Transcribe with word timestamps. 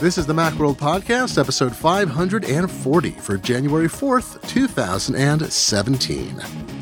This 0.00 0.16
is 0.16 0.24
the 0.24 0.32
Macworld 0.32 0.76
Podcast, 0.76 1.38
episode 1.38 1.76
540 1.76 3.10
for 3.10 3.36
January 3.36 3.86
4th, 3.86 4.40
2017. 4.48 6.79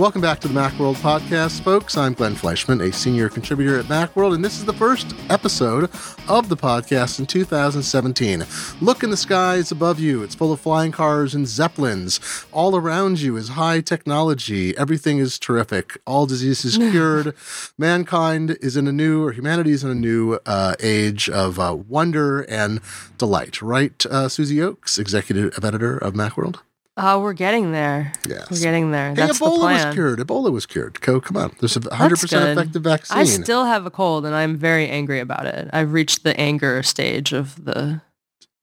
Welcome 0.00 0.22
back 0.22 0.40
to 0.40 0.48
the 0.48 0.58
Macworld 0.58 0.94
Podcast, 0.94 1.60
folks. 1.60 1.94
I'm 1.98 2.14
Glenn 2.14 2.34
Fleischman, 2.34 2.82
a 2.88 2.90
senior 2.90 3.28
contributor 3.28 3.78
at 3.78 3.84
Macworld, 3.84 4.34
and 4.34 4.42
this 4.42 4.56
is 4.56 4.64
the 4.64 4.72
first 4.72 5.14
episode 5.28 5.90
of 6.26 6.48
the 6.48 6.56
podcast 6.56 7.18
in 7.18 7.26
2017. 7.26 8.46
Look 8.80 9.02
in 9.02 9.10
the 9.10 9.16
skies 9.18 9.70
above 9.70 10.00
you. 10.00 10.22
It's 10.22 10.34
full 10.34 10.54
of 10.54 10.60
flying 10.60 10.90
cars 10.90 11.34
and 11.34 11.46
zeppelins. 11.46 12.18
All 12.50 12.76
around 12.76 13.20
you 13.20 13.36
is 13.36 13.50
high 13.50 13.82
technology. 13.82 14.74
Everything 14.78 15.18
is 15.18 15.38
terrific. 15.38 16.00
All 16.06 16.24
disease 16.24 16.64
is 16.64 16.78
cured. 16.90 17.34
Mankind 17.76 18.56
is 18.62 18.78
in 18.78 18.88
a 18.88 18.92
new, 18.92 19.22
or 19.22 19.32
humanity 19.32 19.72
is 19.72 19.84
in 19.84 19.90
a 19.90 19.94
new 19.94 20.38
uh, 20.46 20.76
age 20.80 21.28
of 21.28 21.58
uh, 21.58 21.76
wonder 21.76 22.40
and 22.48 22.80
delight. 23.18 23.60
Right, 23.60 24.06
uh, 24.06 24.30
Susie 24.30 24.56
Ochs, 24.56 24.98
executive 24.98 25.62
editor 25.62 25.98
of 25.98 26.14
Macworld? 26.14 26.60
Oh, 27.02 27.20
we're 27.20 27.32
getting 27.32 27.72
there. 27.72 28.12
Yes. 28.28 28.50
We're 28.50 28.60
getting 28.60 28.90
there. 28.90 29.08
Hey, 29.10 29.14
That's 29.14 29.38
the 29.38 29.46
Ebola 29.46 29.58
plan. 29.60 29.86
was 29.86 29.94
cured. 29.94 30.18
Ebola 30.18 30.52
was 30.52 30.66
cured. 30.66 31.00
Co, 31.00 31.20
come 31.20 31.36
on. 31.38 31.56
There's 31.58 31.76
a 31.76 31.80
100% 31.80 32.30
good. 32.30 32.58
effective 32.58 32.82
vaccine. 32.82 33.18
I 33.18 33.24
still 33.24 33.64
have 33.64 33.86
a 33.86 33.90
cold 33.90 34.26
and 34.26 34.34
I'm 34.34 34.56
very 34.56 34.86
angry 34.88 35.18
about 35.20 35.46
it. 35.46 35.70
I've 35.72 35.92
reached 35.94 36.24
the 36.24 36.38
anger 36.38 36.82
stage 36.82 37.32
of 37.32 37.64
the 37.64 38.02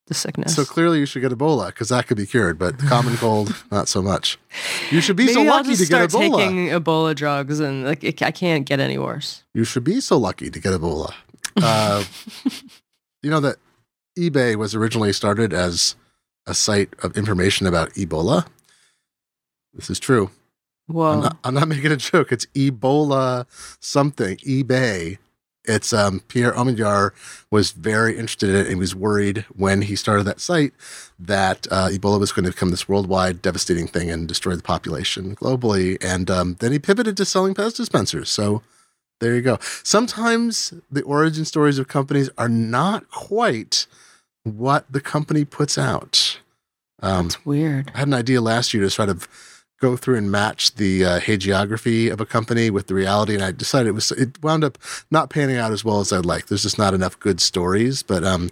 the 0.05 0.13
sickness. 0.13 0.55
so 0.55 0.63
clearly 0.63 0.99
you 0.99 1.05
should 1.05 1.21
get 1.21 1.33
Ebola 1.33 1.67
because 1.67 1.89
that 1.89 2.07
could 2.07 2.15
be 2.15 2.25
cured, 2.25 2.57
but 2.57 2.77
the 2.79 2.85
common 2.87 3.17
cold, 3.17 3.53
not 3.71 3.89
so 3.89 4.01
much. 4.01 4.37
You 4.89 5.01
should 5.01 5.17
be 5.17 5.25
Maybe 5.25 5.33
so 5.33 5.41
lucky 5.43 5.75
to 5.75 5.85
get 5.85 5.87
start 5.87 6.09
Ebola. 6.11 6.37
taking 6.37 6.67
Ebola 6.67 7.13
drugs 7.13 7.59
and 7.59 7.83
like 7.83 8.05
it, 8.05 8.21
I 8.21 8.31
can't 8.31 8.65
get 8.65 8.79
any 8.79 8.97
worse. 8.97 9.43
You 9.53 9.65
should 9.65 9.83
be 9.83 9.99
so 9.99 10.17
lucky 10.17 10.49
to 10.49 10.59
get 10.61 10.71
Ebola. 10.71 11.13
Uh, 11.57 12.05
you 13.21 13.29
know 13.29 13.41
that 13.41 13.57
eBay 14.17 14.55
was 14.55 14.73
originally 14.73 15.11
started 15.11 15.51
as 15.51 15.95
a 16.47 16.53
site 16.53 16.93
of 17.03 17.15
information 17.17 17.67
about 17.67 17.93
Ebola. 17.93 18.47
This 19.73 19.89
is 19.89 19.99
true. 19.99 20.31
Whoa. 20.87 21.11
I'm 21.11 21.19
not, 21.21 21.37
I'm 21.43 21.53
not 21.53 21.67
making 21.67 21.91
a 21.91 21.97
joke. 21.97 22.31
It's 22.31 22.45
Ebola 22.47 23.45
something, 23.79 24.37
eBay. 24.37 25.17
It's 25.65 25.91
um, 25.91 26.21
Pierre 26.29 26.53
Omidyar 26.53 27.11
was 27.51 27.71
very 27.71 28.17
interested 28.17 28.49
in 28.49 28.55
it 28.55 28.67
and 28.67 28.79
was 28.79 28.95
worried 28.95 29.45
when 29.53 29.81
he 29.81 29.97
started 29.97 30.23
that 30.23 30.39
site 30.39 30.73
that 31.19 31.67
uh, 31.69 31.89
Ebola 31.89 32.19
was 32.19 32.31
going 32.31 32.45
to 32.45 32.51
become 32.51 32.71
this 32.71 32.87
worldwide 32.87 33.41
devastating 33.41 33.85
thing 33.85 34.09
and 34.09 34.29
destroy 34.29 34.55
the 34.55 34.63
population 34.63 35.35
globally. 35.35 35.97
And 36.01 36.31
um, 36.31 36.55
then 36.59 36.71
he 36.71 36.79
pivoted 36.79 37.17
to 37.17 37.25
selling 37.25 37.53
Pez 37.53 37.75
dispensers. 37.75 38.29
So 38.29 38.63
there 39.19 39.35
you 39.35 39.41
go. 39.41 39.57
Sometimes 39.83 40.73
the 40.89 41.01
origin 41.01 41.43
stories 41.43 41.79
of 41.79 41.89
companies 41.89 42.29
are 42.37 42.49
not 42.49 43.09
quite 43.09 43.87
what 44.55 44.85
the 44.91 45.01
company 45.01 45.43
puts 45.43 45.77
out. 45.77 46.39
Um, 47.01 47.25
It's 47.27 47.45
weird. 47.45 47.91
I 47.93 47.99
had 47.99 48.07
an 48.07 48.13
idea 48.13 48.41
last 48.41 48.73
year 48.73 48.83
to 48.83 48.89
sort 48.89 49.09
of 49.09 49.27
go 49.79 49.95
through 49.95 50.15
and 50.15 50.31
match 50.31 50.75
the 50.75 51.05
uh, 51.05 51.19
hagiography 51.19 52.11
of 52.11 52.19
a 52.19 52.25
company 52.25 52.69
with 52.69 52.87
the 52.87 52.95
reality, 52.95 53.35
and 53.35 53.43
I 53.43 53.51
decided 53.51 53.89
it 53.89 53.91
was 53.91 54.11
it 54.11 54.41
wound 54.41 54.63
up 54.63 54.77
not 55.11 55.29
panning 55.29 55.57
out 55.57 55.71
as 55.71 55.85
well 55.85 55.99
as 55.99 56.11
I'd 56.11 56.25
like. 56.25 56.47
There's 56.47 56.63
just 56.63 56.79
not 56.79 56.93
enough 56.93 57.19
good 57.19 57.39
stories, 57.39 58.01
but 58.01 58.23
um, 58.23 58.49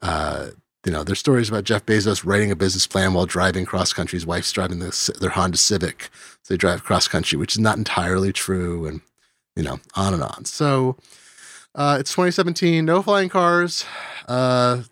uh, 0.00 0.48
you 0.86 0.92
know, 0.92 1.04
there's 1.04 1.18
stories 1.18 1.48
about 1.48 1.64
Jeff 1.64 1.84
Bezos 1.84 2.24
writing 2.24 2.50
a 2.50 2.56
business 2.56 2.86
plan 2.86 3.12
while 3.12 3.26
driving 3.26 3.66
cross 3.66 3.92
country. 3.92 4.16
His 4.16 4.26
wife's 4.26 4.50
driving 4.50 4.78
the, 4.78 5.16
their 5.20 5.30
Honda 5.30 5.58
Civic, 5.58 6.08
so 6.42 6.54
they 6.54 6.56
drive 6.58 6.82
cross 6.84 7.06
country, 7.06 7.38
which 7.38 7.54
is 7.54 7.60
not 7.60 7.76
entirely 7.76 8.32
true, 8.32 8.86
and 8.86 9.02
you 9.56 9.62
know, 9.62 9.78
on 9.94 10.14
and 10.14 10.22
on. 10.22 10.44
So. 10.44 10.96
Uh, 11.74 11.96
it's 11.98 12.10
2017. 12.10 12.84
No 12.84 13.00
flying 13.00 13.30
cars. 13.30 13.86
Uh, 14.28 14.82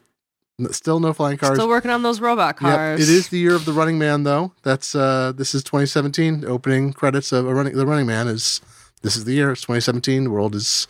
still 0.70 1.00
no 1.00 1.12
flying 1.12 1.38
cars. 1.38 1.56
Still 1.56 1.68
working 1.68 1.90
on 1.90 2.02
those 2.02 2.20
robot 2.20 2.56
cars. 2.56 3.00
Yep, 3.00 3.08
it 3.08 3.12
is 3.12 3.28
the 3.28 3.38
year 3.38 3.54
of 3.54 3.64
the 3.64 3.72
Running 3.72 3.98
Man, 3.98 4.24
though. 4.24 4.52
That's 4.62 4.94
uh, 4.94 5.32
this 5.34 5.54
is 5.54 5.62
2017. 5.62 6.44
Opening 6.44 6.92
credits 6.92 7.32
of 7.32 7.46
a 7.46 7.54
running 7.54 7.76
the 7.76 7.86
Running 7.86 8.06
Man 8.06 8.28
is 8.28 8.60
this 9.02 9.16
is 9.16 9.24
the 9.24 9.32
year. 9.32 9.52
It's 9.52 9.62
2017. 9.62 10.24
The 10.24 10.30
world 10.30 10.54
is 10.54 10.86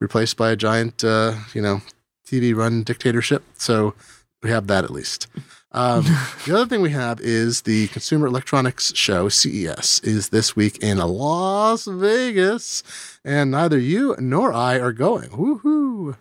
replaced 0.00 0.36
by 0.36 0.50
a 0.50 0.56
giant, 0.56 1.04
uh, 1.04 1.34
you 1.54 1.62
know, 1.62 1.80
TV 2.26 2.54
run 2.54 2.82
dictatorship. 2.82 3.44
So 3.54 3.94
we 4.42 4.50
have 4.50 4.66
that 4.66 4.84
at 4.84 4.90
least. 4.90 5.28
Um, 5.72 6.04
the 6.46 6.54
other 6.54 6.66
thing 6.66 6.82
we 6.82 6.90
have 6.90 7.20
is 7.20 7.62
the 7.62 7.88
Consumer 7.88 8.26
Electronics 8.26 8.94
Show 8.94 9.28
(CES) 9.28 10.00
is 10.00 10.28
this 10.28 10.54
week 10.54 10.78
in 10.82 10.98
Las 10.98 11.86
Vegas, 11.86 12.82
and 13.24 13.50
neither 13.50 13.78
you 13.78 14.14
nor 14.18 14.52
I 14.52 14.78
are 14.78 14.92
going. 14.92 15.30
Woohoo! 15.30 16.16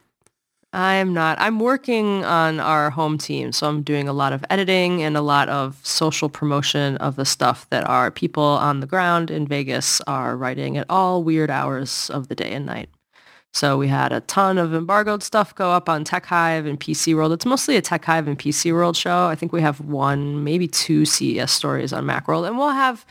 I 0.73 0.93
am 0.95 1.13
not. 1.13 1.37
I'm 1.39 1.59
working 1.59 2.23
on 2.23 2.61
our 2.61 2.91
home 2.91 3.17
team, 3.17 3.51
so 3.51 3.67
I'm 3.67 3.81
doing 3.81 4.07
a 4.07 4.13
lot 4.13 4.31
of 4.31 4.45
editing 4.49 5.03
and 5.03 5.17
a 5.17 5.21
lot 5.21 5.49
of 5.49 5.79
social 5.83 6.29
promotion 6.29 6.95
of 6.97 7.17
the 7.17 7.25
stuff 7.25 7.67
that 7.71 7.87
our 7.89 8.09
people 8.09 8.43
on 8.43 8.79
the 8.79 8.87
ground 8.87 9.29
in 9.29 9.45
Vegas 9.45 9.99
are 10.07 10.37
writing 10.37 10.77
at 10.77 10.85
all 10.89 11.23
weird 11.23 11.49
hours 11.49 12.09
of 12.11 12.29
the 12.29 12.35
day 12.35 12.53
and 12.53 12.65
night. 12.65 12.89
So 13.53 13.77
we 13.77 13.89
had 13.89 14.13
a 14.13 14.21
ton 14.21 14.57
of 14.57 14.73
embargoed 14.73 15.23
stuff 15.23 15.53
go 15.53 15.71
up 15.71 15.89
on 15.89 16.05
Tech 16.05 16.25
Hive 16.25 16.65
and 16.65 16.79
PC 16.79 17.13
World. 17.13 17.33
It's 17.33 17.45
mostly 17.45 17.75
a 17.75 17.81
Tech 17.81 18.05
Hive 18.05 18.29
and 18.29 18.39
PC 18.39 18.71
World 18.71 18.95
show. 18.95 19.25
I 19.25 19.35
think 19.35 19.51
we 19.51 19.59
have 19.59 19.81
one, 19.81 20.45
maybe 20.45 20.69
two 20.69 21.03
CES 21.03 21.51
stories 21.51 21.91
on 21.91 22.05
Macworld, 22.05 22.47
and 22.47 22.57
we'll 22.57 22.69
have 22.69 23.05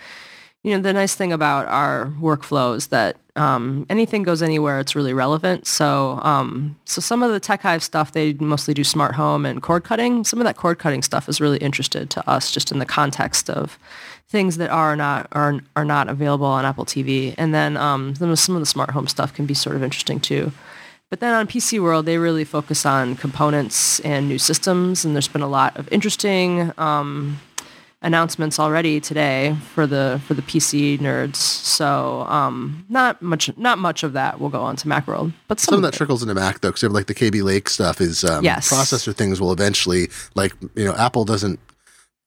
you 0.62 0.76
know, 0.76 0.82
the 0.82 0.92
nice 0.92 1.14
thing 1.14 1.32
about 1.32 1.66
our 1.68 2.12
workflows 2.20 2.90
that 2.90 3.16
um, 3.36 3.86
anything 3.88 4.22
goes 4.22 4.42
anywhere. 4.42 4.78
It's 4.80 4.94
really 4.94 5.14
relevant. 5.14 5.66
So, 5.66 6.20
um, 6.22 6.76
so 6.84 7.00
some 7.00 7.22
of 7.22 7.32
the 7.32 7.40
Tech 7.40 7.62
Hive 7.62 7.82
stuff, 7.82 8.12
they 8.12 8.34
mostly 8.34 8.74
do 8.74 8.84
smart 8.84 9.14
home 9.14 9.46
and 9.46 9.62
cord 9.62 9.84
cutting. 9.84 10.24
Some 10.24 10.38
of 10.38 10.44
that 10.44 10.56
cord 10.56 10.78
cutting 10.78 11.02
stuff 11.02 11.28
is 11.28 11.40
really 11.40 11.58
interested 11.58 12.10
to 12.10 12.28
us, 12.28 12.52
just 12.52 12.70
in 12.70 12.78
the 12.78 12.86
context 12.86 13.48
of 13.48 13.78
things 14.28 14.58
that 14.58 14.70
are 14.70 14.94
not 14.94 15.26
are 15.32 15.60
are 15.74 15.84
not 15.84 16.08
available 16.08 16.46
on 16.46 16.64
Apple 16.64 16.84
TV. 16.84 17.34
And 17.38 17.54
then 17.54 17.76
um, 17.76 18.14
some 18.14 18.54
of 18.54 18.60
the 18.60 18.66
smart 18.66 18.90
home 18.90 19.06
stuff 19.06 19.32
can 19.32 19.46
be 19.46 19.54
sort 19.54 19.76
of 19.76 19.82
interesting 19.82 20.20
too. 20.20 20.52
But 21.08 21.18
then 21.18 21.34
on 21.34 21.48
PC 21.48 21.82
World, 21.82 22.06
they 22.06 22.18
really 22.18 22.44
focus 22.44 22.86
on 22.86 23.16
components 23.16 23.98
and 24.00 24.28
new 24.28 24.38
systems, 24.38 25.04
and 25.04 25.14
there's 25.14 25.26
been 25.26 25.42
a 25.42 25.48
lot 25.48 25.76
of 25.76 25.90
interesting 25.92 26.72
um, 26.78 27.40
announcements 28.02 28.58
already 28.58 28.98
today 29.00 29.54
for 29.74 29.86
the 29.86 30.20
for 30.26 30.34
the 30.34 30.42
PC 30.42 30.98
nerds. 30.98 31.36
So 31.36 32.22
um, 32.22 32.84
not 32.88 33.20
much 33.20 33.56
not 33.58 33.78
much 33.78 34.02
of 34.02 34.12
that 34.14 34.40
will 34.40 34.48
go 34.48 34.60
on 34.62 34.76
to 34.76 34.88
Macworld, 34.88 35.32
but 35.48 35.60
some, 35.60 35.72
Some 35.72 35.74
of 35.76 35.82
that 35.82 35.94
it. 35.94 35.96
trickles 35.98 36.22
into 36.22 36.34
Mac 36.34 36.60
though, 36.60 36.70
because 36.70 36.82
like 36.90 37.06
the 37.06 37.14
Kaby 37.14 37.42
Lake 37.42 37.68
stuff 37.68 38.00
is 38.00 38.24
um, 38.24 38.44
Yes. 38.44 38.70
processor 38.72 39.14
things 39.14 39.40
will 39.40 39.52
eventually 39.52 40.08
like 40.34 40.52
you 40.74 40.84
know 40.84 40.94
Apple 40.94 41.24
doesn't 41.24 41.60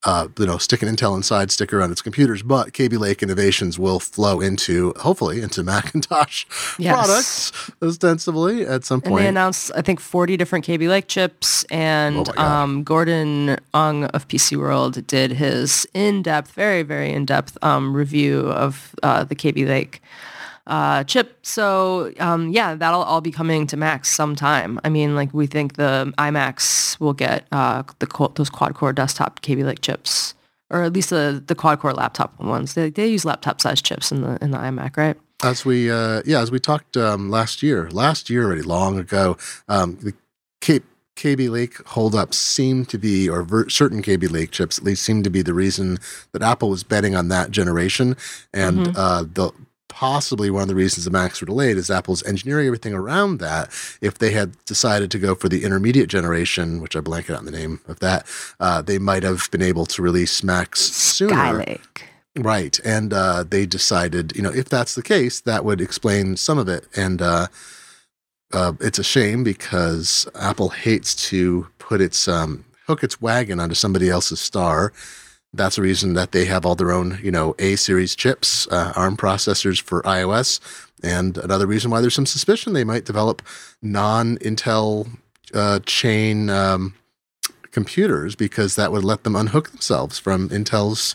uh, 0.04 0.28
you 0.38 0.46
know 0.46 0.58
stick 0.58 0.82
an 0.82 0.88
Intel 0.88 1.16
Inside 1.16 1.50
sticker 1.50 1.80
on 1.82 1.90
its 1.90 2.02
computers, 2.02 2.42
but 2.42 2.72
Kaby 2.72 2.96
Lake 2.96 3.22
innovations 3.22 3.78
will 3.78 3.98
flow 4.00 4.40
into 4.40 4.92
hopefully 4.98 5.40
into 5.40 5.62
Macintosh 5.64 6.44
Yes. 6.78 6.94
products 6.94 7.70
ostensibly 7.82 8.66
at 8.66 8.84
some 8.84 9.00
point. 9.00 9.12
And 9.14 9.24
they 9.24 9.28
announced, 9.28 9.70
I 9.74 9.82
think, 9.82 10.00
40 10.00 10.36
different 10.36 10.64
Kaby 10.64 10.88
Lake 10.88 11.08
chips. 11.08 11.64
And 11.64 12.28
Oh 12.36 12.42
um, 12.42 12.82
Gordon 12.84 13.56
Ung 13.72 14.04
of 14.06 14.28
PC 14.28 14.56
World 14.56 15.06
did 15.06 15.32
his 15.32 15.86
in-depth, 15.94 16.52
very, 16.52 16.82
very 16.82 17.10
in-depth 17.12 17.56
um, 17.62 17.94
review 17.94 18.40
of 18.50 18.94
uh, 19.02 19.24
the 19.24 19.34
Kaby 19.34 19.64
Lake 19.64 20.02
uh, 20.66 21.04
chip. 21.04 21.38
So 21.42 22.12
um, 22.20 22.48
yeah, 22.50 22.74
that'll 22.74 23.02
all 23.02 23.20
be 23.20 23.30
coming 23.30 23.66
to 23.68 23.76
Macs 23.76 24.08
sometime. 24.08 24.80
I 24.84 24.88
mean, 24.88 25.14
like 25.14 25.32
we 25.34 25.46
think 25.46 25.76
the 25.76 26.12
iMacs 26.18 26.98
will 27.00 27.12
get 27.12 27.46
uh, 27.52 27.82
the 27.98 28.06
co- 28.06 28.32
those 28.34 28.50
quad-core 28.50 28.92
desktop 28.92 29.42
Kaby 29.42 29.64
Lake 29.64 29.80
chips. 29.80 30.34
Or 30.70 30.82
at 30.82 30.92
least 30.94 31.10
the, 31.10 31.42
the 31.46 31.54
quad-core 31.54 31.92
laptop 31.92 32.40
ones. 32.40 32.74
They, 32.74 32.90
they 32.90 33.06
use 33.06 33.24
laptop-sized 33.24 33.84
chips 33.84 34.10
in 34.10 34.22
the 34.22 34.38
in 34.42 34.50
the 34.50 34.58
iMac, 34.58 34.96
right? 34.96 35.16
as 35.42 35.64
we 35.64 35.90
uh, 35.90 36.22
yeah 36.24 36.40
as 36.40 36.50
we 36.50 36.58
talked 36.58 36.96
um, 36.96 37.28
last 37.28 37.62
year 37.62 37.90
last 37.90 38.30
year 38.30 38.44
already 38.46 38.62
long 38.62 38.98
ago 38.98 39.36
um, 39.68 39.96
the 39.96 40.14
K- 40.62 40.80
Kaby 41.16 41.48
Lake 41.50 41.76
holdups 41.88 42.38
seem 42.38 42.86
to 42.86 42.96
be, 42.98 43.28
or 43.28 43.42
ver- 43.42 43.68
certain 43.68 44.00
Kaby 44.00 44.26
Lake 44.28 44.50
chips 44.52 44.78
at 44.78 44.84
least 44.84 45.02
seem 45.02 45.22
to 45.22 45.28
be 45.30 45.42
the 45.42 45.52
reason 45.52 45.98
that 46.32 46.40
Apple 46.42 46.70
was 46.70 46.82
betting 46.82 47.14
on 47.14 47.28
that 47.28 47.50
generation, 47.50 48.16
and 48.54 48.78
Mhm. 48.86 48.94
uh, 48.96 49.22
the 49.32 49.52
possibly 49.94 50.50
one 50.50 50.62
of 50.62 50.68
the 50.68 50.74
reasons 50.74 51.04
the 51.04 51.10
Macs 51.10 51.40
were 51.40 51.46
delayed 51.46 51.76
is 51.76 51.88
Apple's 51.88 52.24
engineering 52.24 52.66
everything 52.66 52.94
around 52.94 53.38
that. 53.38 53.68
If 54.00 54.18
they 54.18 54.32
had 54.32 54.52
decided 54.64 55.08
to 55.12 55.20
go 55.20 55.36
for 55.36 55.48
the 55.48 55.62
intermediate 55.62 56.08
generation, 56.08 56.80
which 56.80 56.96
I 56.96 57.00
blanket 57.00 57.36
on 57.36 57.44
the 57.44 57.52
name 57.52 57.80
of 57.86 58.00
that, 58.00 58.26
uh, 58.58 58.82
they 58.82 58.98
might 58.98 59.22
have 59.22 59.48
been 59.52 59.62
able 59.62 59.86
to 59.86 60.02
release 60.02 60.42
Macs 60.42 60.80
sooner. 60.80 61.34
Skylake. 61.36 62.02
Right. 62.36 62.76
And 62.84 63.12
uh, 63.12 63.44
they 63.48 63.66
decided, 63.66 64.34
you 64.34 64.42
know, 64.42 64.50
if 64.52 64.68
that's 64.68 64.96
the 64.96 65.02
case, 65.02 65.40
that 65.42 65.64
would 65.64 65.80
explain 65.80 66.36
some 66.36 66.58
of 66.58 66.68
it. 66.68 66.88
And 66.96 67.22
uh, 67.22 67.46
uh, 68.52 68.72
it's 68.80 68.98
a 68.98 69.04
shame 69.04 69.44
because 69.44 70.28
Apple 70.34 70.70
hates 70.70 71.14
to 71.28 71.68
put 71.78 72.00
its 72.00 72.26
um, 72.26 72.64
hook 72.88 73.04
its 73.04 73.22
wagon 73.22 73.60
onto 73.60 73.76
somebody 73.76 74.10
else's 74.10 74.40
star. 74.40 74.92
That's 75.56 75.76
the 75.76 75.82
reason 75.82 76.14
that 76.14 76.32
they 76.32 76.44
have 76.46 76.66
all 76.66 76.74
their 76.74 76.92
own, 76.92 77.18
you 77.22 77.30
know, 77.30 77.54
A 77.58 77.76
series 77.76 78.14
chips, 78.16 78.66
uh, 78.68 78.92
ARM 78.96 79.16
processors 79.16 79.80
for 79.80 80.02
iOS, 80.02 80.60
and 81.02 81.38
another 81.38 81.66
reason 81.66 81.90
why 81.90 82.00
there's 82.00 82.14
some 82.14 82.26
suspicion 82.26 82.72
they 82.72 82.84
might 82.84 83.04
develop 83.04 83.42
non-Intel 83.82 85.08
uh, 85.52 85.78
chain 85.86 86.50
um, 86.50 86.94
computers 87.70 88.34
because 88.34 88.76
that 88.76 88.90
would 88.92 89.04
let 89.04 89.24
them 89.24 89.36
unhook 89.36 89.70
themselves 89.70 90.18
from 90.18 90.48
Intel's 90.48 91.14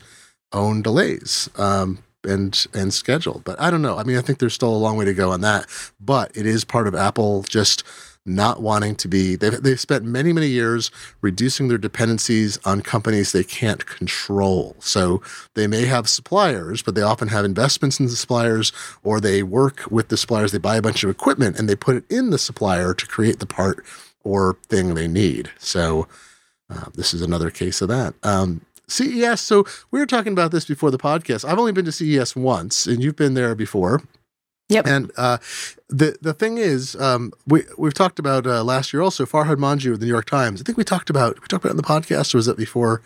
own 0.53 0.81
delays 0.81 1.49
um, 1.57 2.03
and 2.23 2.67
and 2.73 2.93
schedule. 2.93 3.41
But 3.43 3.59
I 3.59 3.71
don't 3.71 3.81
know. 3.81 3.97
I 3.97 4.03
mean, 4.03 4.17
I 4.17 4.21
think 4.21 4.39
there's 4.39 4.53
still 4.53 4.75
a 4.75 4.77
long 4.77 4.97
way 4.97 5.05
to 5.05 5.13
go 5.13 5.31
on 5.31 5.41
that. 5.41 5.65
But 5.99 6.35
it 6.35 6.45
is 6.45 6.63
part 6.63 6.87
of 6.87 6.95
Apple 6.95 7.43
just 7.43 7.83
not 8.29 8.61
wanting 8.61 8.95
to 8.95 9.07
be 9.07 9.35
they've, 9.35 9.61
they've 9.61 9.79
spent 9.79 10.05
many 10.05 10.31
many 10.31 10.47
years 10.47 10.91
reducing 11.21 11.67
their 11.67 11.77
dependencies 11.77 12.57
on 12.65 12.81
companies 12.81 13.31
they 13.31 13.43
can't 13.43 13.85
control 13.85 14.75
so 14.79 15.21
they 15.55 15.67
may 15.67 15.85
have 15.85 16.07
suppliers 16.07 16.81
but 16.81 16.95
they 16.95 17.01
often 17.01 17.27
have 17.27 17.43
investments 17.43 17.99
in 17.99 18.05
the 18.05 18.11
suppliers 18.11 18.71
or 19.03 19.19
they 19.19 19.43
work 19.43 19.83
with 19.89 20.09
the 20.09 20.17
suppliers 20.17 20.51
they 20.51 20.57
buy 20.57 20.77
a 20.77 20.81
bunch 20.81 21.03
of 21.03 21.09
equipment 21.09 21.57
and 21.57 21.67
they 21.67 21.75
put 21.75 21.95
it 21.95 22.03
in 22.09 22.29
the 22.29 22.39
supplier 22.39 22.93
to 22.93 23.07
create 23.07 23.39
the 23.39 23.45
part 23.45 23.83
or 24.23 24.57
thing 24.67 24.93
they 24.93 25.07
need 25.07 25.49
so 25.57 26.07
uh, 26.69 26.85
this 26.93 27.13
is 27.13 27.21
another 27.21 27.49
case 27.49 27.81
of 27.81 27.87
that 27.87 28.13
um, 28.23 28.61
CES. 28.89 29.41
So 29.41 29.65
we 29.91 29.99
were 29.99 30.05
talking 30.05 30.33
about 30.33 30.51
this 30.51 30.65
before 30.65 30.91
the 30.91 30.97
podcast. 30.97 31.47
I've 31.47 31.59
only 31.59 31.71
been 31.71 31.85
to 31.85 31.91
CES 31.91 32.35
once, 32.35 32.87
and 32.87 33.03
you've 33.03 33.15
been 33.15 33.35
there 33.35 33.55
before. 33.55 34.01
Yep. 34.69 34.85
And 34.87 35.11
uh, 35.17 35.39
the 35.89 36.17
the 36.21 36.33
thing 36.33 36.57
is, 36.59 36.95
um, 36.95 37.33
we 37.47 37.63
we've 37.77 37.93
talked 37.93 38.19
about 38.19 38.45
uh, 38.45 38.63
last 38.63 38.93
year 38.93 39.01
also 39.01 39.25
Farhad 39.25 39.57
Manjoo 39.57 39.93
of 39.93 39.99
the 39.99 40.05
New 40.05 40.11
York 40.11 40.29
Times. 40.29 40.61
I 40.61 40.63
think 40.63 40.77
we 40.77 40.83
talked 40.83 41.09
about 41.09 41.41
we 41.41 41.47
talked 41.47 41.65
about 41.65 41.69
it 41.75 41.77
in 41.77 41.77
the 41.77 41.83
podcast, 41.83 42.33
or 42.33 42.37
was 42.37 42.47
it 42.47 42.55
before 42.55 43.01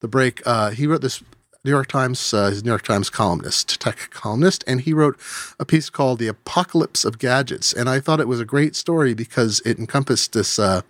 the 0.00 0.08
break? 0.08 0.40
Uh, 0.46 0.70
he 0.70 0.86
wrote 0.86 1.02
this 1.02 1.20
New 1.64 1.70
York 1.72 1.88
Times, 1.88 2.32
uh, 2.32 2.48
his 2.48 2.64
New 2.64 2.70
York 2.70 2.82
Times 2.82 3.10
columnist, 3.10 3.80
tech 3.80 4.10
columnist, 4.10 4.62
and 4.66 4.80
he 4.82 4.94
wrote 4.94 5.18
a 5.58 5.64
piece 5.64 5.90
called 5.90 6.20
"The 6.20 6.28
Apocalypse 6.28 7.04
of 7.04 7.18
Gadgets." 7.18 7.72
And 7.72 7.88
I 7.88 7.98
thought 7.98 8.20
it 8.20 8.28
was 8.28 8.40
a 8.40 8.44
great 8.44 8.76
story 8.76 9.12
because 9.12 9.60
it 9.66 9.78
encompassed 9.78 10.32
this 10.32 10.60
uh, 10.60 10.82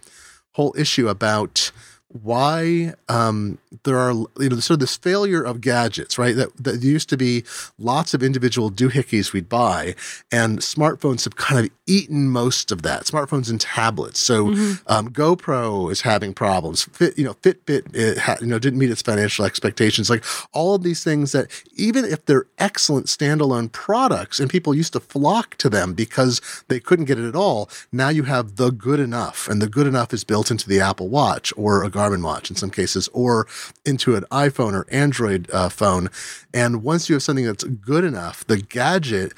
whole 0.52 0.74
issue 0.76 1.08
about 1.08 1.72
why 2.12 2.94
um, 3.08 3.58
there 3.84 3.96
are 3.96 4.12
you 4.12 4.48
know 4.48 4.56
sort 4.56 4.76
of 4.76 4.80
this 4.80 4.96
failure 4.96 5.42
of 5.42 5.60
gadgets, 5.60 6.18
right? 6.18 6.34
That, 6.34 6.56
that 6.56 6.82
used 6.82 7.08
to 7.10 7.16
be 7.16 7.44
lots 7.78 8.14
of 8.14 8.22
individual 8.22 8.70
doohickeys 8.70 9.32
we'd 9.32 9.48
buy, 9.48 9.94
and 10.32 10.58
smartphones 10.58 11.24
have 11.24 11.36
kind 11.36 11.64
of 11.64 11.70
eaten 11.86 12.28
most 12.28 12.72
of 12.72 12.82
that. 12.82 13.04
Smartphones 13.04 13.48
and 13.48 13.60
tablets. 13.60 14.18
So 14.18 14.46
mm-hmm. 14.46 14.92
um, 14.92 15.10
GoPro 15.10 15.90
is 15.90 16.00
having 16.00 16.34
problems. 16.34 16.84
Fit, 16.84 17.16
you 17.16 17.24
know, 17.24 17.34
Fitbit 17.34 17.94
it 17.94 18.18
ha, 18.18 18.36
you 18.40 18.46
know 18.46 18.58
didn't 18.58 18.80
meet 18.80 18.90
its 18.90 19.02
financial 19.02 19.44
expectations. 19.44 20.10
Like 20.10 20.24
all 20.52 20.74
of 20.74 20.82
these 20.82 21.04
things 21.04 21.30
that 21.32 21.46
even 21.76 22.04
if 22.04 22.24
they're 22.26 22.46
excellent 22.58 23.06
standalone 23.06 23.70
products, 23.70 24.40
and 24.40 24.50
people 24.50 24.74
used 24.74 24.92
to 24.94 25.00
flock 25.00 25.56
to 25.58 25.68
them 25.68 25.94
because 25.94 26.40
they 26.66 26.80
couldn't 26.80 27.04
get 27.04 27.18
it 27.18 27.28
at 27.28 27.36
all. 27.36 27.70
Now 27.92 28.08
you 28.08 28.24
have 28.24 28.56
the 28.56 28.70
good 28.70 28.98
enough, 28.98 29.48
and 29.48 29.62
the 29.62 29.68
good 29.68 29.86
enough 29.86 30.12
is 30.12 30.24
built 30.24 30.50
into 30.50 30.68
the 30.68 30.80
Apple 30.80 31.08
Watch 31.08 31.52
or 31.56 31.84
a 31.84 31.90
Garmin 32.00 32.22
watch 32.22 32.48
in 32.50 32.56
some 32.56 32.70
cases, 32.70 33.08
or 33.12 33.46
into 33.84 34.16
an 34.16 34.24
iPhone 34.30 34.72
or 34.72 34.86
Android 34.90 35.50
uh, 35.52 35.68
phone. 35.68 36.08
And 36.54 36.82
once 36.82 37.08
you 37.08 37.14
have 37.14 37.22
something 37.22 37.44
that's 37.44 37.64
good 37.64 38.04
enough, 38.04 38.46
the 38.46 38.56
gadget 38.56 39.32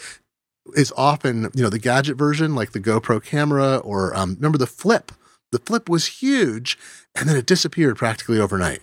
is 0.77 0.93
often, 0.97 1.51
you 1.55 1.63
know, 1.63 1.71
the 1.71 1.79
gadget 1.79 2.17
version, 2.17 2.55
like 2.55 2.71
the 2.73 2.81
GoPro 2.81 3.23
camera, 3.23 3.79
or 3.79 4.15
um, 4.17 4.35
remember 4.37 4.59
the 4.59 4.67
flip. 4.67 5.11
The 5.51 5.59
flip 5.59 5.89
was 5.89 6.07
huge, 6.07 6.79
and 7.15 7.29
then 7.29 7.37
it 7.37 7.47
disappeared 7.47 7.97
practically 7.97 8.39
overnight 8.39 8.81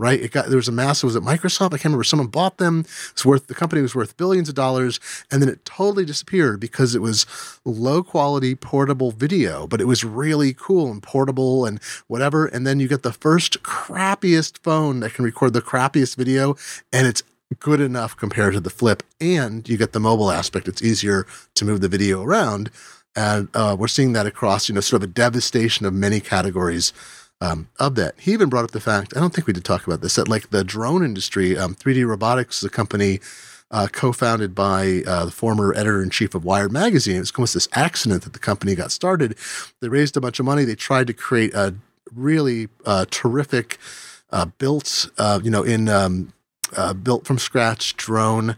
right? 0.00 0.18
It 0.18 0.32
got 0.32 0.46
there 0.46 0.56
was 0.56 0.66
a 0.66 0.72
massive 0.72 1.08
was 1.08 1.16
it 1.16 1.22
Microsoft? 1.22 1.66
I 1.66 1.76
can't 1.76 1.84
remember. 1.84 2.04
Someone 2.04 2.28
bought 2.28 2.56
them. 2.56 2.86
It's 3.10 3.24
worth 3.24 3.46
the 3.46 3.54
company 3.54 3.82
was 3.82 3.94
worth 3.94 4.16
billions 4.16 4.48
of 4.48 4.54
dollars, 4.54 4.98
and 5.30 5.42
then 5.42 5.48
it 5.48 5.64
totally 5.64 6.06
disappeared 6.06 6.58
because 6.58 6.94
it 6.94 7.02
was 7.02 7.26
low 7.66 8.02
quality 8.02 8.54
portable 8.54 9.10
video, 9.10 9.66
but 9.66 9.80
it 9.80 9.86
was 9.86 10.02
really 10.02 10.54
cool 10.54 10.90
and 10.90 11.02
portable 11.02 11.66
and 11.66 11.80
whatever. 12.06 12.46
And 12.46 12.66
then 12.66 12.80
you 12.80 12.88
get 12.88 13.02
the 13.02 13.12
first 13.12 13.62
crappiest 13.62 14.58
phone 14.58 15.00
that 15.00 15.12
can 15.12 15.24
record 15.24 15.52
the 15.52 15.62
crappiest 15.62 16.16
video, 16.16 16.56
and 16.92 17.06
it's 17.06 17.22
good 17.58 17.80
enough 17.80 18.16
compared 18.16 18.54
to 18.54 18.60
the 18.60 18.70
flip, 18.70 19.02
and 19.20 19.68
you 19.68 19.76
get 19.76 19.92
the 19.92 20.00
mobile 20.00 20.30
aspect. 20.30 20.66
It's 20.66 20.82
easier 20.82 21.26
to 21.56 21.64
move 21.64 21.82
the 21.82 21.88
video 21.88 22.22
around. 22.22 22.70
And 23.16 23.48
uh, 23.54 23.76
we're 23.78 23.88
seeing 23.88 24.12
that 24.12 24.26
across, 24.26 24.68
you 24.68 24.74
know, 24.74 24.80
sort 24.80 25.02
of 25.02 25.10
a 25.10 25.12
devastation 25.12 25.84
of 25.84 25.92
many 25.92 26.20
categories 26.20 26.92
um, 27.40 27.68
of 27.78 27.94
that. 27.94 28.14
He 28.18 28.32
even 28.32 28.48
brought 28.48 28.64
up 28.64 28.70
the 28.72 28.80
fact, 28.80 29.16
I 29.16 29.20
don't 29.20 29.34
think 29.34 29.46
we 29.46 29.52
did 29.52 29.64
talk 29.64 29.86
about 29.86 30.00
this, 30.00 30.16
that 30.16 30.28
like 30.28 30.50
the 30.50 30.64
drone 30.64 31.04
industry, 31.04 31.56
um, 31.56 31.74
3D 31.74 32.06
Robotics 32.06 32.58
is 32.58 32.64
a 32.64 32.70
company 32.70 33.20
uh, 33.70 33.86
co-founded 33.92 34.54
by 34.54 35.02
uh, 35.06 35.26
the 35.26 35.30
former 35.30 35.72
editor-in-chief 35.74 36.34
of 36.34 36.44
Wired 36.44 36.72
magazine. 36.72 37.16
It 37.16 37.20
was 37.20 37.32
almost 37.36 37.54
this 37.54 37.68
accident 37.72 38.24
that 38.24 38.32
the 38.32 38.38
company 38.38 38.74
got 38.74 38.90
started. 38.92 39.36
They 39.80 39.88
raised 39.88 40.16
a 40.16 40.20
bunch 40.20 40.40
of 40.40 40.44
money. 40.44 40.64
They 40.64 40.74
tried 40.74 41.06
to 41.06 41.12
create 41.12 41.54
a 41.54 41.74
really 42.14 42.68
uh, 42.84 43.06
terrific 43.10 43.78
uh, 44.30 44.46
built, 44.58 45.08
uh, 45.18 45.40
you 45.42 45.50
know, 45.50 45.62
in 45.62 45.88
um, 45.88 46.32
uh, 46.76 46.92
built 46.94 47.26
from 47.26 47.38
scratch 47.38 47.96
drone 47.96 48.56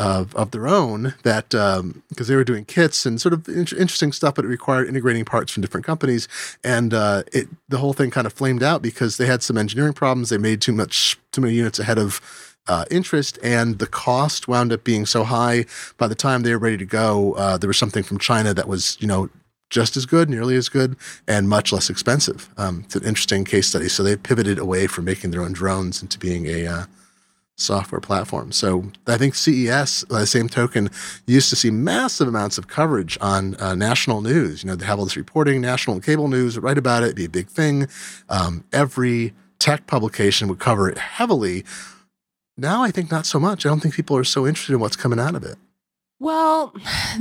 of, 0.00 0.34
of 0.34 0.50
their 0.50 0.66
own 0.66 1.14
that 1.24 1.50
because 1.50 1.80
um, 1.80 2.02
they 2.16 2.34
were 2.34 2.42
doing 2.42 2.64
kits 2.64 3.04
and 3.04 3.20
sort 3.20 3.34
of 3.34 3.46
in- 3.48 3.76
interesting 3.78 4.12
stuff, 4.12 4.34
but 4.34 4.46
it 4.46 4.48
required 4.48 4.88
integrating 4.88 5.26
parts 5.26 5.52
from 5.52 5.60
different 5.60 5.84
companies, 5.84 6.26
and 6.64 6.94
uh, 6.94 7.22
it 7.32 7.48
the 7.68 7.76
whole 7.78 7.92
thing 7.92 8.10
kind 8.10 8.26
of 8.26 8.32
flamed 8.32 8.62
out 8.62 8.80
because 8.80 9.18
they 9.18 9.26
had 9.26 9.42
some 9.42 9.58
engineering 9.58 9.92
problems. 9.92 10.30
They 10.30 10.38
made 10.38 10.62
too 10.62 10.72
much 10.72 11.18
too 11.32 11.42
many 11.42 11.52
units 11.52 11.78
ahead 11.78 11.98
of 11.98 12.56
uh, 12.66 12.86
interest, 12.90 13.38
and 13.42 13.78
the 13.78 13.86
cost 13.86 14.48
wound 14.48 14.72
up 14.72 14.84
being 14.84 15.04
so 15.04 15.22
high. 15.22 15.66
By 15.98 16.08
the 16.08 16.14
time 16.14 16.42
they 16.42 16.52
were 16.52 16.58
ready 16.58 16.78
to 16.78 16.86
go, 16.86 17.34
uh, 17.34 17.58
there 17.58 17.68
was 17.68 17.78
something 17.78 18.02
from 18.02 18.18
China 18.18 18.54
that 18.54 18.66
was 18.66 18.96
you 19.00 19.06
know 19.06 19.28
just 19.68 19.98
as 19.98 20.06
good, 20.06 20.30
nearly 20.30 20.56
as 20.56 20.70
good, 20.70 20.96
and 21.28 21.46
much 21.46 21.74
less 21.74 21.90
expensive. 21.90 22.48
Um, 22.56 22.84
it's 22.86 22.96
an 22.96 23.04
interesting 23.04 23.44
case 23.44 23.68
study. 23.68 23.90
So 23.90 24.02
they 24.02 24.16
pivoted 24.16 24.58
away 24.58 24.86
from 24.86 25.04
making 25.04 25.30
their 25.30 25.42
own 25.42 25.52
drones 25.52 26.00
into 26.00 26.18
being 26.18 26.46
a 26.46 26.66
uh, 26.66 26.84
software 27.60 28.00
platform. 28.00 28.52
So 28.52 28.90
I 29.06 29.16
think 29.16 29.34
CES, 29.34 30.04
by 30.04 30.20
the 30.20 30.26
same 30.26 30.48
token, 30.48 30.90
used 31.26 31.50
to 31.50 31.56
see 31.56 31.70
massive 31.70 32.28
amounts 32.28 32.58
of 32.58 32.68
coverage 32.68 33.18
on 33.20 33.54
uh, 33.56 33.74
national 33.74 34.22
news. 34.22 34.62
You 34.62 34.68
know, 34.68 34.76
they 34.76 34.86
have 34.86 34.98
all 34.98 35.04
this 35.04 35.16
reporting, 35.16 35.60
national 35.60 36.00
cable 36.00 36.28
news, 36.28 36.58
write 36.58 36.78
about 36.78 37.02
it, 37.02 37.14
be 37.14 37.24
a 37.24 37.30
big 37.30 37.48
thing. 37.48 37.88
Um, 38.28 38.64
every 38.72 39.34
tech 39.58 39.86
publication 39.86 40.48
would 40.48 40.58
cover 40.58 40.88
it 40.88 40.98
heavily. 40.98 41.64
Now 42.56 42.82
I 42.82 42.90
think 42.90 43.10
not 43.10 43.26
so 43.26 43.38
much. 43.38 43.64
I 43.64 43.68
don't 43.68 43.80
think 43.80 43.94
people 43.94 44.16
are 44.16 44.24
so 44.24 44.46
interested 44.46 44.72
in 44.72 44.80
what's 44.80 44.96
coming 44.96 45.20
out 45.20 45.34
of 45.34 45.44
it. 45.44 45.56
Well, 46.20 46.74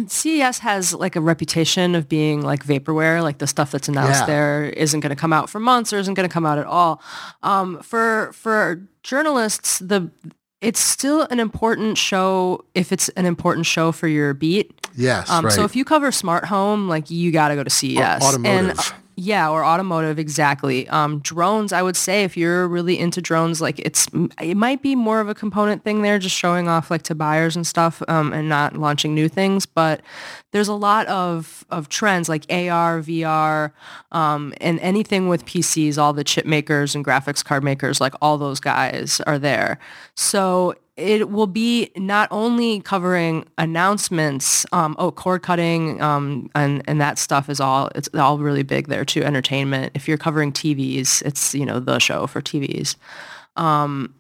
CES 0.08 0.60
has 0.60 0.94
like 0.94 1.16
a 1.16 1.22
reputation 1.22 1.96
of 1.96 2.10
being 2.10 2.42
like 2.42 2.66
vaporware, 2.66 3.24
like 3.24 3.38
the 3.38 3.48
stuff 3.48 3.72
that's 3.72 3.88
announced 3.88 4.22
yeah. 4.22 4.26
there 4.26 4.66
isn't 4.66 5.00
going 5.00 5.10
to 5.10 5.16
come 5.16 5.32
out 5.32 5.50
for 5.50 5.60
months 5.60 5.94
or 5.94 5.98
isn't 5.98 6.14
going 6.14 6.28
to 6.28 6.34
come 6.34 6.46
out 6.46 6.60
at 6.60 6.66
all. 6.66 7.02
Um, 7.42 7.80
for 7.82 8.32
for 8.34 8.86
journalists, 9.04 9.80
the 9.80 10.12
it's 10.60 10.82
still 10.82 11.22
an 11.32 11.40
important 11.40 11.98
show 11.98 12.66
if 12.76 12.92
it's 12.92 13.08
an 13.10 13.26
important 13.26 13.66
show 13.66 13.94
for 13.94 14.10
your 14.10 14.34
beat. 14.34 14.74
Yes. 14.96 15.30
Um, 15.30 15.46
right. 15.46 15.54
So 15.54 15.64
if 15.64 15.78
you 15.78 15.86
cover 15.86 16.12
smart 16.12 16.44
home, 16.46 16.90
like 16.90 17.10
you 17.10 17.32
got 17.32 17.48
to 17.48 17.56
go 17.56 17.64
to 17.64 17.70
CES. 17.70 18.22
automotive. 18.22 18.78
And, 18.78 18.94
yeah, 19.20 19.50
or 19.50 19.66
automotive, 19.66 20.18
exactly. 20.18 20.88
Um, 20.88 21.20
drones, 21.20 21.74
I 21.74 21.82
would 21.82 21.98
say, 21.98 22.24
if 22.24 22.38
you're 22.38 22.68
really 22.68 22.98
into 22.98 23.22
drones, 23.22 23.60
like 23.60 23.78
it's 23.80 24.08
it 24.42 24.56
might 24.56 24.82
be 24.82 24.96
more 24.96 25.20
of 25.20 25.28
a 25.28 25.36
component 25.36 25.84
thing 25.84 26.02
there, 26.02 26.20
just 26.20 26.36
showing 26.36 26.70
off 26.70 26.90
like 26.90 27.04
to 27.04 27.16
buyers 27.16 27.56
and 27.56 27.68
stuff, 27.68 28.02
um, 28.08 28.32
and 28.32 28.48
not 28.48 28.78
launching 28.78 29.14
new 29.14 29.28
things. 29.28 29.66
But 29.66 30.02
there's 30.52 30.70
a 30.70 30.74
lot 30.74 31.06
of 31.08 31.66
of 31.70 31.90
trends 31.90 32.30
like 32.30 32.46
AR, 32.50 33.02
VR, 33.02 33.72
um, 34.14 34.54
and 34.62 34.80
anything 34.80 35.28
with 35.28 35.46
PCs. 35.46 35.98
All 35.98 36.14
the 36.14 36.24
chip 36.24 36.46
makers 36.46 36.96
and 36.96 37.04
graphics 37.04 37.44
card 37.44 37.64
makers, 37.64 38.00
like 38.00 38.14
all 38.22 38.38
those 38.38 38.62
guys, 38.62 39.20
are 39.28 39.38
there. 39.38 39.80
So 40.16 40.76
it 41.00 41.30
will 41.30 41.48
be 41.48 41.90
not 41.96 42.28
only 42.32 42.82
covering 42.82 43.46
announcements, 43.58 44.66
um, 44.72 44.96
oh, 45.00 45.12
cord 45.12 45.42
cutting, 45.42 46.02
um, 46.02 46.50
and 46.56 46.84
and 46.88 47.00
that 47.00 47.18
stuff 47.18 47.50
is 47.50 47.60
all 47.60 47.90
it's 47.96 48.10
all 48.14 48.38
really 48.38 48.64
big 48.64 48.88
there 48.88 49.06
too. 49.06 49.24
Entertainment. 49.24 49.92
If 49.96 50.08
you're 50.08 50.18
covering 50.18 50.52
TVs, 50.52 51.22
it's 51.24 51.56
you 51.56 51.66
know 51.66 51.80
the 51.80 52.00
show 52.00 52.28
for 52.28 52.42
TVs. 52.42 52.96
Um, 53.56 54.14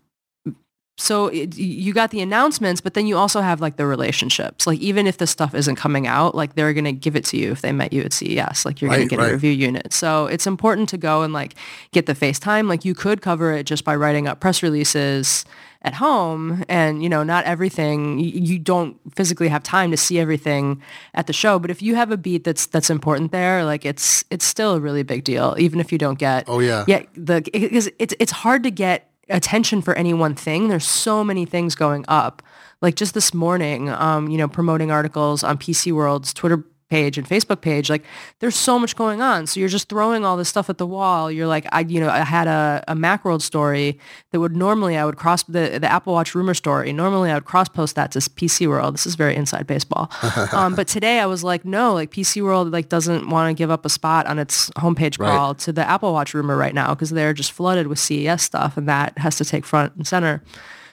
so 0.98 1.28
it, 1.28 1.56
you 1.58 1.94
got 1.94 2.12
the 2.12 2.20
announcements, 2.20 2.82
but 2.82 2.94
then 2.94 3.08
you 3.08 3.16
also 3.16 3.40
have 3.40 3.62
like 3.62 3.78
the 3.78 3.86
relationships. 3.86 4.68
Like 4.68 4.80
even 4.80 5.08
if 5.08 5.18
the 5.18 5.28
stuff 5.28 5.56
isn't 5.56 5.78
coming 5.78 6.08
out, 6.08 6.36
like 6.36 6.56
they're 6.56 6.74
gonna 6.74 6.92
give 6.92 7.16
it 7.16 7.24
to 7.26 7.38
you 7.38 7.52
if 7.52 7.62
they 7.62 7.72
met 7.72 7.94
you 7.94 8.02
at 8.02 8.12
CES. 8.12 8.66
Like 8.66 8.82
you're 8.82 8.90
right, 8.90 8.98
gonna 8.98 9.08
get 9.08 9.20
right. 9.20 9.30
a 9.30 9.34
review 9.34 9.52
unit. 9.52 9.94
So 9.94 10.28
it's 10.28 10.46
important 10.46 10.90
to 10.90 10.98
go 10.98 11.22
and 11.22 11.34
like 11.34 11.56
get 11.92 12.06
the 12.06 12.14
FaceTime. 12.14 12.68
Like 12.68 12.84
you 12.84 12.94
could 12.94 13.22
cover 13.22 13.54
it 13.54 13.66
just 13.66 13.86
by 13.86 13.96
writing 13.96 14.28
up 14.28 14.40
press 14.40 14.62
releases 14.62 15.46
at 15.82 15.94
home 15.94 16.66
and 16.68 17.02
you 17.02 17.08
know 17.08 17.24
not 17.24 17.46
everything 17.46 18.20
you, 18.20 18.60
don't 18.60 18.98
physically 19.16 19.48
have 19.48 19.64
time 19.64 19.92
to 19.92 19.96
see 19.96 20.20
everything 20.20 20.82
at 21.14 21.26
the 21.26 21.32
show 21.32 21.58
but 21.58 21.72
if 21.72 21.82
you 21.82 21.96
have 21.96 22.12
a 22.12 22.18
beat 22.18 22.44
that's 22.44 22.66
that's 22.66 22.90
important 22.90 23.32
there 23.32 23.64
like 23.64 23.86
it's 23.86 24.26
it's 24.30 24.44
still 24.44 24.74
a 24.76 24.80
really 24.82 25.04
big 25.04 25.24
deal 25.24 25.56
even 25.58 25.80
if 25.80 25.90
you 25.90 25.98
don't 25.98 26.20
get 26.20 26.44
oh 26.50 26.60
yeah 26.60 26.84
yeah 26.86 27.02
the 27.14 27.42
because 27.54 27.90
it's 27.98 28.14
it's 28.20 28.32
hard 28.34 28.62
to 28.62 28.70
get 28.70 29.10
attention 29.30 29.82
for 29.82 29.94
any 29.96 30.14
one 30.14 30.36
thing. 30.36 30.68
There's 30.68 30.88
so 30.88 31.24
many 31.24 31.46
things 31.46 31.76
going 31.76 32.06
up. 32.08 32.42
Like 32.82 32.96
just 32.96 33.14
this 33.14 33.34
morning, 33.34 33.90
um, 33.90 34.30
you 34.30 34.38
know, 34.38 34.48
promoting 34.48 34.92
articles 34.92 35.44
on 35.44 35.58
PC 35.58 35.92
World's 35.92 36.34
Twitter 36.34 36.64
page 36.90 37.18
and 37.18 37.28
Facebook 37.28 37.62
page, 37.62 37.90
like 37.90 38.04
there's 38.40 38.56
so 38.56 38.80
much 38.80 38.96
going 38.96 39.22
on. 39.22 39.46
So 39.48 39.60
you're 39.60 39.70
just 39.70 39.90
throwing 39.90 40.26
all 40.26 40.36
this 40.38 40.50
stuff 40.50 40.70
at 40.70 40.78
the 40.78 40.88
wall. 40.88 41.32
You're 41.32 41.48
like, 41.48 41.68
I, 41.72 41.82
you 41.82 42.00
know, 42.00 42.10
I 42.10 42.20
had 42.20 42.48
a, 42.48 42.84
a 42.88 42.96
Macworld 42.96 43.42
story 43.42 44.00
that 44.32 44.40
would 44.40 44.56
normally 44.56 44.98
I 44.98 45.06
would 45.06 45.16
cross 45.16 45.44
the, 45.44 45.78
the 45.80 45.92
Apple 45.92 46.14
Watch 46.14 46.34
rumor 46.34 46.54
story. 46.54 46.92
Normally 46.92 47.30
I 47.30 47.36
would 47.36 47.46
cross 47.46 47.70
post 47.70 47.96
that 47.96 48.12
to 48.14 48.20
PC 48.20 48.68
World. 48.68 48.96
This 48.96 49.06
is 49.06 49.16
very 49.16 49.36
inside 49.36 49.68
baseball. 49.68 50.12
um, 50.52 50.76
but 50.76 50.88
today 50.88 51.20
I 51.20 51.26
was 51.28 51.44
like, 51.44 51.64
no, 51.64 51.94
like 51.94 52.12
PC 52.12 52.42
World 52.44 52.72
like 52.72 52.90
doesn't 52.90 53.30
want 53.30 53.50
to 53.50 53.54
give 53.60 53.70
up 53.72 53.86
a 53.86 53.90
spot 53.90 54.26
on 54.26 54.40
its 54.40 54.70
homepage 54.72 55.20
Right. 55.20 55.30
crawl 55.30 55.56
to 55.56 55.72
the 55.72 55.88
Apple 55.88 56.14
Watch 56.14 56.34
rumor 56.34 56.58
right 56.58 56.74
now 56.74 56.94
because 56.94 57.10
they're 57.12 57.34
just 57.34 57.52
flooded 57.52 57.88
with 57.88 58.00
CES 58.00 58.42
stuff 58.42 58.78
and 58.78 58.88
that 58.88 59.18
has 59.18 59.36
to 59.38 59.46
take 59.46 59.66
front 59.66 59.96
and 59.96 60.08
center. 60.08 60.42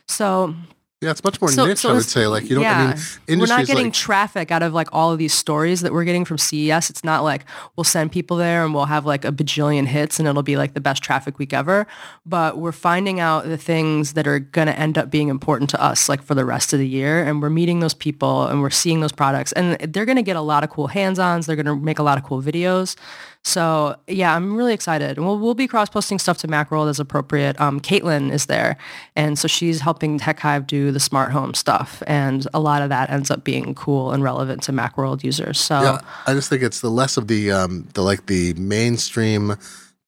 So 0.08 0.54
Yeah, 1.02 1.10
it's 1.10 1.22
much 1.22 1.38
more 1.42 1.50
so, 1.50 1.66
niche, 1.66 1.78
so 1.80 1.90
I 1.90 1.92
would 1.92 2.04
say. 2.04 2.26
Like 2.26 2.44
you 2.44 2.54
don't. 2.54 2.62
yeah. 2.62 2.94
I 2.96 3.30
mean, 3.30 3.38
we're 3.38 3.46
not 3.46 3.66
getting 3.66 3.86
like 3.86 3.92
traffic 3.92 4.50
out 4.50 4.62
of 4.62 4.72
like 4.72 4.88
all 4.92 5.12
of 5.12 5.18
these 5.18 5.34
stories 5.34 5.82
that 5.82 5.92
we're 5.92 6.04
getting 6.04 6.24
from 6.24 6.38
CES. 6.38 6.88
It's 6.88 7.04
not 7.04 7.22
like 7.22 7.44
we'll 7.76 7.84
send 7.84 8.12
people 8.12 8.38
there 8.38 8.64
and 8.64 8.72
we'll 8.72 8.86
have 8.86 9.04
like 9.04 9.26
a 9.26 9.30
bajillion 9.30 9.86
hits 9.86 10.18
and 10.18 10.26
it'll 10.26 10.42
be 10.42 10.56
like 10.56 10.72
the 10.72 10.80
best 10.80 11.02
traffic 11.02 11.38
week 11.38 11.52
ever. 11.52 11.86
But 12.24 12.56
we're 12.56 12.72
finding 12.72 13.20
out 13.20 13.44
the 13.44 13.58
things 13.58 14.14
that 14.14 14.26
are 14.26 14.38
going 14.38 14.68
to 14.68 14.78
end 14.78 14.96
up 14.96 15.10
being 15.10 15.28
important 15.28 15.68
to 15.70 15.82
us 15.82 16.08
like 16.08 16.22
for 16.22 16.34
the 16.34 16.46
rest 16.46 16.72
of 16.72 16.78
the 16.78 16.88
year. 16.88 17.22
And 17.22 17.42
we're 17.42 17.50
meeting 17.50 17.80
those 17.80 17.92
people 17.94 18.46
and 18.46 18.62
we're 18.62 18.70
seeing 18.70 19.00
those 19.00 19.12
products 19.12 19.52
and 19.52 19.78
they're 19.92 20.06
going 20.06 20.16
to 20.16 20.22
get 20.22 20.36
a 20.36 20.40
lot 20.40 20.64
of 20.64 20.70
cool 20.70 20.86
hands-ons. 20.86 21.44
They're 21.44 21.56
going 21.56 21.66
to 21.66 21.76
make 21.76 21.98
a 21.98 22.02
lot 22.04 22.16
of 22.16 22.24
cool 22.24 22.40
videos. 22.40 22.96
So 23.46 23.94
yeah, 24.08 24.34
I'm 24.34 24.56
really 24.56 24.74
excited. 24.74 25.16
And 25.16 25.24
we'll, 25.24 25.38
we'll 25.38 25.54
be 25.54 25.68
cross-posting 25.68 26.18
stuff 26.18 26.38
to 26.38 26.48
Macworld 26.48 26.90
as 26.90 26.98
appropriate. 26.98 27.58
Um, 27.60 27.78
Caitlin 27.78 28.32
is 28.32 28.46
there. 28.46 28.76
And 29.14 29.38
so 29.38 29.46
she's 29.46 29.80
helping 29.80 30.18
Tech 30.18 30.40
Hive 30.40 30.66
do 30.66 30.90
the 30.90 30.98
smart 30.98 31.30
home 31.30 31.54
stuff. 31.54 32.02
And 32.08 32.48
a 32.52 32.58
lot 32.58 32.82
of 32.82 32.88
that 32.88 33.08
ends 33.08 33.30
up 33.30 33.44
being 33.44 33.72
cool 33.76 34.10
and 34.10 34.20
relevant 34.24 34.64
to 34.64 34.72
Macworld 34.72 35.22
users. 35.22 35.60
So 35.60 35.80
Yeah, 35.80 36.00
I 36.26 36.34
just 36.34 36.48
think 36.48 36.62
it's 36.62 36.80
the 36.80 36.90
less 36.90 37.16
of 37.16 37.28
the 37.28 37.52
um 37.52 37.86
the 37.94 38.02
like 38.02 38.26
the 38.26 38.52
mainstream. 38.54 39.52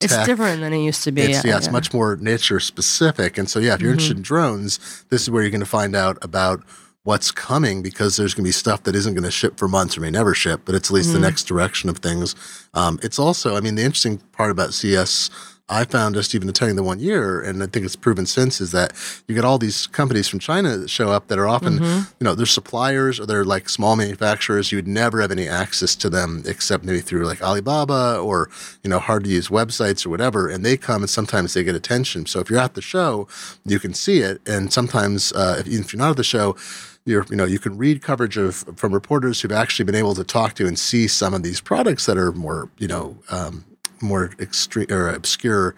it's 0.01 0.27
different 0.27 0.61
than 0.61 0.73
it 0.73 0.83
used 0.83 1.05
to 1.05 1.13
be. 1.13 1.23
It's, 1.23 1.45
yeah, 1.45 1.59
it's 1.59 1.71
much 1.71 1.95
more 1.95 2.17
niche 2.17 2.51
or 2.51 2.59
specific. 2.59 3.39
And 3.39 3.49
so, 3.49 3.61
yeah, 3.61 3.75
if 3.75 3.81
you're 3.81 3.93
interested 3.93 4.17
in 4.17 4.23
drones, 4.25 5.05
this 5.11 5.23
is 5.23 5.31
where 5.31 5.43
you're 5.43 5.51
going 5.53 5.61
to 5.61 5.67
find 5.67 5.95
out 5.95 6.19
about 6.23 6.65
what's 7.09 7.31
coming 7.31 7.81
because 7.81 8.19
there's 8.19 8.35
going 8.35 8.45
to 8.45 8.49
be 8.49 8.53
stuff 8.53 8.83
that 8.83 8.95
isn't 8.95 9.15
going 9.15 9.25
to 9.25 9.31
ship 9.31 9.57
for 9.57 9.67
months 9.67 9.97
or 9.97 10.03
may 10.03 10.11
never 10.11 10.35
ship, 10.35 10.61
but 10.67 10.75
it's 10.75 10.91
at 10.91 10.95
least 10.95 11.15
the 11.15 11.19
next 11.19 11.45
direction 11.45 11.89
of 11.89 11.97
things. 11.97 12.35
Um, 12.75 13.01
it's 13.03 13.19
also, 13.19 13.57
I 13.57 13.61
mean, 13.61 13.77
the 13.77 13.83
interesting 13.83 14.19
part 14.33 14.51
about 14.51 14.75
CES. 14.75 15.31
I 15.71 15.85
found 15.85 16.15
just 16.15 16.35
even 16.35 16.49
attending 16.49 16.77
the 16.77 16.83
one 16.83 16.99
year, 16.99 17.41
and 17.41 17.63
I 17.63 17.67
think 17.67 17.85
it's 17.85 17.97
proven 17.97 18.25
since, 18.25 18.61
is 18.61 18.73
that 18.73 18.93
you 19.27 19.35
get 19.35 19.45
all 19.45 19.59
these 19.59 19.87
companies 19.87 20.27
from 20.27 20.39
China 20.39 20.79
that 20.79 20.89
show 20.89 21.11
up 21.11 21.29
that 21.29 21.39
are 21.39 21.47
often, 21.47 21.75
you 22.19 22.25
know, 22.25 22.35
they're 22.35 22.47
suppliers 22.47 23.21
or 23.21 23.27
they're 23.27 23.45
like 23.45 23.69
small 23.69 23.95
manufacturers. 23.95 24.73
You 24.73 24.79
would 24.79 24.89
never 24.89 25.21
have 25.21 25.31
any 25.31 25.47
access 25.47 25.95
to 25.97 26.09
them 26.09 26.43
except 26.47 26.85
maybe 26.85 27.01
through 27.01 27.27
like 27.27 27.43
Alibaba 27.43 28.19
or, 28.19 28.49
you 28.83 28.89
know, 28.89 28.99
hard 28.99 29.25
to 29.25 29.31
use 29.31 29.49
websites 29.49 30.07
or 30.07 30.11
whatever. 30.11 30.49
And 30.49 30.65
they 30.65 30.77
come 30.77 31.03
and 31.03 31.11
sometimes 31.11 31.53
they 31.53 31.65
get 31.65 31.75
attention. 31.75 32.25
So 32.27 32.41
if 32.41 32.49
you're 32.49 32.61
at 32.61 32.75
the 32.75 32.83
show, 32.83 33.29
you 33.65 33.79
can 33.79 33.93
see 33.93 34.21
it. 34.21 34.41
And 34.49 34.73
sometimes, 34.73 35.33
uh, 35.33 35.57
if, 35.61 35.67
even 35.67 35.85
if 35.85 35.93
you're 35.93 35.99
not 35.99 36.11
at 36.11 36.17
the 36.17 36.25
show, 36.25 36.57
you're, 37.05 37.27
you 37.31 37.37
know, 37.37 37.45
you 37.45 37.59
can 37.59 37.77
read 37.77 38.03
coverage 38.03 38.37
of 38.37 38.65
from 38.77 38.93
reporters 38.93 39.41
who've 39.41 39.53
actually 39.53 39.85
been 39.85 39.95
able 39.95 40.15
to 40.15 40.25
talk 40.25 40.55
to 40.55 40.67
and 40.67 40.79
see 40.79 41.07
some 41.09 41.35
of 41.35 41.43
these 41.43 41.61
products 41.61 42.07
that 42.07 42.17
are 42.17 42.33
more, 42.33 42.71
you 42.79 42.89
know, 42.89 43.17
um, 43.31 43.65
more 44.03 44.31
extreme 44.39 44.87
or 44.91 45.09
obscure. 45.09 45.75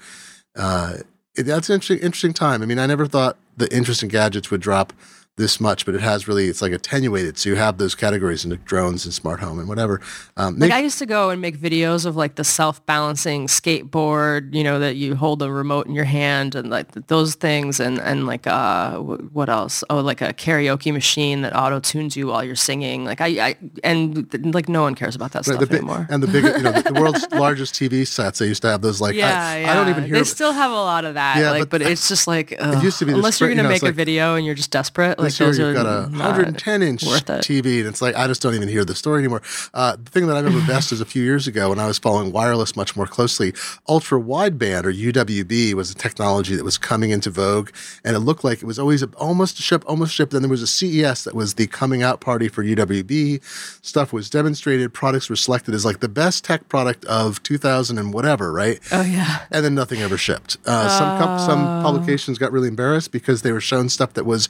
Uh, 0.56 0.98
that's 1.36 1.68
an 1.68 1.74
interesting, 1.74 1.98
interesting 1.98 2.32
time. 2.32 2.62
I 2.62 2.66
mean, 2.66 2.78
I 2.78 2.86
never 2.86 3.06
thought 3.06 3.36
the 3.56 3.72
interest 3.74 4.02
in 4.02 4.08
gadgets 4.08 4.50
would 4.50 4.60
drop 4.60 4.92
this 5.40 5.60
much, 5.60 5.84
but 5.86 5.94
it 5.94 6.00
has 6.02 6.28
really. 6.28 6.46
It's 6.46 6.62
like 6.62 6.72
attenuated. 6.72 7.38
So 7.38 7.48
you 7.50 7.56
have 7.56 7.78
those 7.78 7.94
categories 7.94 8.44
into 8.44 8.56
drones 8.58 9.04
and 9.04 9.12
smart 9.12 9.40
home 9.40 9.58
and 9.58 9.68
whatever. 9.68 10.00
Um, 10.36 10.58
Like 10.58 10.70
I 10.70 10.80
used 10.80 10.98
to 11.00 11.06
go 11.06 11.30
and 11.30 11.40
make 11.40 11.56
videos 11.58 12.06
of 12.06 12.14
like 12.16 12.34
the 12.36 12.44
self-balancing 12.44 13.48
skateboard, 13.48 14.54
you 14.54 14.62
know, 14.64 14.78
that 14.78 14.96
you 14.96 15.14
hold 15.16 15.42
a 15.42 15.50
remote 15.50 15.86
in 15.86 15.94
your 15.94 16.04
hand 16.04 16.54
and 16.54 16.70
like 16.70 16.92
those 17.08 17.34
things 17.34 17.80
and, 17.80 17.98
and 18.00 18.26
like, 18.26 18.46
uh, 18.46 18.98
what 18.98 19.48
else? 19.48 19.82
Oh, 19.90 20.00
like 20.00 20.20
a 20.20 20.32
karaoke 20.32 20.92
machine 20.92 21.42
that 21.42 21.54
auto 21.56 21.80
tunes 21.80 22.16
you 22.16 22.28
while 22.28 22.44
you're 22.44 22.56
singing. 22.56 23.04
Like 23.04 23.20
I, 23.20 23.48
I 23.48 23.56
and 23.82 24.28
like 24.54 24.68
no 24.68 24.82
one 24.82 24.94
cares 24.94 25.16
about 25.16 25.32
that 25.32 25.46
Right, 25.46 25.56
stuff 25.56 25.68
the, 25.68 25.76
anymore. 25.78 26.06
and 26.10 26.22
the 26.22 26.26
big, 26.28 26.44
you 26.44 26.62
know, 26.62 26.72
the, 26.72 26.92
the 26.92 27.00
world's 27.00 27.26
largest 27.32 27.74
TV 27.74 28.06
sets. 28.06 28.38
They 28.38 28.46
used 28.46 28.62
to 28.62 28.68
have 28.68 28.82
those 28.82 29.00
like. 29.00 29.14
yeah, 29.14 29.26
I, 29.46 29.58
yeah. 29.60 29.70
I 29.72 29.74
don't 29.74 29.88
even 29.88 30.04
hear. 30.04 30.14
They 30.14 30.24
still 30.24 30.52
have 30.52 30.70
a 30.70 30.74
lot 30.74 31.04
of 31.04 31.14
that. 31.14 31.38
Yeah, 31.38 31.50
like, 31.50 31.60
but 31.70 31.80
but, 31.80 31.82
it's 31.82 32.08
just 32.08 32.26
like 32.26 32.54
ugh, 32.58 32.82
used 32.82 32.98
to 32.98 33.06
be 33.06 33.12
unless 33.12 33.40
you're 33.40 33.48
gonna 33.48 33.60
you 33.60 33.62
know, 33.64 33.68
make 33.70 33.82
a 33.82 33.86
like- 33.86 33.94
video 33.94 34.34
and 34.36 34.44
you're 34.44 34.54
just 34.54 34.70
desperate. 34.70 35.18
Like 35.18 35.29
This 35.30 35.40
year 35.40 35.48
those 35.48 35.58
you've 35.58 35.74
got 35.74 35.86
a 35.86 36.08
110 36.10 36.82
inch. 36.82 37.02
TV, 37.02 37.78
and 37.80 37.88
it's 37.88 38.02
like 38.02 38.14
I 38.16 38.26
just 38.26 38.42
don't 38.42 38.54
even 38.54 38.68
hear 38.68 38.84
the 38.84 38.94
story 38.94 39.20
anymore. 39.20 39.42
Uh, 39.74 39.96
the 39.96 40.10
thing 40.10 40.26
that 40.26 40.36
I 40.36 40.40
remember 40.40 40.66
best 40.66 40.92
is 40.92 41.00
a 41.00 41.04
few 41.04 41.22
years 41.22 41.46
ago 41.46 41.68
when 41.70 41.78
I 41.78 41.86
was 41.86 41.98
following 41.98 42.32
wireless 42.32 42.76
much 42.76 42.96
more 42.96 43.06
closely. 43.06 43.52
Ultra 43.88 44.20
wideband 44.20 44.84
or 44.84 44.92
UWB 44.92 45.74
was 45.74 45.90
a 45.90 45.94
technology 45.94 46.56
that 46.56 46.64
was 46.64 46.78
coming 46.78 47.10
into 47.10 47.30
vogue, 47.30 47.70
and 48.04 48.16
it 48.16 48.20
looked 48.20 48.44
like 48.44 48.58
it 48.62 48.64
was 48.66 48.78
always 48.78 49.02
a, 49.02 49.06
almost 49.16 49.58
a 49.58 49.62
ship, 49.62 49.84
almost 49.86 50.12
a 50.12 50.14
ship. 50.14 50.30
Then 50.30 50.42
there 50.42 50.50
was 50.50 50.62
a 50.62 50.66
CES 50.66 51.24
that 51.24 51.34
was 51.34 51.54
the 51.54 51.66
coming 51.66 52.02
out 52.02 52.20
party 52.20 52.48
for 52.48 52.64
UWB. 52.64 53.42
Stuff 53.84 54.12
was 54.12 54.28
demonstrated, 54.30 54.92
products 54.92 55.28
were 55.30 55.36
selected 55.36 55.74
as 55.74 55.84
like 55.84 56.00
the 56.00 56.08
best 56.08 56.44
tech 56.44 56.68
product 56.68 57.04
of 57.06 57.42
2000 57.42 57.98
and 57.98 58.12
whatever, 58.12 58.52
right? 58.52 58.78
Oh 58.92 59.02
yeah. 59.02 59.46
and 59.50 59.64
then 59.64 59.74
nothing 59.74 60.00
ever 60.00 60.16
shipped. 60.18 60.56
Uh, 60.66 60.88
some 60.88 61.18
com- 61.18 61.38
some 61.38 61.60
Oh. 61.60 61.82
publications 61.82 62.38
got 62.38 62.52
really 62.52 62.68
embarrassed 62.68 63.12
because 63.12 63.42
they 63.42 63.52
were 63.52 63.60
shown 63.60 63.88
stuff 63.88 64.14
that 64.14 64.24
was 64.24 64.48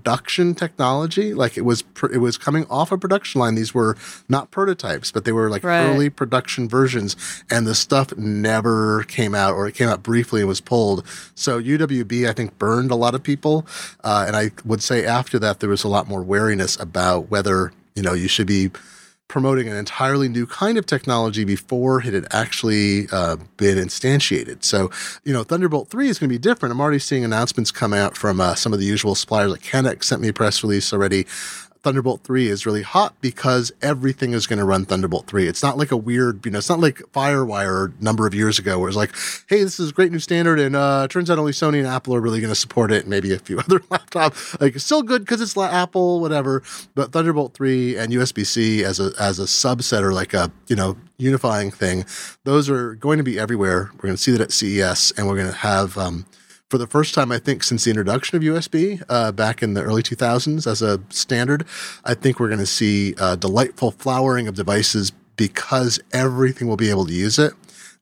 production 0.00 0.54
technology, 0.54 1.34
like 1.34 1.56
it 1.58 1.60
was 1.62 1.82
pr- 1.82 2.12
it 2.12 2.18
was 2.18 2.38
coming 2.38 2.66
off 2.70 2.90
a 2.90 2.98
production 2.98 3.40
line. 3.40 3.54
These 3.54 3.74
were 3.74 3.96
not 4.28 4.50
prototypes, 4.50 5.12
but 5.12 5.24
they 5.24 5.32
were 5.32 5.50
like 5.50 5.62
Right. 5.62 5.82
early 5.82 6.08
production 6.10 6.68
versions, 6.68 7.16
and 7.50 7.66
the 7.66 7.74
stuff 7.74 8.16
never 8.16 9.02
came 9.04 9.34
out, 9.34 9.54
or 9.54 9.66
it 9.68 9.74
came 9.74 9.88
out 9.88 10.02
briefly 10.02 10.40
and 10.40 10.48
was 10.48 10.60
pulled. 10.60 11.04
So 11.34 11.58
UWB, 11.58 12.26
I 12.28 12.32
think, 12.32 12.58
burned 12.58 12.90
a 12.90 12.96
lot 12.96 13.14
of 13.14 13.22
people, 13.22 13.66
uh, 14.02 14.24
and 14.26 14.36
I 14.36 14.50
would 14.64 14.82
say 14.82 15.04
after 15.04 15.38
that 15.38 15.60
there 15.60 15.68
was 15.68 15.84
a 15.84 15.88
lot 15.88 16.08
more 16.08 16.22
wariness 16.22 16.76
about 16.80 17.30
whether 17.30 17.72
you 17.94 18.02
know 18.02 18.14
you 18.14 18.28
should 18.28 18.46
be 18.46 18.70
promoting 19.30 19.68
an 19.68 19.76
entirely 19.76 20.28
new 20.28 20.44
kind 20.44 20.76
of 20.76 20.84
technology 20.84 21.44
before 21.44 22.00
it 22.00 22.12
had 22.12 22.26
actually 22.32 23.06
uh, 23.12 23.36
been 23.56 23.78
instantiated. 23.78 24.64
So, 24.64 24.90
you 25.22 25.32
know, 25.32 25.44
Thunderbolt 25.44 25.88
3 25.88 26.08
is 26.08 26.18
going 26.18 26.28
to 26.28 26.34
be 26.34 26.38
different. 26.38 26.72
I'm 26.72 26.80
already 26.80 26.98
seeing 26.98 27.24
announcements 27.24 27.70
come 27.70 27.94
out 27.94 28.16
from 28.16 28.40
uh, 28.40 28.56
some 28.56 28.72
of 28.72 28.80
the 28.80 28.84
usual 28.84 29.14
suppliers. 29.14 29.52
Like 29.52 29.62
Kanex 29.62 30.02
sent 30.02 30.20
me 30.20 30.28
a 30.28 30.32
press 30.32 30.64
release 30.64 30.92
already. 30.92 31.26
Thunderbolt 31.82 32.22
3 32.24 32.48
is 32.48 32.66
really 32.66 32.82
hot 32.82 33.14
because 33.20 33.72
everything 33.80 34.32
is 34.32 34.46
going 34.46 34.58
to 34.58 34.64
run 34.64 34.84
Thunderbolt 34.84 35.26
3. 35.26 35.48
It's 35.48 35.62
not 35.62 35.78
like 35.78 35.90
a 35.90 35.96
weird, 35.96 36.44
you 36.44 36.52
know, 36.52 36.58
it's 36.58 36.68
not 36.68 36.80
like 36.80 36.98
Firewire 37.12 37.92
a 37.98 38.04
number 38.04 38.26
of 38.26 38.34
years 38.34 38.58
ago 38.58 38.78
where 38.78 38.88
it's 38.88 38.96
like, 38.96 39.14
hey, 39.48 39.62
this 39.64 39.80
is 39.80 39.90
a 39.90 39.92
great 39.92 40.12
new 40.12 40.18
standard 40.18 40.60
and 40.60 40.76
uh 40.76 41.08
turns 41.08 41.30
out 41.30 41.38
only 41.38 41.52
Sony 41.52 41.78
and 41.78 41.86
Apple 41.86 42.14
are 42.14 42.20
really 42.20 42.40
going 42.40 42.52
to 42.52 42.58
support 42.58 42.92
it 42.92 43.02
and 43.02 43.08
maybe 43.10 43.32
a 43.32 43.38
few 43.38 43.58
other 43.66 43.80
laptop. 43.90 44.34
Like 44.60 44.74
it's 44.76 44.84
still 44.84 45.02
good 45.02 45.22
because 45.22 45.40
it's 45.40 45.56
Apple, 45.56 46.20
whatever. 46.20 46.62
But 46.94 47.12
Thunderbolt 47.12 47.54
3 47.54 47.96
and 47.96 48.12
USB-C 48.12 48.84
as 48.84 49.00
a 49.00 49.12
as 49.18 49.38
a 49.38 49.44
subset 49.44 50.02
or 50.02 50.12
like 50.12 50.34
a, 50.34 50.52
you 50.68 50.76
know, 50.76 50.96
unifying 51.16 51.70
thing, 51.70 52.04
those 52.44 52.68
are 52.68 52.94
going 52.94 53.18
to 53.18 53.24
be 53.24 53.38
everywhere. 53.38 53.90
We're 53.94 54.08
going 54.08 54.16
to 54.16 54.22
see 54.22 54.32
that 54.32 54.40
at 54.40 54.52
CES 54.52 55.12
and 55.16 55.26
we're 55.26 55.36
going 55.36 55.50
to 55.50 55.56
have 55.58 55.96
um 55.96 56.26
for 56.70 56.78
the 56.78 56.86
first 56.86 57.14
time, 57.14 57.32
I 57.32 57.38
think, 57.38 57.64
since 57.64 57.84
the 57.84 57.90
introduction 57.90 58.36
of 58.36 58.44
USB 58.44 59.02
uh, 59.08 59.32
back 59.32 59.60
in 59.60 59.74
the 59.74 59.82
early 59.82 60.04
2000s 60.04 60.68
as 60.68 60.80
a 60.80 61.00
standard, 61.10 61.66
I 62.04 62.14
think 62.14 62.38
we're 62.38 62.48
going 62.48 62.60
to 62.60 62.66
see 62.66 63.14
uh, 63.18 63.34
delightful 63.34 63.90
flowering 63.90 64.46
of 64.46 64.54
devices 64.54 65.10
because 65.34 65.98
everything 66.12 66.68
will 66.68 66.76
be 66.76 66.88
able 66.88 67.06
to 67.06 67.12
use 67.12 67.40
it. 67.40 67.54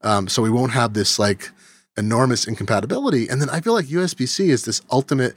Um, 0.03 0.29
so 0.29 0.43
we 0.43 0.51
won't 0.51 0.73
have 0.73 0.93
this 0.93 1.19
like 1.19 1.51
enormous 1.97 2.47
incompatibility. 2.47 3.27
And 3.27 3.41
then 3.41 3.49
I 3.49 3.61
feel 3.63 3.73
like 3.73 3.87
USB 3.87 4.29
C 4.29 4.51
is 4.51 4.67
this 4.67 4.83
ultimate. 4.91 5.35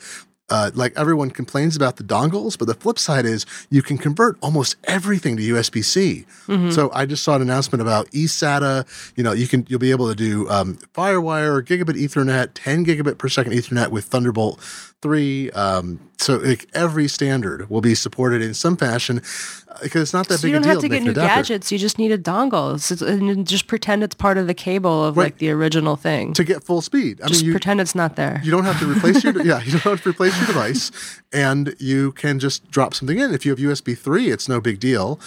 Uh, 0.51 0.69
like 0.75 0.91
everyone 0.97 1.31
complains 1.31 1.75
about 1.77 1.95
the 1.95 2.03
dongles, 2.03 2.57
but 2.57 2.65
the 2.65 2.73
flip 2.73 2.99
side 2.99 3.25
is 3.25 3.45
you 3.69 3.81
can 3.81 3.97
convert 3.97 4.37
almost 4.41 4.75
everything 4.83 5.37
to 5.37 5.43
USB 5.53 5.81
C. 5.83 6.25
So 6.71 6.91
I 6.93 7.05
just 7.05 7.23
saw 7.23 7.35
an 7.37 7.41
announcement 7.41 7.81
about 7.81 8.11
eSATA. 8.11 8.85
You 9.15 9.23
know, 9.23 9.31
you 9.31 9.47
can 9.47 9.65
you'll 9.69 9.79
be 9.79 9.91
able 9.91 10.09
to 10.09 10.15
do 10.15 10.49
um, 10.49 10.75
FireWire, 10.93 11.61
gigabit 11.63 11.95
Ethernet, 11.95 12.49
10 12.53 12.85
gigabit 12.85 13.17
per 13.17 13.29
second 13.29 13.53
Ethernet 13.53 13.89
with 13.89 14.05
Thunderbolt 14.05 14.59
three. 15.01 15.49
Um, 15.51 15.99
so 16.17 16.35
like 16.37 16.67
every 16.73 17.07
standard 17.07 17.69
will 17.69 17.81
be 17.81 17.95
supported 17.95 18.41
in 18.43 18.53
some 18.53 18.77
fashion 18.77 19.21
uh, 19.67 19.77
because 19.81 20.03
it's 20.03 20.13
not 20.13 20.27
that 20.27 20.37
So 20.37 20.43
big 20.47 20.53
a 20.53 20.59
deal. 20.59 20.61
you 20.61 20.63
don't 20.63 20.69
have 20.75 20.81
to 20.81 20.89
get 20.89 21.03
new 21.03 21.11
adapter. 21.11 21.35
gadgets. 21.35 21.71
You 21.71 21.79
just 21.79 21.97
need 21.97 22.11
a 22.11 22.17
dongle. 22.17 22.75
It's- 22.91 23.01
and 23.01 23.47
just 23.47 23.65
pretend 23.67 24.03
it's 24.03 24.13
part 24.13 24.37
of 24.37 24.45
the 24.45 24.53
cable 24.53 25.03
of 25.03 25.17
Right. 25.17 25.25
like 25.25 25.37
the 25.39 25.49
original 25.49 25.95
thing. 25.95 26.33
to 26.33 26.43
get 26.43 26.63
full 26.63 26.81
speed. 26.81 27.19
I 27.23 27.27
just 27.27 27.41
mean, 27.41 27.47
you, 27.47 27.53
pretend 27.53 27.81
it's 27.81 27.95
not 27.95 28.15
there. 28.17 28.39
you 28.43 28.51
don't 28.51 28.65
have 28.65 28.79
to 28.79 28.85
replace 28.85 29.23
your 29.23 29.33
yeah 29.43 29.61
you 29.63 29.71
don't 29.71 29.81
have 29.83 30.03
to 30.03 30.09
replace 30.09 30.37
your 30.37 30.45
device, 30.47 30.91
and 31.33 31.75
you 31.79 32.11
can 32.11 32.37
just 32.39 32.69
drop 32.69 32.93
something 32.93 33.17
in. 33.17 33.33
If 33.33 33.43
you 33.45 33.51
have 33.51 33.59
USB 33.59 33.97
three, 33.97 34.29
it's 34.29 34.47
no 34.47 34.61
big 34.61 34.79
deal. 34.79 35.19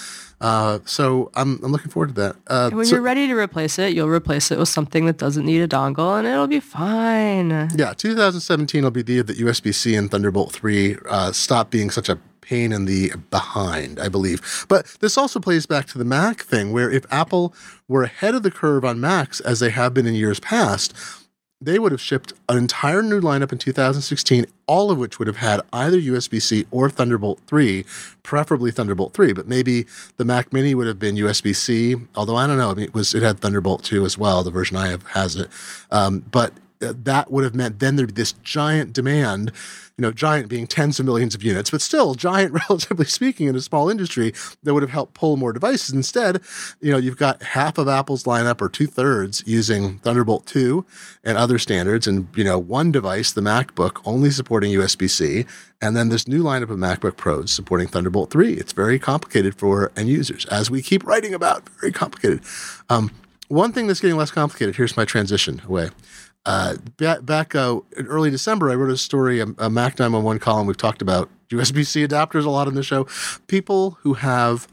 Uh, 0.44 0.78
so 0.84 1.30
I'm, 1.34 1.58
I'm 1.64 1.72
looking 1.72 1.90
forward 1.90 2.08
to 2.08 2.14
that. 2.20 2.36
Uh, 2.46 2.68
when 2.68 2.84
so- 2.84 2.96
you're 2.96 3.02
ready 3.02 3.26
to 3.26 3.34
replace 3.34 3.78
it, 3.78 3.94
you'll 3.94 4.10
replace 4.10 4.50
it 4.50 4.58
with 4.58 4.68
something 4.68 5.06
that 5.06 5.16
doesn't 5.16 5.46
need 5.46 5.62
a 5.62 5.68
dongle, 5.68 6.18
and 6.18 6.28
it'll 6.28 6.46
be 6.46 6.60
fine. 6.60 7.70
Yeah, 7.74 7.94
2017 7.94 8.84
will 8.84 8.90
be 8.90 9.00
the 9.00 9.14
year 9.14 9.22
that 9.22 9.38
USB 9.38 9.74
C 9.74 9.94
and 9.94 10.10
Thunderbolt 10.10 10.52
3 10.52 10.98
uh, 11.08 11.32
stop 11.32 11.70
being 11.70 11.88
such 11.88 12.10
a 12.10 12.18
pain 12.42 12.72
in 12.72 12.84
the 12.84 13.12
behind, 13.30 13.98
I 13.98 14.10
believe. 14.10 14.66
But 14.68 14.84
this 15.00 15.16
also 15.16 15.40
plays 15.40 15.64
back 15.64 15.86
to 15.86 15.98
the 15.98 16.04
Mac 16.04 16.40
thing, 16.40 16.72
where 16.72 16.90
if 16.90 17.06
Apple 17.10 17.54
were 17.88 18.02
ahead 18.02 18.34
of 18.34 18.42
the 18.42 18.50
curve 18.50 18.84
on 18.84 19.00
Macs, 19.00 19.40
as 19.40 19.60
they 19.60 19.70
have 19.70 19.94
been 19.94 20.06
in 20.06 20.12
years 20.14 20.40
past, 20.40 20.94
they 21.64 21.78
would 21.78 21.92
have 21.92 22.00
shipped 22.00 22.32
an 22.48 22.56
entire 22.58 23.02
new 23.02 23.20
lineup 23.20 23.52
in 23.52 23.58
2016, 23.58 24.46
all 24.66 24.90
of 24.90 24.98
which 24.98 25.18
would 25.18 25.28
have 25.28 25.38
had 25.38 25.60
either 25.72 25.98
USB 25.98 26.40
C 26.40 26.66
or 26.70 26.90
Thunderbolt 26.90 27.40
3, 27.46 27.84
preferably 28.22 28.70
Thunderbolt 28.70 29.14
3. 29.14 29.32
But 29.32 29.48
maybe 29.48 29.86
the 30.16 30.24
Mac 30.24 30.52
Mini 30.52 30.74
would 30.74 30.86
have 30.86 30.98
been 30.98 31.16
USB 31.16 31.54
C, 31.54 31.96
although 32.14 32.36
I 32.36 32.46
don't 32.46 32.58
know. 32.58 32.70
I 32.70 32.74
mean, 32.74 32.84
it 32.84 32.94
was 32.94 33.14
it 33.14 33.22
had 33.22 33.40
Thunderbolt 33.40 33.82
2 33.84 34.04
as 34.04 34.18
well. 34.18 34.42
The 34.42 34.50
version 34.50 34.76
I 34.76 34.88
have 34.88 35.02
has 35.08 35.36
it, 35.36 35.48
um, 35.90 36.24
but 36.30 36.52
uh, 36.84 36.92
that 37.04 37.30
would 37.30 37.44
have 37.44 37.54
meant 37.54 37.78
then 37.78 37.96
there'd 37.96 38.14
be 38.14 38.20
this 38.20 38.32
giant 38.42 38.92
demand. 38.92 39.52
You 39.96 40.02
know, 40.02 40.10
giant 40.10 40.48
being 40.48 40.66
tens 40.66 40.98
of 40.98 41.06
millions 41.06 41.36
of 41.36 41.44
units, 41.44 41.70
but 41.70 41.80
still 41.80 42.14
giant, 42.16 42.52
relatively 42.68 43.06
speaking, 43.06 43.46
in 43.46 43.54
a 43.54 43.60
small 43.60 43.88
industry 43.88 44.34
that 44.64 44.74
would 44.74 44.82
have 44.82 44.90
helped 44.90 45.14
pull 45.14 45.36
more 45.36 45.52
devices. 45.52 45.94
Instead, 45.94 46.40
you 46.80 46.90
know, 46.90 46.98
you've 46.98 47.16
got 47.16 47.40
half 47.42 47.78
of 47.78 47.86
Apple's 47.86 48.24
lineup 48.24 48.60
or 48.60 48.68
two 48.68 48.88
thirds 48.88 49.44
using 49.46 49.98
Thunderbolt 50.00 50.46
2 50.46 50.84
and 51.22 51.38
other 51.38 51.60
standards, 51.60 52.08
and, 52.08 52.26
you 52.34 52.42
know, 52.42 52.58
one 52.58 52.90
device, 52.90 53.30
the 53.30 53.40
MacBook, 53.40 54.02
only 54.04 54.30
supporting 54.30 54.72
USB 54.72 55.08
C. 55.08 55.46
And 55.80 55.96
then 55.96 56.08
this 56.08 56.26
new 56.26 56.42
lineup 56.42 56.70
of 56.70 56.78
MacBook 56.78 57.16
Pros 57.16 57.52
supporting 57.52 57.86
Thunderbolt 57.86 58.32
3. 58.32 58.54
It's 58.54 58.72
very 58.72 58.98
complicated 58.98 59.54
for 59.54 59.92
end 59.96 60.08
users, 60.08 60.44
as 60.46 60.72
we 60.72 60.82
keep 60.82 61.06
writing 61.06 61.34
about. 61.34 61.68
Very 61.80 61.92
complicated. 61.92 62.40
Um, 62.88 63.12
one 63.48 63.72
thing 63.72 63.86
that's 63.86 64.00
getting 64.00 64.16
less 64.16 64.30
complicated, 64.30 64.76
here's 64.76 64.96
my 64.96 65.04
transition 65.04 65.60
away. 65.66 65.90
Uh, 66.46 66.76
back 66.98 67.24
back 67.24 67.54
uh, 67.54 67.80
in 67.96 68.06
early 68.06 68.30
December, 68.30 68.70
I 68.70 68.74
wrote 68.74 68.90
a 68.90 68.96
story, 68.98 69.40
a, 69.40 69.46
a 69.58 69.70
Mac 69.70 69.98
911 69.98 70.40
column. 70.40 70.66
We've 70.66 70.76
talked 70.76 71.00
about 71.00 71.30
USB 71.48 71.86
C 71.86 72.06
adapters 72.06 72.44
a 72.44 72.50
lot 72.50 72.68
in 72.68 72.74
the 72.74 72.82
show. 72.82 73.06
People 73.46 73.98
who 74.02 74.14
have 74.14 74.68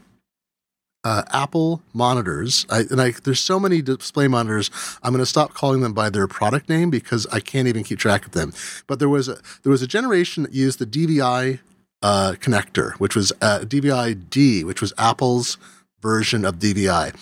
uh, 1.04 1.22
Apple 1.32 1.82
monitors, 1.92 2.66
I, 2.70 2.80
and 2.90 3.00
I, 3.00 3.12
there's 3.24 3.40
so 3.40 3.58
many 3.58 3.82
display 3.82 4.28
monitors. 4.28 4.70
I'm 5.02 5.12
going 5.12 5.22
to 5.22 5.26
stop 5.26 5.54
calling 5.54 5.80
them 5.80 5.94
by 5.94 6.10
their 6.10 6.28
product 6.28 6.68
name 6.68 6.90
because 6.90 7.26
I 7.32 7.40
can't 7.40 7.66
even 7.66 7.84
keep 7.84 7.98
track 7.98 8.24
of 8.26 8.32
them. 8.32 8.52
But 8.86 8.98
there 8.98 9.08
was 9.08 9.28
a 9.28 9.38
there 9.62 9.70
was 9.70 9.82
a 9.82 9.86
generation 9.86 10.44
that 10.44 10.52
used 10.52 10.78
the 10.78 10.86
DVI 10.86 11.60
uh, 12.02 12.34
connector, 12.38 12.92
which 12.94 13.16
was 13.16 13.32
uh, 13.40 13.60
DVI 13.60 14.28
D, 14.28 14.62
which 14.64 14.80
was 14.80 14.92
Apple's 14.98 15.58
version 16.00 16.44
of 16.44 16.56
DVI. 16.56 17.14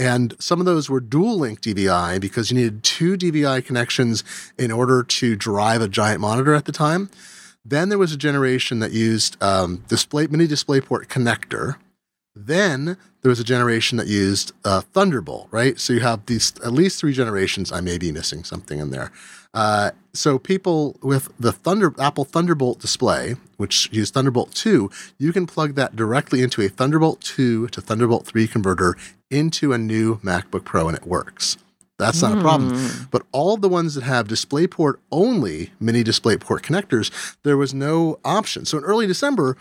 And 0.00 0.34
some 0.38 0.60
of 0.60 0.64
those 0.64 0.88
were 0.88 0.98
dual 0.98 1.38
link 1.38 1.60
DVI 1.60 2.22
because 2.22 2.50
you 2.50 2.56
needed 2.56 2.82
two 2.82 3.18
DVI 3.18 3.62
connections 3.62 4.24
in 4.56 4.72
order 4.72 5.02
to 5.02 5.36
drive 5.36 5.82
a 5.82 5.88
giant 5.88 6.22
monitor 6.22 6.54
at 6.54 6.64
the 6.64 6.72
time. 6.72 7.10
Then 7.66 7.90
there 7.90 7.98
was 7.98 8.10
a 8.10 8.16
generation 8.16 8.78
that 8.78 8.92
used 8.92 9.36
um, 9.42 9.84
display 9.88 10.26
mini 10.26 10.48
DisplayPort 10.48 11.08
connector. 11.08 11.76
Then 12.34 12.96
there 13.20 13.28
was 13.28 13.40
a 13.40 13.44
generation 13.44 13.98
that 13.98 14.06
used 14.06 14.52
uh, 14.64 14.80
Thunderbolt, 14.80 15.48
right? 15.50 15.78
So 15.78 15.92
you 15.92 16.00
have 16.00 16.24
these 16.24 16.54
at 16.64 16.72
least 16.72 16.98
three 16.98 17.12
generations. 17.12 17.70
I 17.70 17.82
may 17.82 17.98
be 17.98 18.10
missing 18.10 18.42
something 18.42 18.78
in 18.78 18.92
there. 18.92 19.12
Uh, 19.52 19.90
so 20.12 20.38
people 20.38 20.96
with 21.02 21.28
the 21.38 21.52
Thunder 21.52 21.94
Apple 21.98 22.24
Thunderbolt 22.24 22.78
display, 22.78 23.34
which 23.56 23.88
use 23.92 24.10
Thunderbolt 24.10 24.52
2, 24.54 24.90
you 25.18 25.32
can 25.32 25.46
plug 25.46 25.74
that 25.74 25.96
directly 25.96 26.42
into 26.42 26.62
a 26.62 26.68
Thunderbolt 26.68 27.20
2 27.20 27.68
to 27.68 27.80
Thunderbolt 27.80 28.26
3 28.26 28.46
converter 28.46 28.96
into 29.30 29.72
a 29.72 29.78
new 29.78 30.16
MacBook 30.18 30.64
Pro, 30.64 30.88
and 30.88 30.96
it 30.96 31.06
works. 31.06 31.56
That's 31.98 32.22
not 32.22 32.38
a 32.38 32.40
problem. 32.40 33.08
But 33.10 33.26
all 33.30 33.58
the 33.58 33.68
ones 33.68 33.94
that 33.94 34.04
have 34.04 34.26
DisplayPort 34.26 34.94
only 35.12 35.72
mini 35.78 36.02
DisplayPort 36.02 36.62
connectors, 36.62 37.36
there 37.42 37.58
was 37.58 37.74
no 37.74 38.18
option. 38.24 38.64
So 38.64 38.78
in 38.78 38.84
early 38.84 39.06
December, 39.06 39.58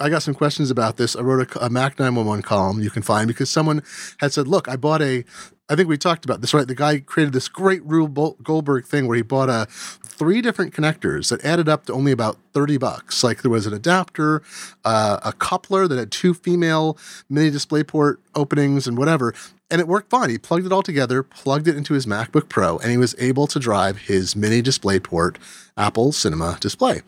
I 0.00 0.08
got 0.08 0.22
some 0.22 0.34
questions 0.34 0.70
about 0.70 0.96
this. 0.96 1.14
I 1.14 1.20
wrote 1.20 1.54
a, 1.54 1.66
a 1.66 1.70
Mac 1.70 1.98
911 1.98 2.42
column 2.42 2.80
you 2.80 2.90
can 2.90 3.02
find 3.02 3.28
because 3.28 3.50
someone 3.50 3.82
had 4.18 4.32
said, 4.32 4.48
Look, 4.48 4.66
I 4.66 4.76
bought 4.76 5.02
a, 5.02 5.24
I 5.68 5.76
think 5.76 5.88
we 5.88 5.98
talked 5.98 6.24
about 6.24 6.40
this, 6.40 6.54
right? 6.54 6.66
The 6.66 6.74
guy 6.74 7.00
created 7.00 7.34
this 7.34 7.48
great 7.48 7.84
Rube 7.84 8.42
Goldberg 8.42 8.86
thing 8.86 9.06
where 9.06 9.16
he 9.16 9.22
bought 9.22 9.50
a 9.50 9.66
three 9.68 10.40
different 10.40 10.74
connectors 10.74 11.28
that 11.28 11.44
added 11.44 11.68
up 11.68 11.86
to 11.86 11.92
only 11.92 12.10
about 12.10 12.38
30 12.52 12.78
bucks. 12.78 13.22
Like 13.22 13.42
there 13.42 13.50
was 13.50 13.66
an 13.66 13.74
adapter, 13.74 14.42
uh, 14.84 15.20
a 15.22 15.32
coupler 15.32 15.86
that 15.86 15.98
had 15.98 16.10
two 16.10 16.32
female 16.32 16.96
mini 17.28 17.50
DisplayPort 17.50 18.16
openings 18.34 18.86
and 18.86 18.96
whatever. 18.96 19.34
And 19.70 19.80
it 19.80 19.88
worked 19.88 20.10
fine. 20.10 20.30
He 20.30 20.38
plugged 20.38 20.66
it 20.66 20.72
all 20.72 20.82
together, 20.82 21.22
plugged 21.22 21.68
it 21.68 21.76
into 21.76 21.94
his 21.94 22.06
MacBook 22.06 22.48
Pro, 22.48 22.78
and 22.78 22.90
he 22.90 22.98
was 22.98 23.14
able 23.18 23.46
to 23.46 23.58
drive 23.58 23.98
his 23.98 24.36
mini 24.36 24.62
DisplayPort 24.62 25.36
Apple 25.76 26.12
Cinema 26.12 26.56
display. 26.60 27.02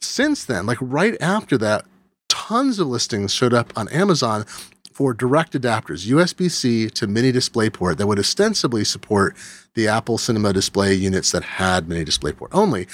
Since 0.00 0.44
then, 0.44 0.66
like 0.66 0.78
right 0.80 1.16
after 1.20 1.56
that, 1.58 1.84
tons 2.28 2.78
of 2.78 2.88
listings 2.88 3.32
showed 3.32 3.54
up 3.54 3.72
on 3.76 3.88
Amazon 3.88 4.44
for 4.92 5.12
direct 5.12 5.52
adapters, 5.52 6.06
USB 6.06 6.50
C 6.50 6.88
to 6.88 7.06
mini 7.06 7.30
DisplayPort 7.30 7.98
that 7.98 8.06
would 8.06 8.18
ostensibly 8.18 8.82
support 8.82 9.36
the 9.74 9.88
Apple 9.88 10.16
Cinema 10.16 10.54
display 10.54 10.94
units 10.94 11.32
that 11.32 11.42
had 11.42 11.88
mini 11.88 12.04
DisplayPort 12.04 12.48
only. 12.52 12.86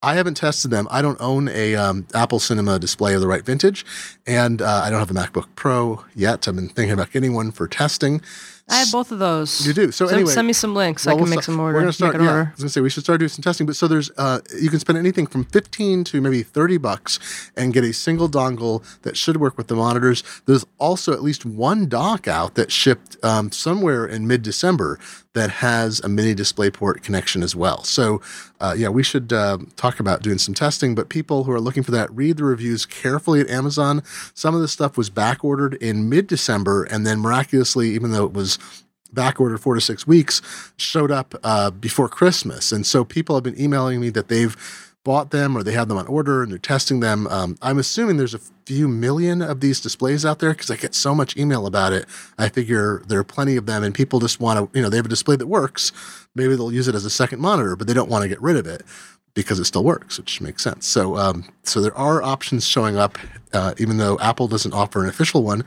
I 0.00 0.14
haven't 0.14 0.36
tested 0.36 0.70
them. 0.70 0.86
I 0.90 1.02
don't 1.02 1.20
own 1.20 1.48
a 1.48 1.74
um, 1.74 2.06
Apple 2.14 2.38
Cinema 2.38 2.78
display 2.78 3.14
of 3.14 3.20
the 3.20 3.26
right 3.26 3.44
vintage, 3.44 3.84
and 4.26 4.62
uh, 4.62 4.82
I 4.84 4.90
don't 4.90 5.00
have 5.00 5.10
a 5.10 5.14
MacBook 5.14 5.48
Pro 5.56 6.04
yet. 6.14 6.46
I've 6.46 6.54
been 6.54 6.68
thinking 6.68 6.92
about 6.92 7.10
getting 7.10 7.34
one 7.34 7.50
for 7.50 7.66
testing. 7.66 8.22
I 8.70 8.76
have 8.76 8.92
both 8.92 9.10
of 9.12 9.18
those. 9.18 9.66
You 9.66 9.72
do. 9.72 9.90
So 9.90 10.06
Send- 10.06 10.16
anyway- 10.18 10.32
send 10.32 10.46
me 10.46 10.52
some 10.52 10.74
links. 10.74 11.06
I 11.06 11.12
can 11.12 11.20
we'll 11.22 11.30
make 11.30 11.42
some 11.42 11.58
order. 11.58 11.74
We're 11.74 11.80
gonna 11.82 11.92
start. 11.92 12.20
Yeah, 12.20 12.30
I 12.30 12.50
was 12.50 12.58
gonna 12.58 12.68
say 12.68 12.80
we 12.80 12.90
should 12.90 13.02
start 13.04 13.18
doing 13.20 13.28
some 13.28 13.42
testing. 13.42 13.66
But 13.66 13.76
so 13.76 13.88
there's, 13.88 14.10
uh, 14.16 14.40
you 14.60 14.68
can 14.70 14.78
spend 14.78 14.98
anything 14.98 15.26
from 15.26 15.44
15 15.44 16.04
to 16.04 16.20
maybe 16.20 16.42
30 16.42 16.76
bucks 16.76 17.18
and 17.56 17.72
get 17.72 17.84
a 17.84 17.92
single 17.92 18.28
dongle 18.28 18.82
that 19.02 19.16
should 19.16 19.38
work 19.38 19.56
with 19.56 19.68
the 19.68 19.76
monitors. 19.76 20.22
There's 20.46 20.66
also 20.78 21.12
at 21.12 21.22
least 21.22 21.46
one 21.46 21.88
dock 21.88 22.28
out 22.28 22.54
that 22.56 22.70
shipped 22.70 23.16
um, 23.22 23.50
somewhere 23.52 24.06
in 24.06 24.26
mid-December 24.26 24.98
that 25.34 25.50
has 25.50 26.00
a 26.00 26.08
mini 26.08 26.34
DisplayPort 26.34 27.02
connection 27.02 27.42
as 27.42 27.54
well. 27.54 27.84
So 27.84 28.20
uh, 28.60 28.74
yeah, 28.76 28.88
we 28.88 29.02
should 29.02 29.32
uh, 29.32 29.58
talk 29.76 30.00
about 30.00 30.22
doing 30.22 30.38
some 30.38 30.54
testing. 30.54 30.94
But 30.94 31.08
people 31.08 31.44
who 31.44 31.52
are 31.52 31.60
looking 31.60 31.82
for 31.82 31.92
that, 31.92 32.10
read 32.14 32.38
the 32.38 32.44
reviews 32.44 32.84
carefully 32.86 33.40
at 33.40 33.48
Amazon. 33.48 34.02
Some 34.34 34.54
of 34.54 34.60
the 34.60 34.68
stuff 34.68 34.96
was 34.96 35.10
back 35.10 35.44
ordered 35.44 35.74
in 35.74 36.08
mid-December, 36.08 36.84
and 36.84 37.06
then 37.06 37.20
miraculously, 37.20 37.90
even 37.90 38.10
though 38.10 38.24
it 38.24 38.32
was 38.32 38.57
back 39.12 39.40
ordered 39.40 39.58
four 39.58 39.74
to 39.74 39.80
six 39.80 40.06
weeks 40.06 40.42
showed 40.76 41.10
up 41.10 41.34
uh, 41.42 41.70
before 41.70 42.08
Christmas. 42.08 42.72
And 42.72 42.86
so 42.86 43.04
people 43.04 43.34
have 43.34 43.44
been 43.44 43.60
emailing 43.60 44.00
me 44.00 44.10
that 44.10 44.28
they've 44.28 44.56
bought 45.04 45.30
them 45.30 45.56
or 45.56 45.62
they 45.62 45.72
have 45.72 45.88
them 45.88 45.96
on 45.96 46.06
order 46.06 46.42
and 46.42 46.52
they're 46.52 46.58
testing 46.58 47.00
them. 47.00 47.26
Um, 47.28 47.56
I'm 47.62 47.78
assuming 47.78 48.18
there's 48.18 48.34
a 48.34 48.40
few 48.66 48.88
million 48.88 49.40
of 49.40 49.60
these 49.60 49.80
displays 49.80 50.26
out 50.26 50.40
there 50.40 50.50
because 50.52 50.70
I 50.70 50.76
get 50.76 50.94
so 50.94 51.14
much 51.14 51.36
email 51.36 51.66
about 51.66 51.92
it. 51.92 52.04
I 52.36 52.50
figure 52.50 53.02
there 53.06 53.18
are 53.18 53.24
plenty 53.24 53.56
of 53.56 53.64
them 53.64 53.82
and 53.82 53.94
people 53.94 54.20
just 54.20 54.40
want 54.40 54.58
to, 54.58 54.78
you 54.78 54.82
know, 54.82 54.90
they 54.90 54.98
have 54.98 55.06
a 55.06 55.08
display 55.08 55.36
that 55.36 55.46
works. 55.46 55.92
Maybe 56.34 56.56
they'll 56.56 56.72
use 56.72 56.88
it 56.88 56.94
as 56.94 57.06
a 57.06 57.10
second 57.10 57.40
monitor, 57.40 57.74
but 57.74 57.86
they 57.86 57.94
don't 57.94 58.10
want 58.10 58.22
to 58.22 58.28
get 58.28 58.42
rid 58.42 58.56
of 58.56 58.66
it 58.66 58.82
because 59.32 59.58
it 59.58 59.64
still 59.64 59.84
works, 59.84 60.18
which 60.18 60.40
makes 60.40 60.62
sense. 60.62 60.86
So, 60.86 61.16
um, 61.16 61.48
so 61.62 61.80
there 61.80 61.96
are 61.96 62.22
options 62.22 62.66
showing 62.66 62.96
up, 62.98 63.16
uh, 63.52 63.72
even 63.78 63.96
though 63.96 64.18
Apple 64.18 64.48
doesn't 64.48 64.74
offer 64.74 65.02
an 65.02 65.08
official 65.08 65.42
one 65.42 65.64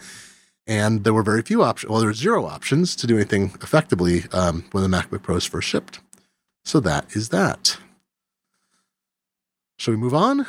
and 0.68 1.04
there 1.04 1.14
were 1.14 1.24
very 1.24 1.42
few 1.42 1.64
options. 1.64 1.90
Well, 1.90 2.00
there 2.00 2.08
were 2.08 2.14
zero 2.14 2.46
options 2.46 2.96
to 2.98 3.08
do 3.08 3.16
anything 3.16 3.54
effectively 3.62 4.26
um, 4.32 4.66
when 4.72 4.84
the 4.84 4.90
MacBook 4.90 5.24
Pros 5.24 5.46
first 5.46 5.68
shipped. 5.68 6.00
So 6.64 6.80
that 6.82 7.16
is 7.16 7.30
that. 7.30 7.78
Shall 9.78 9.94
we 9.94 10.00
move 10.00 10.14
on? 10.14 10.46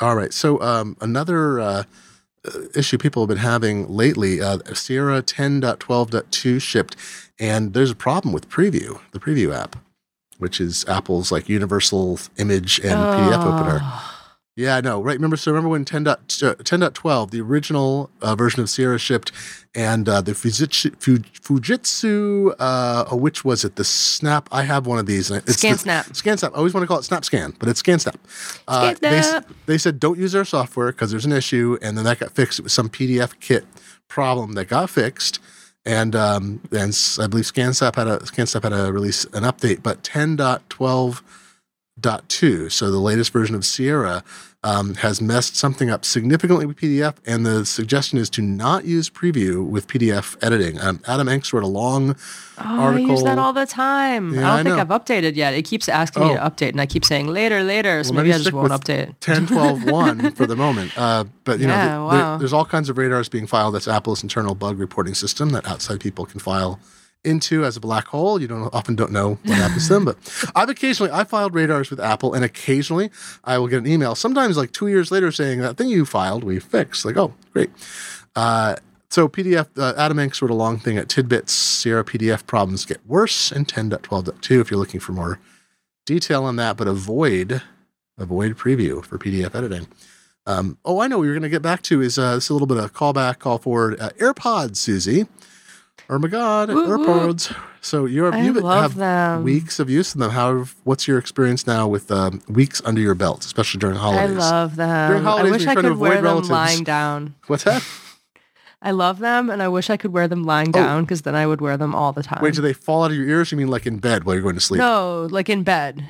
All 0.00 0.14
right. 0.14 0.32
So 0.32 0.60
um, 0.60 0.96
another 1.00 1.58
uh, 1.58 1.82
issue 2.74 2.98
people 2.98 3.22
have 3.22 3.28
been 3.28 3.38
having 3.38 3.88
lately, 3.88 4.40
uh, 4.40 4.58
Sierra 4.74 5.22
10.12.2 5.22 6.60
shipped, 6.60 6.96
and 7.38 7.74
there's 7.74 7.90
a 7.90 7.96
problem 7.96 8.32
with 8.32 8.48
Preview, 8.48 9.00
the 9.10 9.18
Preview 9.18 9.54
app, 9.54 9.76
which 10.38 10.60
is 10.60 10.84
Apple's 10.86 11.32
like 11.32 11.48
universal 11.48 12.20
image 12.36 12.78
and 12.78 12.94
PDF 12.94 13.44
opener. 13.44 13.80
Yeah, 14.58 14.74
I 14.74 14.80
know. 14.80 15.00
Right. 15.00 15.14
Remember, 15.14 15.36
so 15.36 15.52
remember 15.52 15.68
when 15.68 15.84
10. 15.84 16.02
Dot, 16.02 16.18
uh, 16.42 16.54
10.12, 16.56 17.30
the 17.30 17.40
original 17.40 18.10
uh, 18.20 18.34
version 18.34 18.60
of 18.60 18.68
Sierra 18.68 18.98
shipped, 18.98 19.30
and 19.72 20.08
uh, 20.08 20.20
the 20.20 20.32
Fujitsu, 20.32 20.96
Fujitsu 20.96 22.56
uh, 22.58 23.04
oh, 23.08 23.14
which 23.14 23.44
was 23.44 23.64
it? 23.64 23.76
The 23.76 23.84
Snap. 23.84 24.48
I 24.50 24.64
have 24.64 24.84
one 24.84 24.98
of 24.98 25.06
these. 25.06 25.30
It's 25.30 25.58
Scan 25.58 25.74
the- 25.74 25.78
Snap. 25.78 26.06
ScanSnap. 26.06 26.54
I 26.54 26.56
always 26.56 26.74
want 26.74 26.82
to 26.82 26.88
call 26.88 26.98
it 26.98 27.04
Snap 27.04 27.24
Scan, 27.24 27.54
but 27.60 27.68
it's 27.68 27.80
ScanSnap. 27.80 28.16
Uh, 28.66 28.94
they, 29.00 29.18
s- 29.18 29.30
ScanSnap. 29.32 29.44
they 29.66 29.78
said 29.78 30.00
don't 30.00 30.18
use 30.18 30.34
our 30.34 30.44
software 30.44 30.90
because 30.90 31.12
there's 31.12 31.24
an 31.24 31.32
issue, 31.32 31.78
and 31.80 31.96
then 31.96 32.04
that 32.04 32.18
got 32.18 32.32
fixed. 32.32 32.58
It 32.58 32.62
was 32.62 32.72
some 32.72 32.88
PDF 32.88 33.38
kit 33.38 33.64
problem 34.08 34.54
that 34.54 34.64
got 34.64 34.90
fixed. 34.90 35.38
And 35.86 36.16
um, 36.16 36.60
and 36.72 36.98
I 37.20 37.28
believe 37.28 37.44
ScanSnap 37.44 37.94
had 37.94 38.08
a 38.08 38.18
ScanSnap 38.18 38.64
had 38.64 38.72
a 38.72 38.92
release 38.92 39.22
an 39.26 39.44
update, 39.44 39.84
but 39.84 40.02
10.12 40.02 41.22
10.2. 42.00 42.70
So 42.72 42.90
the 42.90 42.98
latest 42.98 43.32
version 43.32 43.54
of 43.54 43.64
Sierra 43.64 44.22
um, 44.64 44.94
has 44.96 45.20
messed 45.20 45.54
something 45.54 45.88
up 45.88 46.04
significantly 46.04 46.66
with 46.66 46.76
PDF, 46.78 47.14
and 47.24 47.46
the 47.46 47.64
suggestion 47.64 48.18
is 48.18 48.28
to 48.30 48.42
not 48.42 48.84
use 48.84 49.08
preview 49.08 49.64
with 49.64 49.86
PDF 49.86 50.36
editing. 50.44 50.80
Um, 50.80 51.00
Adam 51.06 51.28
Engst 51.28 51.52
wrote 51.52 51.62
a 51.62 51.68
long 51.68 52.16
Oh, 52.58 52.64
article. 52.64 53.06
I 53.10 53.12
use 53.12 53.22
that 53.22 53.38
all 53.38 53.52
the 53.52 53.66
time. 53.66 54.34
Yeah, 54.34 54.50
I 54.50 54.54
I 54.54 54.56
don't 54.56 54.64
think 54.64 54.88
know. 54.88 54.94
I've 54.94 55.00
updated 55.00 55.36
yet. 55.36 55.54
It 55.54 55.62
keeps 55.62 55.88
asking 55.88 56.24
me 56.26 56.34
to 56.34 56.44
Oh. 56.44 56.50
update, 56.50 56.70
and 56.70 56.80
I 56.80 56.86
keep 56.86 57.04
saying 57.04 57.28
later, 57.28 57.62
later. 57.62 58.02
So 58.02 58.12
Well, 58.12 58.24
maybe 58.24 58.34
I 58.34 58.38
just 58.38 58.52
won't 58.52 58.72
update. 58.72 59.14
10.12.1 59.20 60.32
for 60.36 60.44
the 60.46 60.56
moment. 60.56 60.90
Uh, 60.98 61.24
but, 61.44 61.60
you 61.60 61.68
know, 61.68 61.74
Yeah, 61.74 61.82
th- 61.84 62.10
there- 62.10 62.20
wow. 62.20 62.38
there's 62.38 62.52
all 62.52 62.64
kinds 62.64 62.88
of 62.88 62.98
radars 62.98 63.28
being 63.28 63.46
filed. 63.46 63.74
That's 63.76 63.86
Apple's 63.86 64.24
internal 64.24 64.56
bug 64.56 64.78
reporting 64.80 65.14
system 65.14 65.50
that 65.50 65.68
outside 65.68 66.00
people 66.00 66.26
can 66.26 66.40
file 66.40 66.80
into 67.28 67.64
as 67.64 67.76
a 67.76 67.80
black 67.80 68.06
hole. 68.06 68.40
You 68.40 68.48
don't 68.48 68.74
often 68.74 68.96
don't 68.96 69.12
know 69.12 69.38
what 69.44 69.56
happens 69.56 69.86
to 69.88 69.94
them, 69.94 70.04
but 70.04 70.16
I've 70.56 70.68
occasionally 70.68 71.12
I 71.12 71.24
filed 71.24 71.54
radars 71.54 71.90
with 71.90 72.00
Apple, 72.00 72.34
and 72.34 72.44
occasionally 72.44 73.10
I 73.44 73.58
will 73.58 73.68
get 73.68 73.80
an 73.80 73.86
email. 73.86 74.14
Sometimes 74.14 74.56
like 74.56 74.72
two 74.72 74.88
years 74.88 75.10
later 75.10 75.30
saying 75.30 75.60
that 75.60 75.76
thing 75.76 75.88
you 75.88 76.04
filed 76.04 76.44
we 76.44 76.58
fixed. 76.58 77.04
Like 77.04 77.16
oh 77.16 77.34
great. 77.52 77.70
Uh, 78.34 78.76
so 79.10 79.28
PDF 79.28 79.68
uh, 79.78 79.94
Adam 79.96 80.18
Engst 80.18 80.42
wrote 80.42 80.50
a 80.50 80.54
long 80.54 80.78
thing 80.78 80.98
at 80.98 81.08
Tidbits. 81.08 81.52
Sierra 81.52 82.04
PDF 82.04 82.46
problems 82.46 82.84
get 82.84 83.04
worse 83.06 83.52
in 83.52 83.64
10.12.2 83.64 84.60
if 84.60 84.70
you're 84.70 84.80
looking 84.80 85.00
for 85.00 85.12
more 85.12 85.38
detail 86.06 86.44
on 86.44 86.56
that, 86.56 86.76
but 86.76 86.88
avoid 86.88 87.62
avoid 88.18 88.56
preview 88.56 89.04
for 89.04 89.18
PDF 89.18 89.54
editing. 89.54 89.86
Um, 90.48 90.78
oh, 90.84 91.00
I 91.00 91.08
know 91.08 91.18
what 91.18 91.24
you're 91.24 91.34
going 91.34 91.42
to 91.42 91.50
get 91.50 91.60
back 91.60 91.82
to 91.82 92.00
is 92.00 92.18
uh, 92.18 92.34
this 92.34 92.44
is 92.44 92.50
a 92.50 92.54
little 92.54 92.66
bit 92.66 92.78
of 92.78 92.94
callback, 92.94 93.38
call 93.38 93.58
forward. 93.58 94.00
Uh, 94.00 94.10
AirPods, 94.18 94.76
Susie. 94.76 95.26
Oh 96.10 96.18
my 96.18 96.28
God, 96.28 96.70
Woo, 96.70 96.98
woo. 96.98 97.36
So 97.82 98.06
you're 98.06 98.32
I 98.32 98.40
you 98.42 98.54
have 98.66 98.94
them. 98.94 99.42
weeks 99.44 99.78
of 99.78 99.90
use 99.90 100.14
in 100.14 100.20
them. 100.20 100.30
How? 100.30 100.64
What's 100.84 101.06
your 101.06 101.18
experience 101.18 101.66
now 101.66 101.86
with 101.86 102.10
um, 102.10 102.40
weeks 102.48 102.80
under 102.84 103.00
your 103.00 103.14
belt, 103.14 103.44
especially 103.44 103.78
during 103.78 103.96
holidays? 103.96 104.30
I 104.30 104.50
love 104.50 104.76
them. 104.76 105.10
During 105.10 105.22
holidays, 105.22 105.52
I 105.52 105.56
wish 105.56 105.66
I 105.66 105.74
could 105.74 105.96
wear 105.98 106.14
them 106.14 106.24
relatives. 106.24 106.50
lying 106.50 106.82
down. 106.84 107.34
What's 107.46 107.64
that? 107.64 107.84
I 108.80 108.92
love 108.92 109.18
them, 109.18 109.50
and 109.50 109.62
I 109.62 109.68
wish 109.68 109.90
I 109.90 109.96
could 109.96 110.12
wear 110.12 110.28
them 110.28 110.44
lying 110.44 110.68
Oh. 110.68 110.72
down 110.72 111.02
because 111.04 111.22
then 111.22 111.34
I 111.34 111.46
would 111.46 111.60
wear 111.60 111.76
them 111.76 111.94
all 111.94 112.12
the 112.12 112.22
time. 112.22 112.40
Wait, 112.42 112.54
do 112.54 112.62
they 112.62 112.72
fall 112.72 113.04
out 113.04 113.10
of 113.10 113.16
your 113.16 113.26
ears? 113.28 113.50
You 113.52 113.58
mean 113.58 113.68
like 113.68 113.86
in 113.86 113.98
bed 113.98 114.24
while 114.24 114.34
you're 114.34 114.42
going 114.42 114.54
to 114.54 114.60
sleep? 114.60 114.78
No, 114.78 115.26
like 115.30 115.48
in 115.50 115.62
bed. 115.62 116.04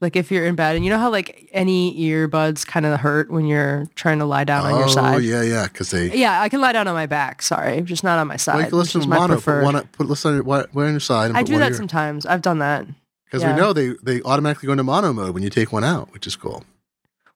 Like 0.00 0.14
if 0.14 0.30
you're 0.30 0.44
in 0.44 0.56
bed, 0.56 0.76
and 0.76 0.84
you 0.84 0.90
know 0.90 0.98
how 0.98 1.10
like 1.10 1.48
any 1.52 1.98
earbuds 1.98 2.66
kind 2.66 2.84
of 2.84 3.00
hurt 3.00 3.30
when 3.30 3.46
you're 3.46 3.86
trying 3.94 4.18
to 4.18 4.26
lie 4.26 4.44
down 4.44 4.66
on 4.66 4.74
your 4.74 4.84
oh, 4.84 4.88
side. 4.88 5.14
Oh 5.14 5.18
yeah, 5.18 5.42
yeah, 5.42 5.64
because 5.64 5.90
they. 5.90 6.14
Yeah, 6.14 6.42
I 6.42 6.50
can 6.50 6.60
lie 6.60 6.72
down 6.72 6.86
on 6.86 6.94
my 6.94 7.06
back. 7.06 7.40
Sorry, 7.40 7.80
just 7.80 8.04
not 8.04 8.18
on 8.18 8.26
my 8.26 8.36
side. 8.36 8.68
Can 8.68 8.78
listen 8.78 9.00
to 9.00 9.08
mono. 9.08 9.40
Put 9.40 9.62
one, 9.62 9.86
put 9.92 10.06
listen 10.06 10.30
on 10.32 10.36
your, 10.36 10.44
one 10.44 10.66
on 10.74 10.90
your 10.90 11.00
side. 11.00 11.30
And 11.30 11.38
I 11.38 11.42
do 11.42 11.58
that 11.58 11.68
your- 11.68 11.76
sometimes. 11.76 12.26
I've 12.26 12.42
done 12.42 12.58
that. 12.58 12.86
Because 13.24 13.42
Yeah. 13.42 13.54
we 13.54 13.60
know 13.60 13.72
they, 13.72 13.94
they 14.02 14.22
automatically 14.22 14.66
go 14.66 14.72
into 14.72 14.84
mono 14.84 15.12
mode 15.12 15.34
when 15.34 15.42
you 15.42 15.50
take 15.50 15.72
one 15.72 15.82
out, 15.82 16.12
which 16.12 16.26
is 16.26 16.36
cool. 16.36 16.62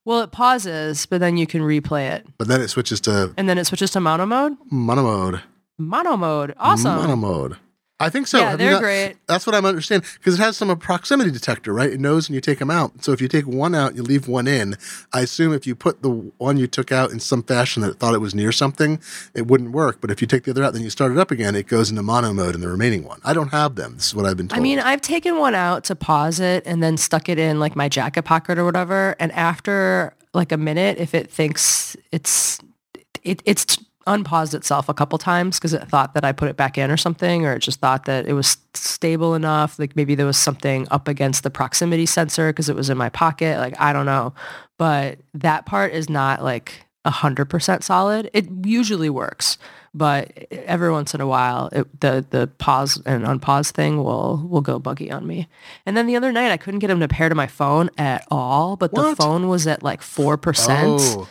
Well, 0.05 0.21
it 0.21 0.31
pauses, 0.31 1.05
but 1.07 1.21
then 1.21 1.37
you 1.37 1.47
can 1.47 1.63
replay 1.63 2.11
it, 2.11 2.27
But 2.39 2.49
then 2.49 2.61
it 2.61 2.69
switches 2.69 3.01
to 3.03 3.35
and 3.37 3.49
then 3.49 3.59
it 3.59 3.67
switches 3.67 3.91
to 3.93 4.01
mono 4.01 4.25
mode. 4.25 4.57
mono 4.71 5.03
mode. 5.03 5.43
Mono 5.79 6.17
mode, 6.17 6.55
awesome. 6.59 6.97
Mono 6.97 7.17
mode. 7.17 7.57
I 8.01 8.09
think 8.09 8.27
so. 8.27 8.39
yeah, 8.39 8.51
Have 8.51 8.59
they're 8.59 8.71
not- 8.73 8.81
great. 8.83 9.17
That's 9.27 9.47
what 9.47 9.55
I'm 9.55 9.65
understanding 9.67 10.09
because 10.19 10.35
it 10.35 10.43
has 10.43 10.57
some 10.57 10.77
proximity 10.79 11.31
detector, 11.31 11.73
right? 11.73 11.93
It 11.93 12.01
knows 12.01 12.29
when 12.29 12.35
you 12.35 12.41
take 12.41 12.59
them 12.59 12.71
out. 12.71 13.05
So 13.05 13.13
if 13.13 13.21
you 13.21 13.29
take 13.29 13.47
one 13.47 13.75
out, 13.75 13.95
you 13.95 14.03
leave 14.03 14.27
one 14.27 14.49
in. 14.49 14.77
I 15.13 15.21
assume 15.21 15.53
if 15.53 15.67
you 15.67 15.75
put 15.75 16.03
the 16.03 16.09
one 16.39 16.57
you 16.57 16.67
took 16.67 16.91
out 16.91 17.11
in 17.13 17.21
some 17.21 17.43
fashion 17.43 17.83
that 17.83 17.91
it 17.91 17.99
thought 17.99 18.15
it 18.15 18.21
was 18.21 18.35
near 18.35 18.51
something, 18.53 18.99
it 19.35 19.47
wouldn't 19.47 19.71
work. 19.73 20.01
But 20.01 20.11
if 20.11 20.21
you 20.21 20.27
take 20.27 20.45
the 20.45 20.51
other 20.53 20.65
out, 20.65 20.73
then 20.73 20.83
you 20.83 20.91
start 20.91 21.13
it 21.13 21.19
up 21.19 21.31
again, 21.31 21.55
it 21.55 21.67
goes 21.67 21.91
into 21.91 22.03
mono 22.03 22.33
mode 22.33 22.55
in 22.55 22.61
the 22.63 22.69
remaining 22.69 23.05
one. 23.05 23.21
I 23.25 23.35
don't 23.35 23.49
have 23.51 23.75
them. 23.77 23.97
This 23.97 24.07
is 24.07 24.15
what 24.15 24.25
I've 24.27 24.37
been 24.37 24.49
told. 24.49 24.59
I 24.59 24.63
mean, 24.63 24.79
I've 24.81 25.03
taken 25.03 25.39
one 25.39 25.55
out 25.55 25.85
to 25.85 25.95
pause 25.95 26.41
it 26.41 26.63
and 26.67 26.83
then 26.83 26.97
stuck 26.97 27.29
it 27.29 27.39
in 27.39 27.61
like 27.61 27.77
my 27.77 27.89
jacket 27.89 28.23
pocket 28.23 28.59
or 28.59 28.65
whatever. 28.65 29.15
And 29.21 29.31
after 29.33 30.15
like 30.33 30.53
a 30.53 30.57
minute, 30.57 30.99
if 30.99 31.15
it 31.15 31.31
thinks 31.31 31.97
it's 32.13 32.59
it, 33.23 33.43
it's 33.45 33.77
unpaused 34.07 34.55
itself 34.55 34.89
a 34.89 34.95
couple 34.95 35.19
times 35.19 35.59
because 35.59 35.73
it 35.73 35.89
thought 35.89 36.15
that 36.15 36.25
I 36.25 36.33
put 36.33 36.49
it 36.49 36.57
back 36.57 36.79
in 36.79 36.91
or 36.91 36.97
something, 36.97 37.45
or 37.47 37.53
it 37.55 37.61
just 37.61 37.81
thought 37.81 38.05
that 38.07 38.27
it 38.27 38.33
was 38.33 38.57
stable 38.75 39.35
enough. 39.35 39.79
Like 39.79 39.97
maybe 39.97 40.15
there 40.15 40.27
was 40.27 40.37
something 40.39 40.87
up 40.91 41.09
against 41.09 41.43
the 41.43 41.51
proximity 41.51 42.07
sensor 42.07 42.51
because 42.51 42.69
it 42.69 42.77
was 42.77 42.91
in 42.91 42.99
my 42.99 43.09
pocket. 43.09 43.59
Like 43.59 43.79
I 43.81 43.93
don't 43.93 44.07
know, 44.07 44.35
but 44.79 45.19
that 45.35 45.67
part 45.67 45.93
is 45.93 46.09
not 46.09 46.43
like 46.43 46.87
a 47.05 47.11
hundred 47.11 47.47
percent 47.47 47.85
solid. 47.85 48.31
It 48.33 48.47
usually 48.65 49.11
works, 49.11 49.59
but 49.95 50.47
every 50.51 50.91
once 50.91 51.15
in 51.15 51.21
a 51.21 51.27
while, 51.27 51.69
it, 51.73 52.01
the 52.01 52.25
the 52.29 52.47
pause 52.59 53.01
and 53.07 53.25
unpause 53.25 53.71
thing 53.71 54.03
will 54.03 54.47
will 54.49 54.61
go 54.61 54.79
buggy 54.79 55.11
on 55.11 55.27
me. 55.27 55.49
And 55.87 55.97
then 55.97 56.07
the 56.07 56.17
other 56.17 56.33
night, 56.33 56.53
I 56.53 56.57
couldn't 56.57 56.81
get 56.81 56.91
him 56.91 57.01
to 57.01 57.09
pair 57.09 57.29
to 57.29 57.35
my 57.35 57.47
phone 57.47 57.91
at 57.97 58.27
all, 58.31 58.77
but 58.77 58.95
the 58.95 59.17
phone 59.17 59.49
was 59.49 59.67
at 59.67 59.83
like 59.83 60.03
four 60.03 60.37
percent. 60.37 61.01
oh, 61.01 61.29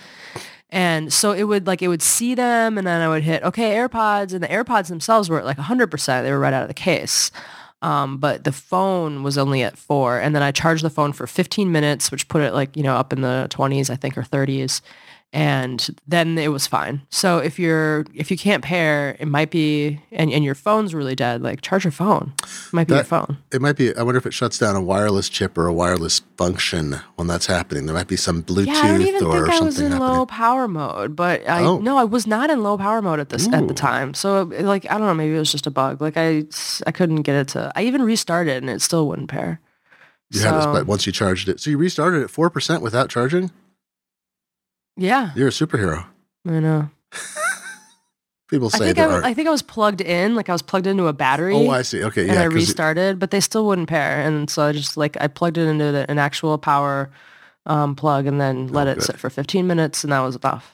And 0.72 1.12
so 1.12 1.32
it 1.32 1.44
would 1.44 1.66
like 1.66 1.82
it 1.82 1.88
would 1.88 2.02
see 2.02 2.36
them 2.36 2.78
and 2.78 2.86
then 2.86 3.02
I 3.02 3.10
would 3.10 3.24
hit 3.24 3.44
okay 3.44 3.76
AirPods 3.76 4.34
and 4.34 4.44
the 4.44 4.48
AirPods 4.48 4.88
themselves 4.88 5.30
were 5.30 5.40
at 5.40 5.46
like 5.46 5.58
100%. 5.58 6.24
They 6.24 6.32
were 6.32 6.40
right 6.40 6.54
out 6.54 6.62
of 6.62 6.68
the 6.68 6.74
case. 6.74 7.32
Um, 7.82 8.18
but 8.18 8.44
the 8.44 8.52
phone 8.52 9.24
was 9.24 9.38
only 9.38 9.64
at 9.64 9.78
4 9.78 10.20
and 10.20 10.36
then 10.36 10.44
I 10.44 10.52
charged 10.52 10.84
the 10.84 10.90
phone 10.90 11.14
for 11.14 11.26
15 11.26 11.72
minutes 11.72 12.12
which 12.12 12.28
put 12.28 12.42
it 12.42 12.54
like, 12.54 12.76
you 12.76 12.84
know, 12.84 12.96
up 12.96 13.14
in 13.14 13.22
the 13.22 13.48
20s 13.50 13.90
I 13.90 13.96
think 13.96 14.18
or 14.18 14.24
30s 14.24 14.82
and 15.32 15.96
then 16.08 16.38
it 16.40 16.48
was 16.52 16.66
fine. 16.66 17.04
So 17.10 17.38
if 17.38 17.60
you're 17.60 18.06
if 18.16 18.32
you 18.32 18.38
can't 18.38 18.64
pair, 18.64 19.16
it 19.20 19.28
might 19.28 19.52
be 19.52 20.02
and, 20.12 20.32
and 20.32 20.44
your 20.44 20.56
phone's 20.56 20.96
really 20.96 21.14
dead, 21.16 21.44
like 21.44 21.62
charge 21.62 21.84
your 21.84 21.92
phone. 21.92 22.34
It 22.44 22.74
might 22.74 22.88
be 22.88 22.96
your 22.96 23.04
phone. 23.04 23.38
it 23.52 23.62
might 23.62 23.76
be. 23.76 23.96
I 23.96 24.02
wonder 24.02 24.18
if 24.18 24.26
it 24.26 24.34
shuts 24.34 24.58
down 24.58 24.76
a 24.76 24.82
wireless 24.82 25.30
chip 25.30 25.56
or 25.58 25.68
a 25.68 25.74
wireless 25.74 26.22
function 26.36 27.00
when 27.16 27.28
that's 27.28 27.46
happening. 27.46 27.86
There 27.86 27.94
might 27.94 28.08
be 28.08 28.16
some 28.16 28.42
Bluetooth 28.42 28.68
Yeah, 28.68 28.82
I 28.82 28.88
don't 28.88 29.02
even 29.04 29.24
or 29.26 29.34
think 29.34 29.50
I 29.50 29.52
something 29.52 29.66
was 29.68 29.80
in 29.80 29.92
happening. 29.92 30.14
low 30.18 30.26
power 30.26 30.68
mode, 30.68 31.16
but 31.16 31.48
I 31.48 31.64
Oh. 31.64 31.78
no, 31.78 31.98
I 31.98 32.06
was 32.06 32.26
not 32.26 32.50
in 32.50 32.64
low 32.64 32.78
power 32.78 33.02
mode 33.02 33.20
at 33.20 33.30
this 33.30 33.48
at 33.54 33.68
the 33.68 33.74
time. 33.76 34.16
So 34.16 34.44
like 34.44 34.86
I 34.90 34.98
don't 34.98 35.06
know, 35.08 35.14
maybe 35.14 35.36
it 35.36 35.40
was 35.40 35.52
just 35.52 35.68
a 35.68 35.72
bug. 35.72 36.02
Like 36.02 36.18
I 36.18 36.46
I 36.88 36.92
couldn't 36.92 37.22
get 37.22 37.36
it 37.36 37.48
to. 37.50 37.72
I 37.76 37.84
even 37.84 38.02
restarted 38.02 38.58
and 38.64 38.70
it 38.70 38.82
still 38.82 39.08
wouldn't 39.08 39.30
pair. 39.30 39.60
You 40.32 40.42
had 40.42 40.56
this, 40.58 40.66
but 40.66 40.86
once 40.88 41.06
you 41.08 41.12
charged 41.12 41.50
it, 41.50 41.60
so 41.60 41.70
you 41.70 41.78
restarted 41.78 42.22
at 42.24 42.30
four 42.32 42.50
percent 42.50 42.82
without 42.82 43.10
charging. 43.10 43.52
Yeah, 45.00 45.32
You're 45.36 45.48
a 45.48 45.52
superhero. 45.52 46.06
I 46.48 46.60
know. 46.60 46.90
People 48.50 48.70
I 48.74 48.78
say 48.80 48.86
think 48.86 48.98
there 48.98 49.24
I. 49.24 49.30
I 49.30 49.34
think 49.36 49.48
I 49.48 49.52
was 49.52 49.62
plugged 49.62 50.02
in, 50.02 50.34
like 50.36 50.50
I 50.50 50.54
was 50.54 50.64
plugged 50.64 50.88
into 50.88 51.06
a 51.06 51.14
battery. 51.14 51.54
oh, 51.56 51.70
I 51.70 51.84
see. 51.84 52.04
Okay, 52.04 52.24
and 52.24 52.34
yeah. 52.34 52.42
I 52.42 52.46
'cause 52.46 52.54
it- 52.54 52.56
restarted, 52.56 53.20
but 53.20 53.30
they 53.30 53.40
still 53.40 53.66
wouldn't 53.68 53.88
pair, 53.90 54.20
and 54.22 54.50
so 54.50 54.64
I 54.64 54.72
just 54.72 54.98
like 54.98 55.16
I 55.22 55.28
plugged 55.28 55.58
it 55.60 55.68
into 55.68 55.92
the, 55.92 56.10
an 56.10 56.18
actual 56.18 56.58
power 56.58 57.12
um, 57.68 57.96
plug 57.96 58.26
and 58.26 58.42
then 58.42 58.68
let 58.70 58.88
Oh, 58.88 58.92
it 58.92 58.96
good. 58.96 59.04
sit 59.04 59.20
for 59.20 59.30
15 59.30 59.68
minutes, 59.68 60.04
and 60.04 60.12
that 60.12 60.22
was 60.22 60.36
enough. 60.36 60.74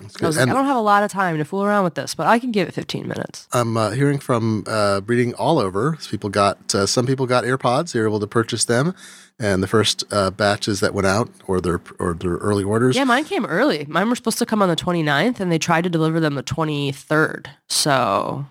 I 0.00 0.04
like, 0.26 0.36
I 0.38 0.44
don't 0.46 0.64
have 0.64 0.76
a 0.76 0.80
lot 0.80 1.02
of 1.02 1.10
time 1.12 1.36
to 1.38 1.44
fool 1.44 1.62
around 1.62 1.84
with 1.84 1.94
this, 1.94 2.14
but 2.14 2.26
I 2.26 2.38
can 2.38 2.50
give 2.50 2.66
it 2.66 2.72
15 2.74 3.06
minutes. 3.06 3.46
I'm 3.52 3.76
uh, 3.76 3.90
hearing 3.90 4.18
from 4.18 4.64
uh, 4.66 5.02
reading 5.06 5.34
all 5.34 5.58
over. 5.58 5.98
People 6.10 6.30
got 6.30 6.74
uh, 6.74 6.86
some 6.86 7.06
people 7.06 7.26
got 7.26 7.44
AirPods. 7.44 7.92
They 7.92 8.00
were 8.00 8.06
able 8.06 8.20
to 8.20 8.26
purchase 8.26 8.64
them, 8.64 8.94
and 9.38 9.62
the 9.62 9.66
first 9.68 10.02
uh, 10.10 10.30
batches 10.30 10.80
that 10.80 10.94
went 10.94 11.06
out 11.06 11.28
or 11.46 11.60
their 11.60 11.80
or 11.98 12.14
their 12.14 12.36
early 12.36 12.64
orders. 12.64 12.96
Yeah, 12.96 13.04
mine 13.04 13.24
came 13.24 13.44
early. 13.46 13.84
Mine 13.88 14.08
were 14.08 14.16
supposed 14.16 14.38
to 14.38 14.46
come 14.46 14.62
on 14.62 14.68
the 14.68 14.76
29th, 14.76 15.38
and 15.40 15.52
they 15.52 15.58
tried 15.58 15.84
to 15.84 15.90
deliver 15.90 16.18
them 16.20 16.34
the 16.34 16.42
23rd. 16.42 17.46
So 17.68 18.46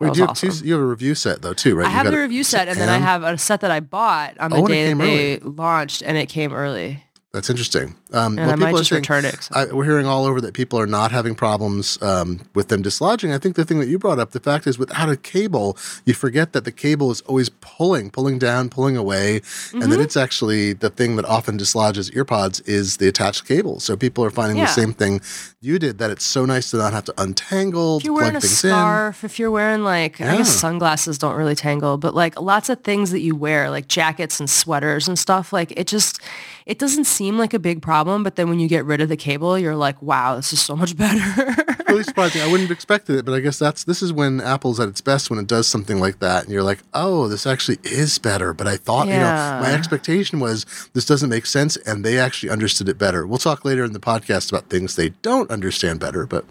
Wait, 0.00 0.16
you, 0.16 0.26
have 0.26 0.36
two- 0.36 0.48
awesome. 0.48 0.66
you 0.66 0.72
have 0.74 0.82
a 0.82 0.86
review 0.86 1.14
set 1.14 1.42
though 1.42 1.54
too, 1.54 1.76
right? 1.76 1.86
I 1.86 1.90
You 1.90 1.96
have 1.96 2.10
the 2.10 2.18
review 2.18 2.42
set, 2.42 2.68
and 2.68 2.78
then 2.78 2.88
I 2.88 2.98
have 2.98 3.22
a 3.22 3.38
set 3.38 3.60
that 3.60 3.70
I 3.70 3.80
bought 3.80 4.36
on 4.38 4.50
the 4.50 4.56
Oh, 4.56 4.64
it 4.64 4.68
day 4.68 4.92
that 4.92 4.98
they 4.98 5.38
launched, 5.40 6.02
and 6.02 6.16
it 6.16 6.28
came 6.28 6.52
early. 6.52 7.02
That's 7.32 7.50
interesting. 7.50 7.94
Um, 8.12 8.38
And 8.38 8.46
well, 8.46 8.50
I 8.50 8.54
might 8.54 8.66
people 8.66 8.76
are 8.76 8.80
just 8.80 8.90
saying- 8.90 9.00
return 9.02 9.24
it. 9.24 9.48
I, 9.52 9.64
we're 9.66 9.84
hearing 9.84 10.06
all 10.06 10.26
over 10.26 10.40
that 10.40 10.54
people 10.54 10.78
are 10.78 10.86
not 10.86 11.10
having 11.10 11.34
problems 11.34 12.00
um, 12.02 12.40
with 12.54 12.68
them 12.68 12.80
dislodging. 12.82 13.32
I 13.34 13.38
think 13.38 13.56
the 13.56 13.64
thing 13.64 13.80
that 13.80 13.88
you 13.88 13.98
brought 13.98 14.20
up, 14.20 14.30
the 14.30 14.38
fact 14.40 14.66
is, 14.68 14.78
without 14.78 15.08
a 15.08 15.16
cable, 15.16 15.76
you 16.04 16.14
forget 16.14 16.52
that 16.52 16.64
the 16.64 16.70
cable 16.70 17.10
is 17.10 17.20
always 17.22 17.48
pulling, 17.48 18.10
pulling 18.10 18.38
down, 18.38 18.68
pulling 18.68 18.96
away, 18.96 19.36
and 19.36 19.42
Mm-hmm. 19.42 19.90
that 19.90 20.00
it's 20.00 20.16
actually 20.16 20.72
the 20.72 20.88
thing 20.88 21.16
that 21.16 21.24
often 21.24 21.56
dislodges 21.56 22.10
earpods 22.12 22.62
is 22.68 22.98
the 22.98 23.08
attached 23.08 23.44
cable. 23.44 23.80
So 23.80 23.96
people 23.96 24.24
are 24.24 24.30
finding 24.30 24.58
the 24.58 24.66
same 24.68 24.92
thing 24.92 25.20
you 25.60 25.78
did. 25.80 25.98
That 25.98 26.10
it's 26.12 26.24
so 26.24 26.44
nice 26.46 26.70
to 26.70 26.76
not 26.76 26.92
have 26.92 27.04
to 27.06 27.14
untangle, 27.18 27.98
if 27.98 28.04
you're 28.04 28.14
plug 28.14 28.22
wearing 28.22 28.36
a 28.36 28.40
scarf, 28.40 29.24
if 29.24 29.38
you're 29.40 29.50
wearing 29.50 29.82
like, 29.82 30.20
I 30.20 30.36
guess 30.36 30.50
sunglasses 30.52 31.18
don't 31.18 31.34
really 31.34 31.56
tangle, 31.56 31.96
but 31.98 32.14
like 32.14 32.40
lots 32.40 32.68
of 32.68 32.82
things 32.84 33.10
that 33.10 33.20
you 33.20 33.34
wear, 33.34 33.68
like 33.68 33.88
jackets 33.88 34.38
and 34.38 34.48
sweaters 34.48 35.08
and 35.08 35.18
stuff, 35.18 35.52
like 35.52 35.72
it 35.76 35.88
just, 35.88 36.20
it 36.66 36.78
doesn't 36.78 37.04
seem 37.04 37.36
like 37.36 37.52
a 37.52 37.58
big 37.58 37.82
problem. 37.82 37.95
But 38.04 38.36
then 38.36 38.48
when 38.48 38.60
you 38.60 38.68
get 38.68 38.84
rid 38.84 39.00
of 39.00 39.08
the 39.08 39.16
cable, 39.16 39.58
you're 39.58 39.76
like, 39.76 40.00
wow, 40.02 40.36
this 40.36 40.52
is 40.52 40.60
so 40.60 40.76
much 40.76 40.96
better. 40.96 41.64
really 41.88 42.04
surprising. 42.04 42.42
I 42.42 42.46
wouldn't 42.46 42.68
have 42.68 42.76
expected 42.76 43.16
it, 43.16 43.24
but 43.24 43.34
I 43.34 43.40
guess 43.40 43.58
that's 43.58 43.84
this 43.84 44.02
is 44.02 44.12
when 44.12 44.40
Apple's 44.40 44.78
at 44.80 44.88
its 44.88 45.00
best 45.00 45.30
when 45.30 45.38
it 45.38 45.46
does 45.46 45.66
something 45.66 45.98
like 45.98 46.18
that, 46.20 46.44
and 46.44 46.52
you're 46.52 46.62
like, 46.62 46.80
oh, 46.94 47.28
this 47.28 47.46
actually 47.46 47.78
is 47.82 48.18
better. 48.18 48.52
But 48.52 48.66
I 48.66 48.76
thought, 48.76 49.08
you 49.08 49.14
know, 49.14 49.60
my 49.62 49.72
expectation 49.72 50.40
was 50.40 50.66
this 50.92 51.06
doesn't 51.06 51.30
make 51.30 51.46
sense, 51.46 51.76
and 51.78 52.04
they 52.04 52.18
actually 52.18 52.50
understood 52.50 52.88
it 52.88 52.98
better. 52.98 53.26
We'll 53.26 53.38
talk 53.38 53.64
later 53.64 53.84
in 53.84 53.92
the 53.92 54.00
podcast 54.00 54.50
about 54.50 54.68
things 54.68 54.96
they 54.96 55.10
don't 55.22 55.50
understand 55.50 56.00
better, 56.00 56.26
but 56.26 56.44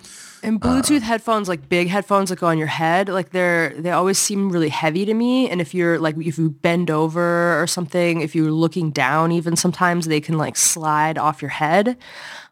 And 0.46 0.62
Bluetooth 0.62 0.98
uh. 0.98 1.06
headphones, 1.06 1.50
like 1.50 1.70
big 1.70 1.88
headphones 1.88 2.30
that 2.30 2.38
go 2.38 2.46
on 2.46 2.60
your 2.60 2.68
head, 2.68 3.10
like 3.10 3.32
they're 3.32 3.70
they 3.82 3.90
always 3.90 4.20
seem 4.20 4.52
really 4.52 4.70
heavy 4.70 5.04
to 5.04 5.14
me. 5.14 5.50
And 5.50 5.60
if 5.60 5.74
you're 5.74 5.98
like 5.98 6.16
if 6.18 6.38
you 6.38 6.52
bend 6.52 6.92
over 6.92 7.60
or 7.60 7.66
something, 7.66 8.22
if 8.22 8.36
you're 8.36 8.52
looking 8.52 8.92
down, 8.92 9.32
even 9.32 9.56
sometimes 9.56 10.06
they 10.06 10.22
can 10.22 10.38
like 10.38 10.56
slide 10.56 11.18
off 11.18 11.42
your 11.42 11.50
head, 11.50 11.98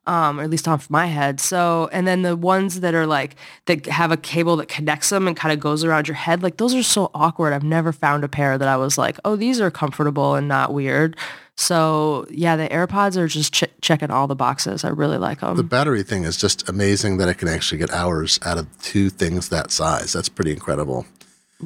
um, 0.06 0.40
or 0.40 0.44
at 0.44 0.50
least 0.50 0.68
off 0.68 0.90
my 0.90 1.06
head. 1.06 1.40
So 1.40 1.90
and 1.92 2.08
then 2.08 2.22
the 2.22 2.36
ones 2.36 2.82
that 2.82 2.94
are 2.94 3.08
like 3.08 3.36
that 3.66 3.86
have 3.88 4.12
a 4.12 4.18
cable 4.18 4.56
that 4.58 4.68
connects 4.68 5.10
them 5.10 5.28
and 5.28 5.36
kind 5.36 5.54
of 5.54 5.60
goes 5.60 5.84
around 5.84 6.08
your 6.08 6.16
head, 6.16 6.44
like 6.44 6.58
those 6.58 6.74
are 6.74 6.84
so 6.84 7.12
awkward. 7.14 7.54
I've 7.54 7.64
never 7.64 7.92
found 7.92 8.24
a 8.24 8.28
pair 8.28 8.58
that 8.58 8.68
I 8.68 8.78
was 8.78 8.98
like, 8.98 9.18
oh, 9.26 9.36
these 9.36 9.62
are 9.62 9.72
comfortable 9.72 10.36
and 10.36 10.48
not 10.48 10.74
weird. 10.74 11.16
So 11.56 12.26
yeah, 12.30 12.56
the 12.56 12.68
AirPods 12.68 13.16
are 13.16 13.28
just 13.28 13.54
ch- 13.54 13.64
checking 13.82 14.10
all 14.10 14.28
the 14.28 14.36
boxes. 14.36 14.84
I 14.84 14.90
really 14.90 15.18
like 15.18 15.42
them. 15.42 15.56
the 15.56 15.64
battery 15.64 16.04
thing 16.04 16.24
is 16.24 16.36
just 16.36 16.68
amazing 16.68 17.18
that 17.18 17.30
it 17.30 17.38
can 17.38 17.48
actually 17.48 17.78
get 17.78 17.92
hours 17.92 18.40
out 18.44 18.58
of 18.58 18.68
two 18.82 19.10
things 19.10 19.50
that 19.50 19.72
size. 19.72 20.14
That's 20.14 20.30
pretty 20.30 20.52
incredible. 20.52 21.06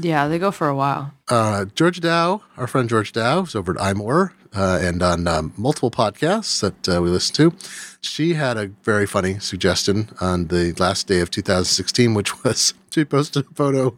Yeah, 0.01 0.27
they 0.27 0.39
go 0.39 0.51
for 0.51 0.67
a 0.67 0.75
while. 0.75 1.13
uh, 1.29 1.65
Georgia 1.75 2.01
Dow, 2.01 2.41
our 2.57 2.67
friend 2.67 2.87
Georgia 2.89 3.13
Dow, 3.13 3.41
is 3.43 3.55
over 3.55 3.71
at 3.71 3.77
iMore 3.95 4.31
uh, 4.55 4.79
and 4.81 5.01
on 5.03 5.27
um, 5.27 5.53
multiple 5.57 5.91
podcasts 5.91 6.61
that 6.61 6.87
uh, 6.97 7.01
we 7.01 7.09
listen 7.09 7.35
to. 7.35 7.57
She 8.01 8.33
had 8.35 8.57
a 8.57 8.67
very 8.83 9.05
funny 9.05 9.39
suggestion 9.39 10.09
on 10.21 10.47
the 10.47 10.73
last 10.79 11.07
day 11.07 11.19
of 11.19 11.29
2016, 11.31 12.13
which 12.13 12.43
was 12.43 12.73
she 12.91 13.03
posted 13.05 13.45
a 13.49 13.53
photo. 13.53 13.97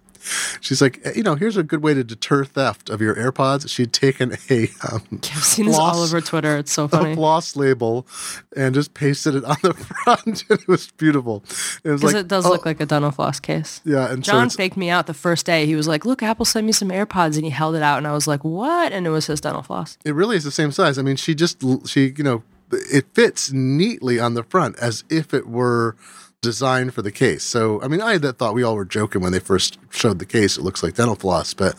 She's 0.62 0.82
like, 0.82 1.00
you 1.16 1.24
know, 1.24 1.36
here's 1.36 1.58
a 1.58 1.64
good 1.64 1.84
way 1.84 1.94
to 1.94 2.04
deter 2.04 2.46
theft 2.46 2.90
of 2.90 3.02
your 3.02 3.16
AirPods. 3.16 3.70
She'd 3.70 3.94
taken 3.94 4.38
a 4.50 4.70
um, 4.92 5.04
I've 5.12 5.44
seen 5.44 5.66
this 5.68 5.78
all 5.78 5.94
Floss. 5.94 6.08
over 6.08 6.22
Twitter. 6.22 6.58
It's 6.58 6.72
so 6.72 6.86
a 6.86 6.90
funny. 6.90 7.16
floss 7.16 7.56
label 7.56 8.08
and 8.56 8.74
just 8.74 8.94
pasted 8.94 9.36
it 9.36 9.44
on 9.44 9.58
the 9.62 9.74
front. 10.04 10.44
and 10.50 10.60
it 10.60 10.68
was 10.68 10.92
beautiful. 10.92 11.44
It 11.84 11.92
was 11.92 12.04
like, 12.04 12.16
it 12.16 12.28
does 12.28 12.46
oh, 12.46 12.50
look 12.50 12.66
like 12.66 12.80
a 12.80 12.86
dental 12.86 13.12
floss 13.12 13.40
case. 13.40 13.82
yeah. 13.86 14.12
And 14.12 14.24
John 14.24 14.48
it's, 14.48 14.56
faked 14.56 14.78
me 14.78 14.90
out 14.90 15.08
the 15.08 15.14
first 15.14 15.46
day. 15.46 15.66
He 15.66 15.76
was 15.76 15.88
like, 15.88 16.06
look, 16.06 16.24
Apple 16.24 16.46
sent 16.46 16.66
me 16.66 16.72
some 16.72 16.90
AirPods 16.90 17.36
and 17.36 17.46
he 17.46 17.52
held 17.52 17.76
it 17.76 17.82
out 17.82 17.98
and 17.98 18.08
I 18.08 18.14
was 18.14 18.28
like, 18.28 18.44
what? 18.44 18.92
And 18.92 19.08
it 19.08 19.12
was 19.12 19.28
his 19.28 19.42
dental 19.42 19.64
floss. 19.64 19.98
it 20.06 20.14
really 20.14 20.36
is 20.36 20.44
the 20.44 20.52
same 20.52 20.72
size. 20.72 20.98
I 20.98 21.02
mean, 21.02 21.16
she 21.16 21.36
just 21.36 21.64
she 21.88 22.14
you 22.18 22.24
know 22.24 22.44
it 22.72 23.06
fits 23.14 23.52
neatly 23.52 24.20
on 24.20 24.34
the 24.34 24.44
front 24.44 24.78
as 24.78 25.04
if 25.10 25.34
it 25.34 25.48
were 25.48 25.96
designed 26.42 26.94
for 26.94 27.02
the 27.02 27.12
case. 27.12 27.44
So 27.44 27.82
I 27.82 27.88
mean, 27.88 28.02
I 28.02 28.14
had 28.14 28.22
that 28.22 28.38
thought 28.38 28.54
we 28.54 28.64
all 28.64 28.76
were 28.76 28.86
joking 28.86 29.22
when 29.22 29.32
they 29.32 29.40
first 29.40 29.78
showed 29.90 30.20
the 30.20 30.26
case. 30.26 30.58
It 30.58 30.64
looks 30.64 30.84
like 30.84 30.96
dental 30.96 31.16
floss, 31.16 31.54
but. 31.54 31.76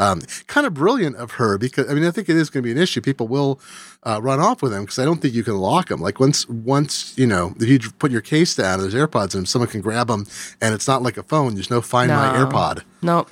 Um, 0.00 0.22
kind 0.46 0.64
of 0.64 0.74
brilliant 0.74 1.16
of 1.16 1.32
her 1.32 1.58
because 1.58 1.90
I 1.90 1.94
mean 1.94 2.04
I 2.04 2.12
think 2.12 2.28
it 2.28 2.36
is 2.36 2.50
going 2.50 2.62
to 2.62 2.64
be 2.68 2.70
an 2.70 2.78
issue. 2.78 3.00
People 3.00 3.26
will 3.26 3.58
uh, 4.04 4.20
run 4.22 4.38
off 4.38 4.62
with 4.62 4.70
them 4.70 4.82
because 4.82 5.00
I 5.00 5.04
don't 5.04 5.20
think 5.20 5.34
you 5.34 5.42
can 5.42 5.56
lock 5.56 5.88
them. 5.88 6.00
Like 6.00 6.20
once 6.20 6.48
once 6.48 7.18
you 7.18 7.26
know 7.26 7.52
if 7.58 7.68
you 7.68 7.80
put 7.98 8.12
your 8.12 8.20
case 8.20 8.54
down, 8.54 8.78
there's 8.78 8.94
AirPods 8.94 9.34
in 9.34 9.40
them, 9.40 9.46
someone 9.46 9.68
can 9.68 9.80
grab 9.80 10.06
them, 10.06 10.28
and 10.60 10.72
it's 10.72 10.86
not 10.86 11.02
like 11.02 11.16
a 11.16 11.24
phone. 11.24 11.54
There's 11.54 11.68
no 11.68 11.80
Find 11.80 12.12
My 12.12 12.28
AirPod. 12.28 12.84
Nope. 13.02 13.28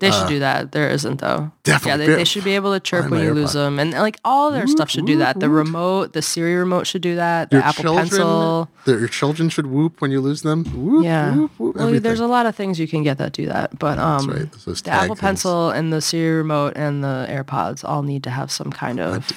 They 0.00 0.10
should 0.10 0.28
do 0.28 0.38
that. 0.40 0.72
There 0.72 0.88
isn't 0.90 1.20
though. 1.20 1.26
Uh, 1.26 1.48
Definitely. 1.62 2.04
Yeah, 2.06 2.10
they, 2.10 2.16
they 2.16 2.24
should 2.24 2.42
be 2.42 2.54
able 2.56 2.72
to 2.72 2.80
chirp 2.80 3.10
when 3.10 3.22
you 3.22 3.32
lose 3.34 3.52
them, 3.52 3.78
and 3.78 3.92
like 3.92 4.18
all 4.24 4.50
their 4.50 4.66
stuff 4.66 4.90
should 4.90 5.06
do 5.06 5.18
that. 5.18 5.38
The 5.38 5.48
remote, 5.48 6.12
the 6.14 6.22
Siri 6.22 6.54
remote 6.56 6.86
should 6.86 7.02
do 7.02 7.16
that. 7.16 7.50
The 7.50 7.56
Your 7.58 7.64
Apple 7.64 7.82
children, 7.84 8.08
Pencil. 8.08 8.68
the- 8.86 8.98
your 8.98 9.08
children 9.08 9.48
should 9.50 9.66
whoop 9.66 10.00
when 10.00 10.10
you 10.10 10.20
lose 10.20 10.42
them. 10.42 10.64
Whoop, 10.64 11.04
Yeah. 11.04 11.34
whoop, 11.36 11.50
whoop, 11.58 11.76
Well, 11.76 12.00
there's 12.00 12.20
a 12.20 12.26
lot 12.26 12.46
of 12.46 12.56
things 12.56 12.80
you 12.80 12.88
can 12.88 13.02
get 13.02 13.18
that 13.18 13.32
do 13.32 13.46
that, 13.46 13.78
but 13.78 13.98
um, 13.98 14.26
right. 14.28 14.50
The 14.52 14.90
Apple 14.90 15.08
things. 15.08 15.20
Pencil 15.20 15.70
and 15.70 15.92
the 15.92 16.00
Siri 16.00 16.38
remote 16.38 16.72
and 16.76 17.04
the 17.04 17.26
AirPods 17.28 17.84
all 17.88 18.02
need 18.02 18.24
to 18.24 18.30
have 18.30 18.50
some 18.50 18.70
kind 18.72 18.98
of 19.00 19.28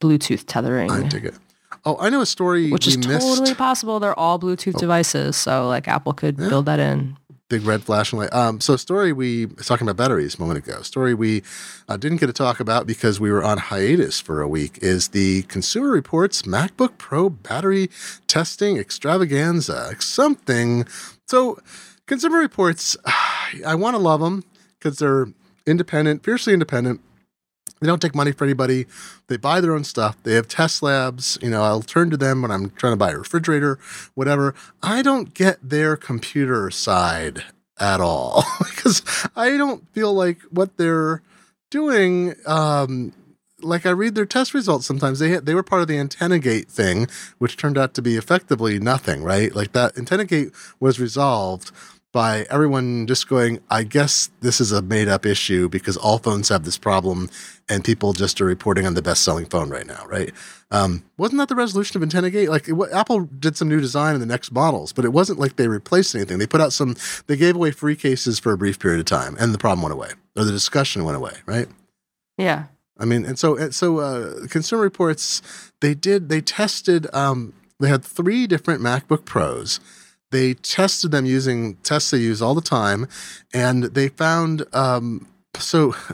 Bluetooth 0.00 0.44
tethering. 0.46 0.90
I 0.90 1.02
dig 1.08 1.24
it. 1.26 1.34
Oh, 1.84 1.96
I 2.00 2.10
know 2.10 2.20
a 2.20 2.26
story 2.26 2.70
which 2.70 2.86
is 2.86 2.98
missed. 2.98 3.24
Oh. 3.26 3.36
totally 3.36 3.54
possible. 3.54 4.00
They're 4.00 4.18
all 4.18 4.38
Bluetooth 4.38 4.76
devices, 4.78 5.36
so 5.36 5.68
like 5.68 5.86
Apple 5.88 6.12
could 6.12 6.36
build 6.36 6.66
that 6.66 6.80
in. 6.80 7.16
Big 7.48 7.62
red 7.64 7.82
flashing 7.82 8.18
light. 8.18 8.32
Um, 8.34 8.60
so 8.60 8.76
story 8.76 9.12
we 9.12 9.46
was 9.46 9.66
talking 9.66 9.88
about 9.88 10.02
batteries 10.02 10.34
a 10.34 10.40
moment 10.40 10.58
ago. 10.58 10.82
Story 10.82 11.14
we 11.14 11.42
uh, 11.88 11.96
didn't 11.96 12.18
get 12.18 12.26
to 12.26 12.32
talk 12.34 12.60
about 12.60 12.86
because 12.86 13.18
we 13.18 13.32
were 13.32 13.42
on 13.42 13.56
hiatus 13.56 14.20
for 14.20 14.42
a 14.42 14.48
week 14.48 14.78
is 14.82 15.08
the 15.08 15.44
Consumer 15.44 15.88
Reports 15.88 16.42
MacBook 16.42 16.98
Pro 16.98 17.30
battery 17.30 17.88
testing 18.26 18.76
extravaganza. 18.76 19.96
Something. 19.98 20.86
So 21.26 21.58
Consumer 22.06 22.38
Reports, 22.38 22.96
I 23.66 23.74
want 23.74 23.94
to 23.94 23.98
love 23.98 24.20
them 24.20 24.44
because 24.78 24.98
they're 24.98 25.28
independent, 25.66 26.24
fiercely 26.24 26.52
independent. 26.52 27.00
They 27.80 27.86
don't 27.86 28.00
take 28.00 28.14
money 28.14 28.32
for 28.32 28.44
anybody. 28.44 28.86
They 29.28 29.36
buy 29.36 29.60
their 29.60 29.74
own 29.74 29.84
stuff. 29.84 30.16
They 30.22 30.34
have 30.34 30.48
test 30.48 30.82
labs. 30.82 31.38
You 31.42 31.50
know, 31.50 31.62
I'll 31.62 31.82
turn 31.82 32.10
to 32.10 32.16
them 32.16 32.42
when 32.42 32.50
I'm 32.50 32.70
trying 32.70 32.92
to 32.92 32.96
buy 32.96 33.10
a 33.10 33.18
refrigerator, 33.18 33.78
whatever. 34.14 34.54
I 34.82 35.02
don't 35.02 35.34
get 35.34 35.58
their 35.62 35.96
computer 35.96 36.70
side 36.70 37.44
at 37.78 38.00
all 38.00 38.44
because 38.58 39.02
I 39.36 39.56
don't 39.56 39.88
feel 39.92 40.12
like 40.12 40.40
what 40.50 40.76
they're 40.76 41.22
doing. 41.70 42.34
Um, 42.46 43.12
like 43.60 43.86
I 43.86 43.90
read 43.90 44.14
their 44.14 44.26
test 44.26 44.54
results 44.54 44.86
sometimes. 44.86 45.18
They 45.18 45.36
they 45.38 45.54
were 45.54 45.62
part 45.62 45.82
of 45.82 45.88
the 45.88 45.98
antenna 45.98 46.38
gate 46.38 46.68
thing, 46.68 47.08
which 47.38 47.56
turned 47.56 47.76
out 47.76 47.94
to 47.94 48.02
be 48.02 48.16
effectively 48.16 48.78
nothing. 48.78 49.22
Right, 49.22 49.54
like 49.54 49.72
that 49.72 49.98
antenna 49.98 50.24
gate 50.24 50.52
was 50.80 51.00
resolved 51.00 51.72
by 52.12 52.46
everyone 52.50 53.06
just 53.06 53.28
going, 53.28 53.60
I 53.70 53.82
guess 53.82 54.30
this 54.40 54.60
is 54.60 54.72
a 54.72 54.80
made 54.80 55.08
up 55.08 55.26
issue 55.26 55.68
because 55.68 55.96
all 55.96 56.18
phones 56.18 56.48
have 56.48 56.64
this 56.64 56.78
problem 56.78 57.28
and 57.68 57.84
people 57.84 58.14
just 58.14 58.40
are 58.40 58.46
reporting 58.46 58.86
on 58.86 58.94
the 58.94 59.02
best 59.02 59.22
selling 59.24 59.44
phone 59.44 59.68
right 59.68 59.86
now, 59.86 60.04
right? 60.06 60.32
Um, 60.70 61.04
wasn't 61.18 61.38
that 61.38 61.48
the 61.48 61.54
resolution 61.54 61.98
of 61.98 62.02
Antenna 62.02 62.30
Gate? 62.30 62.48
Like 62.48 62.68
it, 62.68 62.76
Apple 62.92 63.24
did 63.24 63.56
some 63.56 63.68
new 63.68 63.80
design 63.80 64.14
in 64.14 64.20
the 64.20 64.26
next 64.26 64.52
models, 64.52 64.92
but 64.92 65.04
it 65.04 65.12
wasn't 65.12 65.38
like 65.38 65.56
they 65.56 65.68
replaced 65.68 66.14
anything. 66.14 66.38
They 66.38 66.46
put 66.46 66.62
out 66.62 66.72
some, 66.72 66.96
they 67.26 67.36
gave 67.36 67.56
away 67.56 67.72
free 67.72 67.96
cases 67.96 68.38
for 68.38 68.52
a 68.52 68.58
brief 68.58 68.78
period 68.78 69.00
of 69.00 69.06
time 69.06 69.36
and 69.38 69.52
the 69.52 69.58
problem 69.58 69.82
went 69.82 69.92
away 69.92 70.10
or 70.34 70.44
the 70.44 70.52
discussion 70.52 71.04
went 71.04 71.16
away, 71.16 71.34
right? 71.44 71.68
Yeah. 72.38 72.66
I 72.98 73.04
mean, 73.04 73.24
and 73.24 73.38
so 73.38 73.56
and 73.56 73.74
so 73.74 73.98
uh, 73.98 74.46
Consumer 74.48 74.82
Reports 74.82 75.70
they 75.80 75.94
did 75.94 76.28
they 76.28 76.40
tested 76.40 77.06
um, 77.14 77.52
they 77.78 77.88
had 77.88 78.04
three 78.04 78.46
different 78.46 78.80
MacBook 78.80 79.24
Pros. 79.24 79.78
They 80.30 80.54
tested 80.54 81.10
them 81.10 81.24
using 81.24 81.76
tests 81.76 82.10
they 82.10 82.18
use 82.18 82.42
all 82.42 82.54
the 82.54 82.60
time, 82.60 83.08
and 83.52 83.84
they 83.84 84.08
found 84.08 84.64
um, 84.72 85.26
so. 85.56 85.94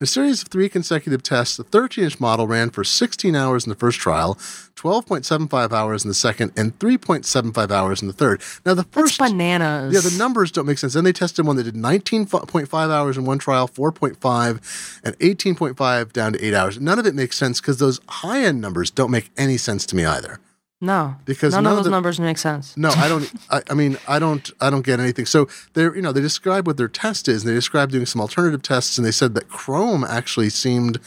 In 0.00 0.04
a 0.04 0.06
series 0.06 0.42
of 0.42 0.48
three 0.48 0.68
consecutive 0.68 1.24
tests, 1.24 1.56
the 1.56 1.64
13 1.64 2.04
inch 2.04 2.20
model 2.20 2.46
ran 2.46 2.70
for 2.70 2.84
16 2.84 3.34
hours 3.34 3.66
in 3.66 3.70
the 3.70 3.74
first 3.74 3.98
trial, 3.98 4.36
12.75 4.76 5.72
hours 5.72 6.04
in 6.04 6.08
the 6.08 6.14
second, 6.14 6.52
and 6.56 6.78
3.75 6.78 7.72
hours 7.72 8.00
in 8.00 8.06
the 8.06 8.14
third. 8.14 8.40
Now, 8.64 8.74
the 8.74 8.84
first. 8.84 9.18
That's 9.18 9.32
bananas. 9.32 9.92
Yeah, 9.92 10.08
the 10.08 10.16
numbers 10.16 10.52
don't 10.52 10.66
make 10.66 10.78
sense. 10.78 10.92
Then 10.92 11.02
they 11.02 11.12
tested 11.12 11.44
one 11.44 11.56
that 11.56 11.64
did 11.64 11.74
19.5 11.74 12.72
hours 12.72 13.18
in 13.18 13.24
one 13.24 13.40
trial, 13.40 13.66
4.5, 13.66 15.00
and 15.02 15.18
18.5 15.18 16.12
down 16.12 16.34
to 16.34 16.44
8 16.44 16.54
hours. 16.54 16.80
None 16.80 17.00
of 17.00 17.06
it 17.06 17.16
makes 17.16 17.36
sense 17.36 17.60
because 17.60 17.78
those 17.78 18.00
high 18.08 18.44
end 18.44 18.60
numbers 18.60 18.92
don't 18.92 19.10
make 19.10 19.32
any 19.36 19.56
sense 19.56 19.84
to 19.86 19.96
me 19.96 20.04
either. 20.04 20.38
No, 20.80 21.16
Because 21.24 21.54
none 21.54 21.64
none 21.64 21.72
of 21.72 21.76
those 21.78 21.84
the- 21.86 21.90
numbers 21.90 22.20
make 22.20 22.38
sense. 22.38 22.76
No, 22.76 22.90
I 22.90 23.08
don't. 23.08 23.32
I, 23.50 23.62
I 23.70 23.74
mean, 23.74 23.98
I 24.06 24.18
don't. 24.18 24.48
I 24.60 24.70
don't 24.70 24.84
get 24.86 25.00
anything. 25.00 25.26
So 25.26 25.48
they're, 25.74 25.94
you 25.96 26.02
know, 26.02 26.12
they 26.12 26.20
describe 26.20 26.66
what 26.66 26.76
their 26.76 26.88
test 26.88 27.26
is, 27.28 27.42
and 27.42 27.50
they 27.50 27.54
describe 27.54 27.90
doing 27.90 28.06
some 28.06 28.20
alternative 28.20 28.62
tests, 28.62 28.96
and 28.98 29.04
they 29.06 29.10
said 29.10 29.34
that 29.34 29.48
Chrome 29.48 30.04
actually 30.04 30.50
seemed 30.50 30.98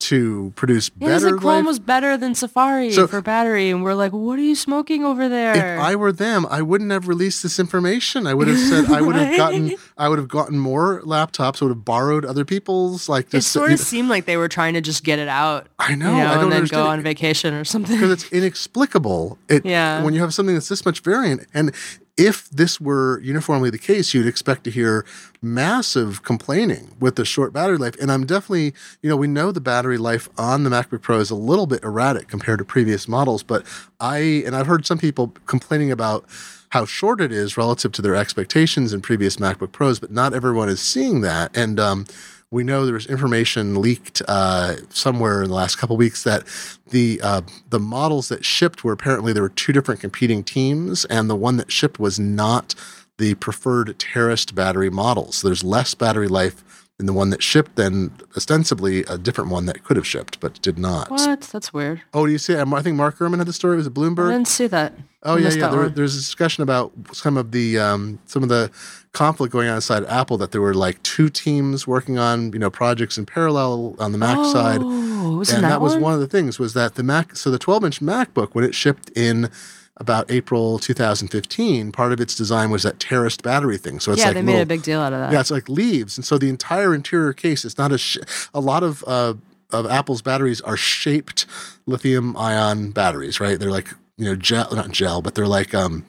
to 0.00 0.52
produce 0.54 0.90
Yeah, 0.98 1.08
better. 1.08 1.30
like 1.32 1.40
Chrome 1.40 1.56
life- 1.56 1.66
was 1.66 1.78
better 1.80 2.16
than 2.16 2.34
Safari 2.34 2.92
So- 2.92 3.06
for 3.08 3.20
battery, 3.20 3.68
and 3.70 3.82
we're 3.82 3.94
like, 3.94 4.12
what 4.12 4.38
are 4.38 4.42
you 4.42 4.54
smoking 4.54 5.04
over 5.04 5.28
there? 5.28 5.54
if 5.76 5.80
I 5.80 5.96
were 5.96 6.12
them, 6.12 6.46
I 6.48 6.62
wouldn't 6.62 6.90
have 6.92 7.08
released 7.08 7.42
this 7.42 7.58
information. 7.58 8.26
I 8.26 8.34
would 8.34 8.46
have 8.48 8.58
said 8.58 8.86
I 8.92 9.00
would 9.00 9.16
have 9.16 9.36
gotten 9.36 9.74
I 9.96 10.08
would 10.08 10.18
have 10.18 10.28
gotten 10.28 10.58
more 10.58 11.02
laptops. 11.04 11.60
I 11.60 11.64
would 11.66 11.72
have 11.76 11.84
borrowed 11.84 12.24
other 12.24 12.44
people's 12.44 13.08
like 13.08 13.32
it 13.34 13.42
sort 13.42 13.72
of 13.72 13.80
seemed 13.80 14.08
like 14.08 14.24
they 14.24 14.36
were 14.36 14.48
trying 14.48 14.74
to 14.74 14.80
just 14.80 15.02
get 15.02 15.18
it 15.18 15.28
out. 15.28 15.66
I 15.78 15.94
know, 15.96 16.14
you 16.14 16.22
I 16.22 16.22
know, 16.22 16.34
don't 16.34 16.42
and 16.44 16.52
then 16.52 16.56
understand 16.58 16.84
go 16.84 16.90
on 16.90 17.00
vacation 17.02 17.54
or 17.54 17.64
something. 17.64 17.96
because 17.96 18.10
it's 18.12 18.32
inexplicable. 18.32 19.38
It, 19.48 19.64
Yeah. 19.68 20.02
When 20.04 20.14
you 20.14 20.20
have 20.20 20.32
something 20.32 20.54
that's 20.54 20.68
this 20.68 20.84
much 20.86 21.00
variant, 21.00 21.46
and 21.52 21.72
if 22.18 22.50
this 22.50 22.80
were 22.80 23.20
uniformly 23.20 23.70
the 23.70 23.78
case, 23.78 24.12
you'd 24.12 24.26
expect 24.26 24.64
to 24.64 24.70
hear 24.70 25.06
massive 25.40 26.24
complaining 26.24 26.94
with 26.98 27.14
the 27.14 27.24
short 27.24 27.52
battery 27.52 27.78
life. 27.78 27.94
And 28.00 28.10
I'm 28.10 28.26
definitely, 28.26 28.74
you 29.00 29.08
know, 29.08 29.16
we 29.16 29.28
know 29.28 29.52
the 29.52 29.60
battery 29.60 29.98
life 29.98 30.28
on 30.36 30.64
the 30.64 30.70
MacBook 30.70 31.00
Pro 31.00 31.20
is 31.20 31.30
a 31.30 31.36
little 31.36 31.68
bit 31.68 31.84
erratic 31.84 32.26
compared 32.26 32.58
to 32.58 32.64
previous 32.64 33.06
models, 33.06 33.44
but 33.44 33.64
I 34.00 34.42
and 34.44 34.56
I've 34.56 34.66
heard 34.66 34.84
some 34.84 34.98
people 34.98 35.28
complaining 35.46 35.92
about 35.92 36.24
how 36.70 36.84
short 36.84 37.20
it 37.20 37.32
is 37.32 37.56
relative 37.56 37.92
to 37.92 38.02
their 38.02 38.16
expectations 38.16 38.92
in 38.92 39.00
previous 39.00 39.36
MacBook 39.36 39.72
Pros, 39.72 40.00
but 40.00 40.10
not 40.10 40.34
everyone 40.34 40.68
is 40.68 40.80
seeing 40.80 41.20
that. 41.22 41.56
And 41.56 41.78
um, 41.78 42.04
we 42.50 42.64
know 42.64 42.84
there 42.84 42.94
was 42.94 43.06
information 43.06 43.80
leaked 43.80 44.22
uh, 44.26 44.76
somewhere 44.88 45.42
in 45.42 45.48
the 45.48 45.54
last 45.54 45.76
couple 45.76 45.96
weeks 45.96 46.22
that 46.24 46.44
the 46.90 47.20
uh, 47.22 47.42
the 47.68 47.78
models 47.78 48.28
that 48.28 48.44
shipped 48.44 48.84
were 48.84 48.92
apparently 48.92 49.32
there 49.32 49.42
were 49.42 49.50
two 49.50 49.72
different 49.72 50.00
competing 50.00 50.42
teams, 50.42 51.04
and 51.06 51.28
the 51.28 51.36
one 51.36 51.56
that 51.58 51.70
shipped 51.70 51.98
was 52.00 52.18
not 52.18 52.74
the 53.18 53.34
preferred 53.34 53.98
terraced 53.98 54.54
battery 54.54 54.90
models. 54.90 55.42
There's 55.42 55.64
less 55.64 55.94
battery 55.94 56.28
life 56.28 56.64
in 57.00 57.06
the 57.06 57.12
one 57.12 57.30
that 57.30 57.42
shipped 57.42 57.76
than 57.76 58.10
ostensibly 58.36 59.04
a 59.04 59.16
different 59.16 59.50
one 59.50 59.66
that 59.66 59.84
could 59.84 59.96
have 59.96 60.06
shipped 60.06 60.40
but 60.40 60.60
did 60.62 60.78
not. 60.78 61.10
What? 61.10 61.42
That's 61.42 61.72
weird. 61.72 62.02
Oh, 62.12 62.26
do 62.26 62.32
you 62.32 62.38
see? 62.38 62.56
I 62.56 62.64
think 62.82 62.96
Mark 62.96 63.18
Gurman 63.18 63.38
had 63.38 63.46
the 63.46 63.52
story. 63.52 63.76
Was 63.76 63.86
it 63.86 63.94
Bloomberg? 63.94 64.28
I 64.30 64.32
didn't 64.32 64.48
see 64.48 64.66
that. 64.66 64.94
Oh 65.22 65.34
I 65.34 65.38
yeah, 65.38 65.50
yeah. 65.50 65.68
There, 65.68 65.88
there's 65.88 66.14
a 66.14 66.18
discussion 66.18 66.62
about 66.62 66.92
some 67.12 67.36
of 67.36 67.52
the 67.52 67.78
um, 67.78 68.18
some 68.26 68.42
of 68.42 68.48
the 68.48 68.70
conflict 69.12 69.52
going 69.52 69.68
on 69.68 69.76
inside 69.76 70.04
Apple 70.06 70.38
that 70.38 70.52
there 70.52 70.60
were 70.60 70.74
like 70.74 71.02
two 71.02 71.28
teams 71.28 71.86
working 71.86 72.18
on 72.18 72.52
you 72.52 72.58
know 72.58 72.70
projects 72.70 73.16
in 73.18 73.26
parallel 73.26 73.96
on 73.98 74.12
the 74.12 74.18
Mac 74.18 74.36
side, 74.52 74.80
Oh, 74.82 75.36
was 75.38 75.50
and 75.52 75.64
that, 75.64 75.68
that 75.70 75.80
was 75.80 75.94
one? 75.94 76.02
one 76.02 76.14
of 76.14 76.20
the 76.20 76.26
things 76.28 76.58
was 76.58 76.74
that 76.74 76.94
the 76.96 77.02
Mac 77.02 77.34
so 77.36 77.50
the 77.50 77.58
12 77.58 77.84
inch 77.84 78.00
MacBook 78.00 78.50
when 78.54 78.64
it 78.64 78.74
shipped 78.74 79.10
in 79.16 79.50
about 79.98 80.30
April 80.30 80.78
2015, 80.78 81.92
part 81.92 82.12
of 82.12 82.20
its 82.20 82.34
design 82.34 82.70
was 82.70 82.82
that 82.84 82.98
terraced 83.00 83.42
battery 83.42 83.76
thing. 83.78 83.98
So 84.00 84.12
it's 84.12 84.20
yeah, 84.20 84.26
like 84.26 84.34
they 84.34 84.42
made 84.42 84.52
little- 84.52 84.62
a 84.62 84.66
big 84.66 84.82
deal 84.82 85.00
out 85.00 85.12
of 85.12 85.18
that. 85.20 85.32
yeah, 85.32 85.40
it's 85.40 85.50
like 85.50 85.68
leaves, 85.68 86.16
and 86.16 86.24
so 86.24 86.38
the 86.38 86.48
entire 86.48 86.94
interior 86.94 87.32
case 87.32 87.64
is 87.64 87.76
not 87.78 87.92
a 87.92 87.98
sh- 87.98 88.18
a 88.54 88.60
lot 88.60 88.82
of 88.82 89.02
uh, 89.06 89.34
of 89.70 89.86
Apple's 89.86 90.22
batteries 90.22 90.60
are 90.62 90.76
shaped 90.76 91.44
lithium 91.86 92.36
ion 92.36 92.90
batteries, 92.90 93.40
right? 93.40 93.58
They're 93.58 93.70
like 93.70 93.88
you 94.16 94.24
know 94.26 94.36
gel, 94.36 94.68
not 94.72 94.90
gel, 94.92 95.20
but 95.22 95.34
they're 95.34 95.46
like 95.46 95.74
um 95.74 96.04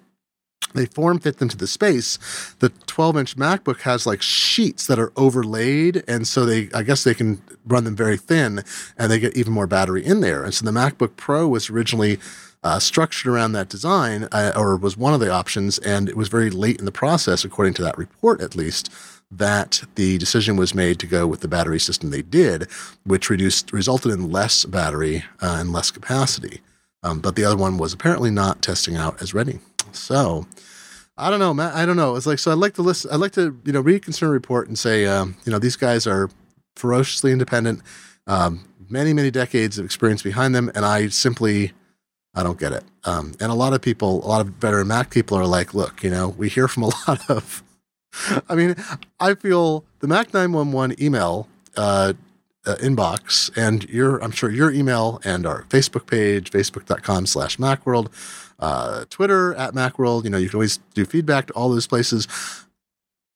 they 0.73 0.86
form 0.86 1.19
fit 1.19 1.41
into 1.41 1.58
the 1.58 1.67
space. 1.67 2.17
The 2.60 2.69
12 2.69 3.17
inch 3.17 3.36
MacBook 3.36 3.82
has 3.82 4.05
like 4.05 4.21
sheets 4.21 4.88
that 4.88 4.99
are 4.99 5.12
overlaid, 5.15 6.03
and 6.08 6.27
so 6.27 6.45
they 6.45 6.69
I 6.73 6.84
guess 6.84 7.03
they 7.03 7.13
can 7.13 7.41
run 7.65 7.84
them 7.84 7.95
very 7.95 8.17
thin, 8.17 8.63
and 8.97 9.12
they 9.12 9.19
get 9.19 9.36
even 9.36 9.53
more 9.53 9.67
battery 9.67 10.05
in 10.05 10.21
there. 10.21 10.43
And 10.43 10.53
so 10.53 10.65
the 10.65 10.71
MacBook 10.71 11.15
Pro 11.15 11.47
was 11.47 11.69
originally 11.69 12.19
uh, 12.63 12.79
structured 12.79 13.32
around 13.32 13.53
that 13.53 13.69
design, 13.69 14.27
uh, 14.32 14.51
or 14.55 14.75
was 14.75 14.97
one 14.97 15.13
of 15.13 15.19
the 15.19 15.32
options, 15.32 15.77
and 15.79 16.10
it 16.10 16.17
was 16.17 16.27
very 16.27 16.49
late 16.49 16.79
in 16.79 16.86
the 16.86 16.91
process, 16.91 17.45
according 17.45 17.73
to 17.75 17.82
that 17.82 17.97
report 17.97 18.41
at 18.41 18.55
least, 18.55 18.91
that 19.32 19.84
the 19.95 20.17
decision 20.17 20.58
was 20.58 20.73
made 20.73 20.99
to 20.99 21.08
go 21.08 21.27
with 21.27 21.41
the 21.41 21.47
battery 21.47 21.79
system 21.79 22.10
they 22.10 22.21
did, 22.21 22.67
which 23.03 23.29
reduced 23.29 23.71
resulted 23.71 24.12
in 24.12 24.32
less 24.32 24.65
battery 24.65 25.23
uh, 25.41 25.58
and 25.60 25.71
less 25.71 25.91
capacity. 25.91 26.62
Um, 27.03 27.19
but 27.19 27.36
the 27.36 27.45
other 27.45 27.55
one 27.55 27.77
was 27.77 27.93
apparently 27.93 28.32
not 28.32 28.62
testing 28.62 28.95
out 28.97 29.21
as 29.21 29.34
ready. 29.34 29.60
So 29.95 30.45
I 31.19 31.30
don't 31.30 31.39
know, 31.39 31.54
Matt. 31.54 31.75
I 31.75 31.86
don't 31.86 31.97
know. 31.97 32.15
It's 32.15 32.25
like 32.25 32.39
so. 32.39 32.52
I'd 32.52 32.58
like 32.58 32.75
to 32.75 32.82
listen. 32.82 33.12
I'd 33.12 33.19
like 33.19 33.34
to 33.34 33.60
you 33.65 33.73
know 33.73 33.82
read 33.82 34.04
Consumer 34.04 34.32
Report 34.32 34.69
and 34.69 34.80
say 34.80 35.06
um, 35.06 35.36
you 35.45 35.52
know 35.52 35.60
these 35.60 35.75
guys 35.75 36.08
are 36.08 36.30
ferociously 36.78 37.34
independent, 37.34 37.82
um, 38.25 38.65
many 38.89 39.12
many 39.12 39.30
decades 39.30 39.78
of 39.78 39.84
experience 39.84 40.23
behind 40.23 40.56
them, 40.56 40.71
and 40.73 40.86
I 40.86 41.10
simply 41.10 41.73
I 42.34 42.41
don't 42.41 42.58
get 42.58 42.71
it. 42.71 42.86
Um, 43.04 43.34
and 43.41 43.52
a 43.52 43.56
lot 43.56 43.73
of 43.73 43.82
people, 43.82 44.25
a 44.25 44.28
lot 44.28 44.39
of 44.39 44.47
veteran 44.47 44.88
Mac 44.88 45.10
people 45.10 45.38
are 45.38 45.45
like, 45.45 45.73
look, 45.73 46.04
you 46.04 46.10
know, 46.10 46.30
we 46.30 46.47
hear 46.47 46.69
from 46.69 46.84
a 46.84 46.91
lot 47.08 47.30
of. 47.30 47.63
I 48.47 48.56
mean, 48.56 48.75
I 49.19 49.36
feel 49.36 49.84
the 49.99 50.08
Mac 50.08 50.34
nine 50.34 50.54
one 50.54 50.71
one 50.71 50.95
email. 51.02 51.47
Uh, 51.75 52.13
uh, 52.65 52.75
inbox 52.75 53.49
and 53.56 53.86
your 53.89 54.21
i'm 54.21 54.32
sure 54.32 54.52
your 54.52 54.69
email 54.69 55.21
and 55.23 55.45
our 55.45 55.63
facebook 55.69 56.06
page 56.08 56.52
facebook.com 56.52 57.25
slash 57.25 57.56
macworld 57.56 58.10
uh, 58.60 59.06
twitter 59.10 59.54
at 59.56 59.74
macworld. 59.74 60.24
You 60.24 60.30
know 60.30 60.38
you 60.38 60.50
can 60.50 60.58
always 60.58 60.80
do 60.93 61.06
feedback 61.06 61.48
to 61.48 61.54
all 61.54 61.69
those 61.69 61.88
places. 61.88 62.28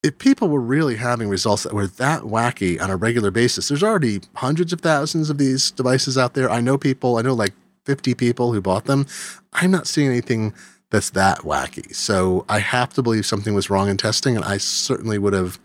If 0.04 0.18
people 0.18 0.50
were 0.50 0.60
really 0.60 0.98
having 0.98 1.30
results 1.30 1.64
that 1.64 1.74
were 1.74 1.88
that 1.88 2.24
wacky 2.24 2.82
on 2.82 2.90
a 2.90 2.98
regular 2.98 3.32
basis 3.32 3.70
there's 3.70 3.84
already 3.84 4.22
hundreds 4.36 4.74
of 4.74 4.82
thousands 4.82 5.30
of 5.30 5.38
these 5.38 5.72
devices 5.72 6.18
out 6.18 6.34
there. 6.34 6.50
I 6.50 6.62
know 6.62 6.78
people 6.78 7.18
i 7.18 7.22
know 7.22 7.34
like 7.34 7.54
50 7.86 8.14
people 8.16 8.54
who 8.54 8.62
bought 8.62 8.86
them. 8.86 9.06
I'm 9.54 9.72
not 9.72 9.88
seeing 9.88 10.10
anything 10.10 10.54
that's 10.90 11.10
that 11.12 11.40
wacky. 11.40 11.94
So 11.96 12.46
i 12.50 12.60
have 12.60 12.94
to 12.94 13.02
believe 13.02 13.26
something 13.26 13.54
was 13.54 13.70
wrong 13.70 13.90
in 13.90 13.98
testing 13.98 14.36
and 14.36 14.46
i 14.46 14.58
certainly 14.58 15.18
would 15.18 15.34
have 15.34 15.60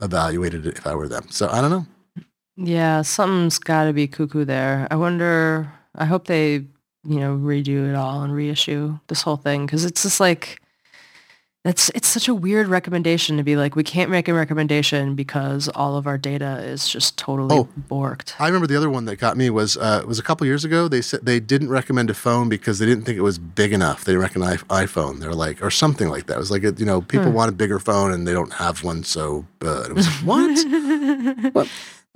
evaluated 0.00 0.66
it 0.66 0.78
if 0.78 0.86
i 0.86 0.94
were 0.94 1.08
them. 1.08 1.26
So 1.30 1.48
i 1.48 1.60
don't 1.60 1.70
know. 1.70 1.86
Yeah, 2.58 3.02
something's 3.02 3.60
got 3.60 3.84
to 3.84 3.92
be 3.92 4.08
cuckoo 4.08 4.44
there. 4.44 4.88
I 4.90 4.96
wonder. 4.96 5.72
I 5.94 6.04
hope 6.04 6.26
they, 6.26 6.64
you 7.04 7.20
know, 7.20 7.36
redo 7.36 7.88
it 7.88 7.94
all 7.94 8.22
and 8.22 8.32
reissue 8.34 8.98
this 9.08 9.22
whole 9.22 9.36
thing 9.36 9.66
because 9.66 9.84
it's 9.84 10.02
just 10.02 10.20
like, 10.20 10.60
it's 11.64 11.90
it's 11.90 12.06
such 12.08 12.28
a 12.28 12.34
weird 12.34 12.68
recommendation 12.68 13.36
to 13.36 13.42
be 13.42 13.56
like, 13.56 13.74
we 13.76 13.82
can't 13.82 14.10
make 14.10 14.28
a 14.28 14.32
recommendation 14.32 15.14
because 15.14 15.68
all 15.68 15.96
of 15.96 16.06
our 16.06 16.16
data 16.16 16.58
is 16.62 16.88
just 16.88 17.18
totally 17.18 17.54
Oh. 17.58 17.68
borked. 17.90 18.34
I 18.38 18.46
remember 18.46 18.66
the 18.68 18.76
other 18.76 18.88
one 18.88 19.04
that 19.06 19.16
got 19.16 19.36
me 19.36 19.50
was 19.50 19.76
uh, 19.76 19.98
it 20.02 20.08
was 20.08 20.18
a 20.18 20.22
couple 20.22 20.46
years 20.46 20.64
ago. 20.64 20.88
They 20.88 21.02
said 21.02 21.20
they 21.24 21.40
didn't 21.40 21.68
recommend 21.68 22.10
a 22.10 22.14
phone 22.14 22.48
because 22.48 22.78
they 22.78 22.86
didn't 22.86 23.04
think 23.04 23.18
it 23.18 23.22
was 23.22 23.38
big 23.38 23.72
enough. 23.72 24.04
They 24.04 24.16
recommend 24.16 24.60
iPhone. 24.68 25.18
They're 25.20 25.34
like 25.34 25.60
or 25.62 25.70
something 25.70 26.08
like 26.08 26.26
that. 26.26 26.34
It 26.34 26.38
was 26.38 26.50
like 26.50 26.62
you 26.62 26.86
know 26.86 27.02
people 27.02 27.26
Hmm. 27.30 27.34
want 27.34 27.48
a 27.50 27.54
bigger 27.54 27.78
phone 27.80 28.12
and 28.12 28.26
they 28.26 28.32
don't 28.32 28.52
have 28.54 28.82
one. 28.84 29.02
So 29.02 29.44
uh, 29.62 29.82
it 29.90 29.94
was 29.94 30.06
like, 30.06 30.24
what? 30.24 31.52
what? 31.54 31.68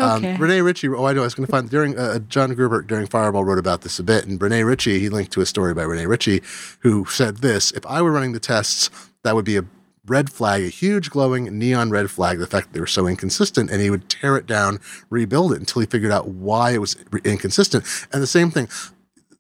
Okay. 0.03 0.35
Um, 0.35 0.41
Rene 0.41 0.61
Ritchie. 0.61 0.89
Oh, 0.89 1.05
I 1.05 1.13
know. 1.13 1.21
I 1.23 1.25
was 1.25 1.35
going 1.35 1.47
to 1.47 1.51
find 1.51 1.69
during 1.71 1.99
uh, 1.99 2.19
John 2.21 2.55
Gruber 2.55 2.83
Daring 2.83 3.07
Fireball 3.07 3.45
wrote 3.45 3.59
about 3.59 3.83
this 3.83 3.99
a 3.99 4.03
bit, 4.03 4.27
and 4.27 4.41
Rene 4.41 4.63
Ritchie 4.65 4.99
he 4.99 5.09
linked 5.09 5.33
to 5.33 5.41
a 5.41 5.47
story 5.47 5.75
by 5.75 5.83
Rene 5.83 6.07
Ritchie 6.07 6.43
who 6.81 7.05
said 7.07 7.39
this: 7.39 7.71
If 7.73 7.87
I 7.87 8.03
were 8.03 8.13
running 8.13 8.33
the 8.33 8.41
tests, 8.41 8.91
that 9.23 9.35
would 9.35 9.45
be 9.45 9.57
a 9.57 9.65
red 10.07 10.31
flag, 10.31 10.63
a 10.65 10.69
huge 10.69 11.11
glowing 11.11 11.57
neon 11.59 11.91
red 11.91 12.11
flag. 12.11 12.39
The 12.39 12.47
fact 12.47 12.69
that 12.69 12.73
they 12.75 12.81
were 12.81 12.87
so 12.87 13.07
inconsistent, 13.07 13.71
and 13.71 13.81
he 13.81 13.91
would 13.91 14.09
tear 14.09 14.37
it 14.37 14.47
down, 14.47 14.81
rebuild 15.11 15.53
it 15.53 15.61
until 15.61 15.81
he 15.81 15.87
figured 15.87 16.13
out 16.13 16.29
why 16.29 16.73
it 16.73 16.79
was 16.79 16.97
inconsistent. 17.25 17.85
And 18.13 18.23
the 18.23 18.27
same 18.27 18.51
thing, 18.51 18.69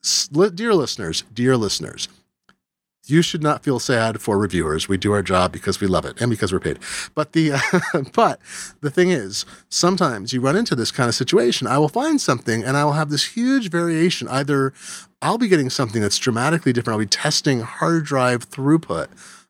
S- 0.02 0.28
dear 0.28 0.74
listeners, 0.74 1.24
dear 1.34 1.56
listeners. 1.56 2.08
You 3.06 3.20
should 3.20 3.42
not 3.42 3.64
feel 3.64 3.80
sad 3.80 4.20
for 4.20 4.38
reviewers. 4.38 4.88
We 4.88 4.96
do 4.96 5.12
our 5.12 5.22
job 5.22 5.50
because 5.50 5.80
we 5.80 5.88
love 5.88 6.04
it 6.04 6.20
and 6.20 6.30
because 6.30 6.52
we're 6.52 6.60
paid. 6.60 6.78
But 7.16 7.32
the 7.32 7.52
but 8.14 8.40
the 8.80 8.90
thing 8.90 9.10
is, 9.10 9.44
sometimes 9.68 10.32
you 10.32 10.40
run 10.40 10.56
into 10.56 10.76
this 10.76 10.92
kind 10.92 11.08
of 11.08 11.14
situation. 11.14 11.66
I 11.66 11.78
will 11.78 11.88
find 11.88 12.20
something 12.20 12.62
and 12.62 12.76
I 12.76 12.84
will 12.84 12.92
have 12.92 13.10
this 13.10 13.24
huge 13.24 13.70
variation. 13.70 14.28
Either 14.28 14.72
I'll 15.20 15.38
be 15.38 15.48
getting 15.48 15.68
something 15.68 16.00
that's 16.00 16.18
dramatically 16.18 16.72
different. 16.72 16.94
I'll 16.94 17.04
be 17.04 17.06
testing 17.06 17.60
hard 17.60 18.04
drive 18.04 18.48
throughput 18.48 19.08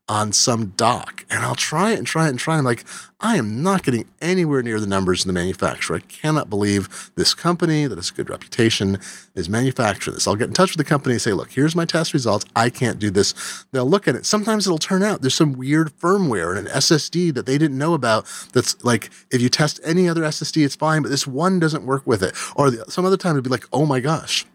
on 0.09 0.33
some 0.33 0.67
dock 0.75 1.25
and 1.29 1.43
I'll 1.43 1.55
try 1.55 1.91
it 1.91 1.97
and 1.97 2.05
try 2.05 2.27
it 2.27 2.31
and 2.31 2.39
try 2.39 2.55
it. 2.55 2.59
I'm 2.59 2.65
like, 2.65 2.83
I 3.21 3.37
am 3.37 3.63
not 3.63 3.83
getting 3.83 4.05
anywhere 4.21 4.61
near 4.61 4.81
the 4.81 4.87
numbers 4.87 5.23
in 5.23 5.29
the 5.29 5.33
manufacturer. 5.33 5.95
I 5.95 5.99
cannot 6.01 6.49
believe 6.49 7.11
this 7.15 7.33
company 7.33 7.87
that 7.87 7.97
has 7.97 8.09
a 8.09 8.13
good 8.13 8.29
reputation 8.29 8.99
is 9.33 9.47
manufacturing 9.47 10.13
this. 10.13 10.27
I'll 10.27 10.35
get 10.35 10.49
in 10.49 10.53
touch 10.53 10.71
with 10.71 10.77
the 10.77 10.89
company 10.89 11.13
and 11.13 11.21
say, 11.21 11.31
look, 11.31 11.51
here's 11.51 11.73
my 11.73 11.85
test 11.85 12.13
results. 12.13 12.43
I 12.53 12.69
can't 12.69 12.99
do 12.99 13.09
this. 13.09 13.65
They'll 13.71 13.89
look 13.89 14.09
at 14.09 14.15
it. 14.15 14.25
Sometimes 14.25 14.67
it'll 14.67 14.77
turn 14.77 15.03
out 15.03 15.21
there's 15.21 15.35
some 15.35 15.53
weird 15.53 15.97
firmware 15.97 16.57
and 16.57 16.67
an 16.67 16.73
SSD 16.73 17.33
that 17.35 17.45
they 17.45 17.57
didn't 17.57 17.77
know 17.77 17.93
about 17.93 18.25
that's 18.51 18.83
like, 18.83 19.09
if 19.31 19.41
you 19.41 19.47
test 19.47 19.79
any 19.85 20.09
other 20.09 20.23
SSD, 20.23 20.65
it's 20.65 20.75
fine, 20.75 21.01
but 21.01 21.09
this 21.09 21.25
one 21.25 21.59
doesn't 21.59 21.85
work 21.85 22.05
with 22.05 22.21
it. 22.21 22.35
Or 22.57 22.69
the, 22.69 22.83
some 22.91 23.05
other 23.05 23.17
time 23.17 23.35
it'd 23.35 23.45
be 23.45 23.49
like, 23.49 23.67
oh 23.71 23.85
my 23.85 24.01
gosh, 24.01 24.45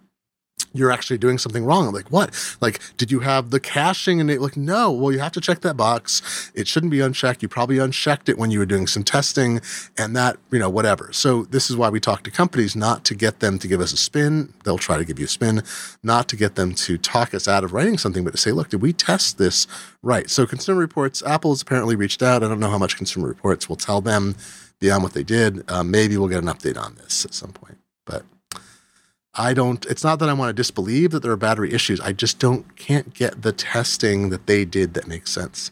you're 0.79 0.91
actually 0.93 1.19
doing 1.19 1.39
something 1.39 1.65
wrong. 1.65 1.87
I'm 1.87 1.95
like, 1.95 2.11
what? 2.11 2.57
Like, 2.61 2.81
did 2.97 3.11
you 3.11 3.21
have 3.21 3.51
the 3.51 3.61
caching? 3.61 4.21
And 4.21 4.29
they 4.29 4.39
like, 4.39 4.57
no. 4.57 4.91
Well, 4.91 5.13
you 5.13 5.19
have 5.19 5.33
to 5.33 5.41
check 5.41 5.61
that 5.63 5.77
box. 5.77 6.51
It 6.55 6.69
shouldn't 6.69 6.91
be 6.91 7.01
unchecked. 7.01 7.43
You 7.43 7.49
probably 7.49 7.79
unchecked 7.79 8.29
it 8.29 8.39
when 8.39 8.51
you 8.51 8.59
were 8.59 8.67
doing 8.67 8.87
some 8.87 9.05
testing, 9.05 9.61
and 9.97 10.15
that, 10.17 10.39
you 10.51 10.59
know, 10.59 10.71
whatever. 10.71 11.13
So 11.13 11.45
this 11.45 11.71
is 11.71 11.77
why 11.77 11.89
we 11.89 12.01
talk 12.01 12.23
to 12.25 12.31
companies 12.31 12.77
not 12.77 13.05
to 13.07 13.15
get 13.15 13.41
them 13.41 13.59
to 13.59 13.69
give 13.69 13.81
us 13.81 13.93
a 13.93 13.97
spin. 13.97 14.55
They'll 14.65 14.79
try 14.79 14.97
to 14.99 15.05
give 15.05 15.19
you 15.19 15.25
a 15.27 15.29
spin, 15.29 15.63
not 16.03 16.29
to 16.29 16.37
get 16.37 16.55
them 16.55 16.75
to 16.75 16.97
talk 16.99 17.35
us 17.35 17.49
out 17.49 17.65
of 17.65 17.73
writing 17.73 17.99
something, 17.99 18.25
but 18.25 18.31
to 18.31 18.37
say, 18.37 18.53
look, 18.53 18.69
did 18.69 18.81
we 18.81 18.93
test 18.93 19.39
this 19.39 19.67
right? 20.03 20.31
So 20.31 20.47
Consumer 20.47 20.81
Reports, 20.81 21.23
Apple 21.25 21.53
has 21.53 21.63
apparently 21.63 21.97
reached 21.97 22.23
out. 22.23 22.43
I 22.43 22.49
don't 22.49 22.61
know 22.61 22.71
how 22.71 22.79
much 22.79 22.97
Consumer 22.97 23.29
Reports 23.29 23.69
will 23.69 23.77
tell 23.77 24.01
them 24.01 24.37
beyond 24.81 25.03
what 25.03 25.13
they 25.13 25.25
did. 25.25 25.69
Uh, 25.71 25.83
maybe 25.83 26.17
we'll 26.17 26.29
get 26.29 26.43
an 26.43 26.49
update 26.49 26.81
on 26.81 26.95
this 26.97 27.25
at 27.25 27.35
some 27.35 27.53
point, 27.53 27.79
but. 28.07 28.25
I 29.39 29.55
don't. 29.55 29.87
It's 29.87 30.03
not 30.05 30.19
that 30.19 30.29
I 30.29 30.33
want 30.33 30.51
to 30.51 30.53
disbelieve 30.53 31.13
that 31.13 31.21
there 31.23 31.33
are 31.33 31.37
battery 31.37 31.73
issues. 31.73 32.01
I 32.01 32.13
just 32.13 32.39
don't 32.39 32.77
can't 32.77 33.15
get 33.15 33.43
the 33.43 33.53
testing 33.53 34.31
that 34.31 34.47
they 34.47 34.65
did 34.65 34.95
that 34.95 35.07
makes 35.07 35.31
sense. 35.33 35.71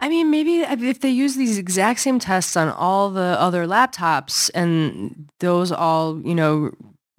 I 0.00 0.08
mean, 0.08 0.30
maybe 0.30 0.60
if 0.60 1.00
they 1.00 1.08
use 1.10 1.36
these 1.36 1.56
exact 1.58 2.00
same 2.00 2.18
tests 2.18 2.56
on 2.56 2.68
all 2.68 3.10
the 3.10 3.36
other 3.40 3.66
laptops 3.66 4.50
and 4.54 5.28
those 5.40 5.72
all, 5.72 6.20
you 6.22 6.34
know, 6.34 6.70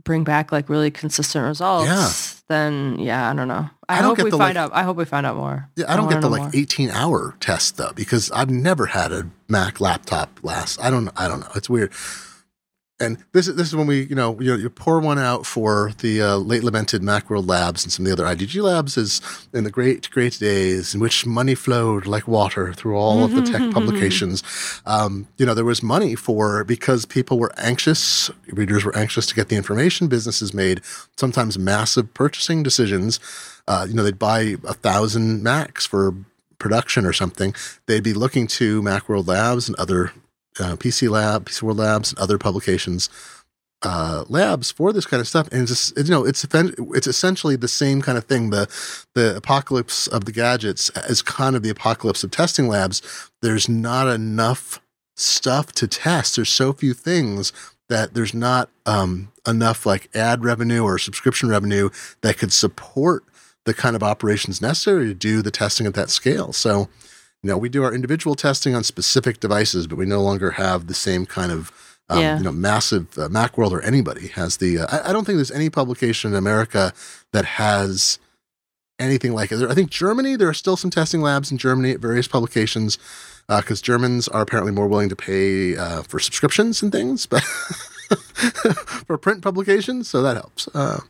bring 0.04 0.24
back 0.24 0.52
like 0.52 0.70
really 0.70 0.92
consistent 0.92 1.44
results, 1.46 1.88
Yeah. 1.88 2.10
then 2.56 3.00
yeah, 3.00 3.30
I 3.32 3.34
don't 3.34 3.48
know. 3.48 3.68
I, 3.90 3.98
I 3.98 4.02
don't 4.02 4.10
hope 4.10 4.18
get 4.18 4.26
we 4.26 4.32
the, 4.32 4.38
find 4.38 4.56
like- 4.56 4.64
out. 4.66 4.72
I 4.76 4.84
hope 4.84 4.96
we 4.98 5.06
find 5.06 5.26
out 5.26 5.36
more. 5.38 5.70
Yeah, 5.76 5.86
I 5.92 5.96
don't 5.98 6.08
get 6.08 6.16
wanna 6.16 6.22
the 6.28 6.30
like 6.30 6.42
more. 6.44 6.52
18 6.54 6.90
hour 6.92 7.36
test 7.40 7.78
though 7.78 7.94
because 7.96 8.30
I've 8.32 8.50
never 8.52 8.86
had 8.88 9.12
a 9.12 9.28
Mac 9.48 9.80
laptop 9.82 10.40
last. 10.44 10.80
I 10.80 10.90
don't. 10.92 11.10
I 11.18 11.28
don't 11.28 11.40
know. 11.40 11.52
It's 11.56 11.70
weird. 11.70 11.92
And 13.00 13.18
this 13.32 13.48
is 13.48 13.56
this 13.56 13.68
is 13.68 13.76
when 13.76 13.88
we 13.88 14.04
you 14.06 14.16
know 14.16 14.40
you, 14.40 14.56
you 14.56 14.70
pour 14.70 15.00
one 15.00 15.20
out 15.20 15.46
for 15.46 15.92
the 16.00 16.22
uh, 16.22 16.38
late 16.38 16.64
lamented 16.64 17.02
Macworld 17.02 17.48
Labs 17.48 17.84
and 17.84 17.92
some 17.92 18.06
of 18.06 18.18
the 18.18 18.24
other 18.24 18.36
IDG 18.36 18.62
labs 18.62 18.98
is 18.98 19.22
in 19.54 19.64
the 19.64 19.72
great 19.72 20.10
great 20.10 20.40
days 20.40 20.96
in 20.96 21.00
which 21.00 21.26
money 21.26 21.54
flowed 21.54 22.08
like 22.08 22.28
water 22.28 22.74
through 22.74 22.96
all 22.96 23.24
of 23.24 23.32
the 23.32 23.42
tech 23.42 23.72
publications. 23.72 24.44
Um, 24.86 25.28
you 25.38 25.46
know 25.46 25.54
there 25.54 25.66
was 25.66 25.84
money 25.84 26.16
for 26.16 26.64
because 26.64 27.06
people 27.06 27.38
were 27.38 27.52
anxious, 27.58 28.32
readers 28.48 28.84
were 28.84 28.96
anxious 28.98 29.28
to 29.28 29.36
get 29.36 29.50
the 29.50 29.56
information. 29.56 30.08
Businesses 30.08 30.54
made 30.54 30.82
sometimes 31.18 31.60
massive 31.60 32.14
purchasing 32.14 32.64
decisions. 32.64 33.20
Uh, 33.68 33.86
you 33.88 33.94
know 33.94 34.04
they'd 34.04 34.20
buy 34.20 34.56
a 34.68 34.74
thousand 34.74 35.44
Macs 35.44 35.86
for 35.86 36.16
production 36.58 37.06
or 37.06 37.14
something. 37.14 37.54
They'd 37.86 38.04
be 38.04 38.14
looking 38.14 38.48
to 38.48 38.82
Macworld 38.82 39.28
Labs 39.28 39.68
and 39.68 39.78
other 39.78 40.12
uh, 40.60 40.76
PC 40.76 41.10
Lab, 41.10 41.46
PC 41.46 41.64
World 41.64 41.78
Labs, 41.78 42.12
and 42.12 42.20
other 42.20 42.38
publications 42.38 43.10
uh, 43.84 44.26
labs 44.28 44.72
for 44.72 44.92
this 44.92 45.06
kind 45.06 45.22
of 45.22 45.28
stuff. 45.28 45.48
And 45.52 45.62
it's 45.62 45.92
just, 45.92 45.98
you 45.98 46.12
know, 46.12 46.26
it's 46.26 46.46
it's 46.54 47.08
essentially 47.08 47.56
the 47.56 47.68
same 47.68 48.02
kind 48.02 48.18
of 48.18 48.26
thing. 48.26 48.50
The 48.50 48.68
the 49.14 49.36
apocalypse 49.36 50.08
of 50.08 50.26
the 50.26 50.32
gadgets 50.32 50.90
is 51.10 51.22
kind 51.22 51.56
of 51.56 51.64
the 51.64 51.70
apocalypse 51.70 52.24
of 52.24 52.32
testing 52.32 52.68
labs. 52.68 53.02
There's 53.42 53.70
not 53.70 54.08
enough 54.08 54.82
stuff 55.16 55.72
to 55.74 55.88
test. 55.88 56.36
There's 56.36 56.50
so 56.50 56.74
few 56.74 56.94
things 56.94 57.54
that 57.90 58.14
there's 58.14 58.34
not 58.34 58.70
um, 58.86 59.32
enough 59.48 59.86
like 59.86 60.10
ad 60.16 60.44
revenue 60.44 60.84
or 60.84 60.98
subscription 60.98 61.50
revenue 61.50 61.90
that 62.22 62.38
could 62.38 62.52
support 62.52 63.24
the 63.66 63.74
kind 63.74 63.96
of 63.96 64.04
operations 64.04 64.62
necessary 64.62 65.08
to 65.08 65.14
do 65.14 65.42
the 65.42 65.52
testing 65.52 65.86
at 65.86 65.94
that 65.94 66.10
scale. 66.10 66.54
So 66.54 66.90
know, 67.48 67.58
we 67.58 67.70
do 67.70 67.84
our 67.84 67.94
individual 67.94 68.36
testing 68.36 68.76
on 68.76 68.84
specific 68.84 69.40
devices, 69.40 69.88
but 69.88 69.98
we 69.98 70.06
no 70.06 70.22
longer 70.22 70.52
have 70.52 70.88
the 70.88 70.94
same 70.94 71.26
kind 71.26 71.52
of 71.52 71.72
um, 72.10 72.20
yeah. 72.20 72.38
you 72.38 72.44
know, 72.44 72.52
massive 72.52 73.18
uh, 73.18 73.28
Macworld 73.28 73.72
or 73.72 73.82
anybody 73.82 74.28
has 74.30 74.58
the. 74.58 74.80
Uh, 74.80 74.88
I, 74.90 75.10
I, 75.10 75.14
don't 75.14 75.26
think 75.26 75.38
there's 75.38 75.52
any 75.52 75.70
publication 75.70 76.32
in 76.32 76.38
America 76.38 76.94
that 77.34 77.44
has 77.44 78.18
anything 79.00 79.34
like 79.34 79.52
it. 79.52 79.62
I 79.70 79.74
think 79.74 79.90
Germany, 79.90 80.36
there 80.36 80.48
are 80.48 80.54
still 80.54 80.78
some 80.78 80.90
testing 80.90 81.22
labs 81.22 81.52
in 81.52 81.58
Germany 81.58 81.92
at 81.92 82.00
various 82.00 82.28
publications 82.28 82.98
because 83.48 83.82
uh, 83.82 83.84
Germans 83.84 84.28
are 84.28 84.42
apparently 84.42 84.72
more 84.72 84.88
willing 84.88 85.10
to 85.10 85.16
pay 85.16 85.78
uh, 85.78 86.02
for 86.04 86.20
subscriptions 86.20 86.82
and 86.82 86.92
things, 86.92 87.26
but 87.26 87.42
for 89.06 89.18
print 89.18 89.42
publications, 89.42 90.10
so 90.10 90.22
that 90.22 90.36
helps. 90.36 90.68
Uh, 90.74 91.02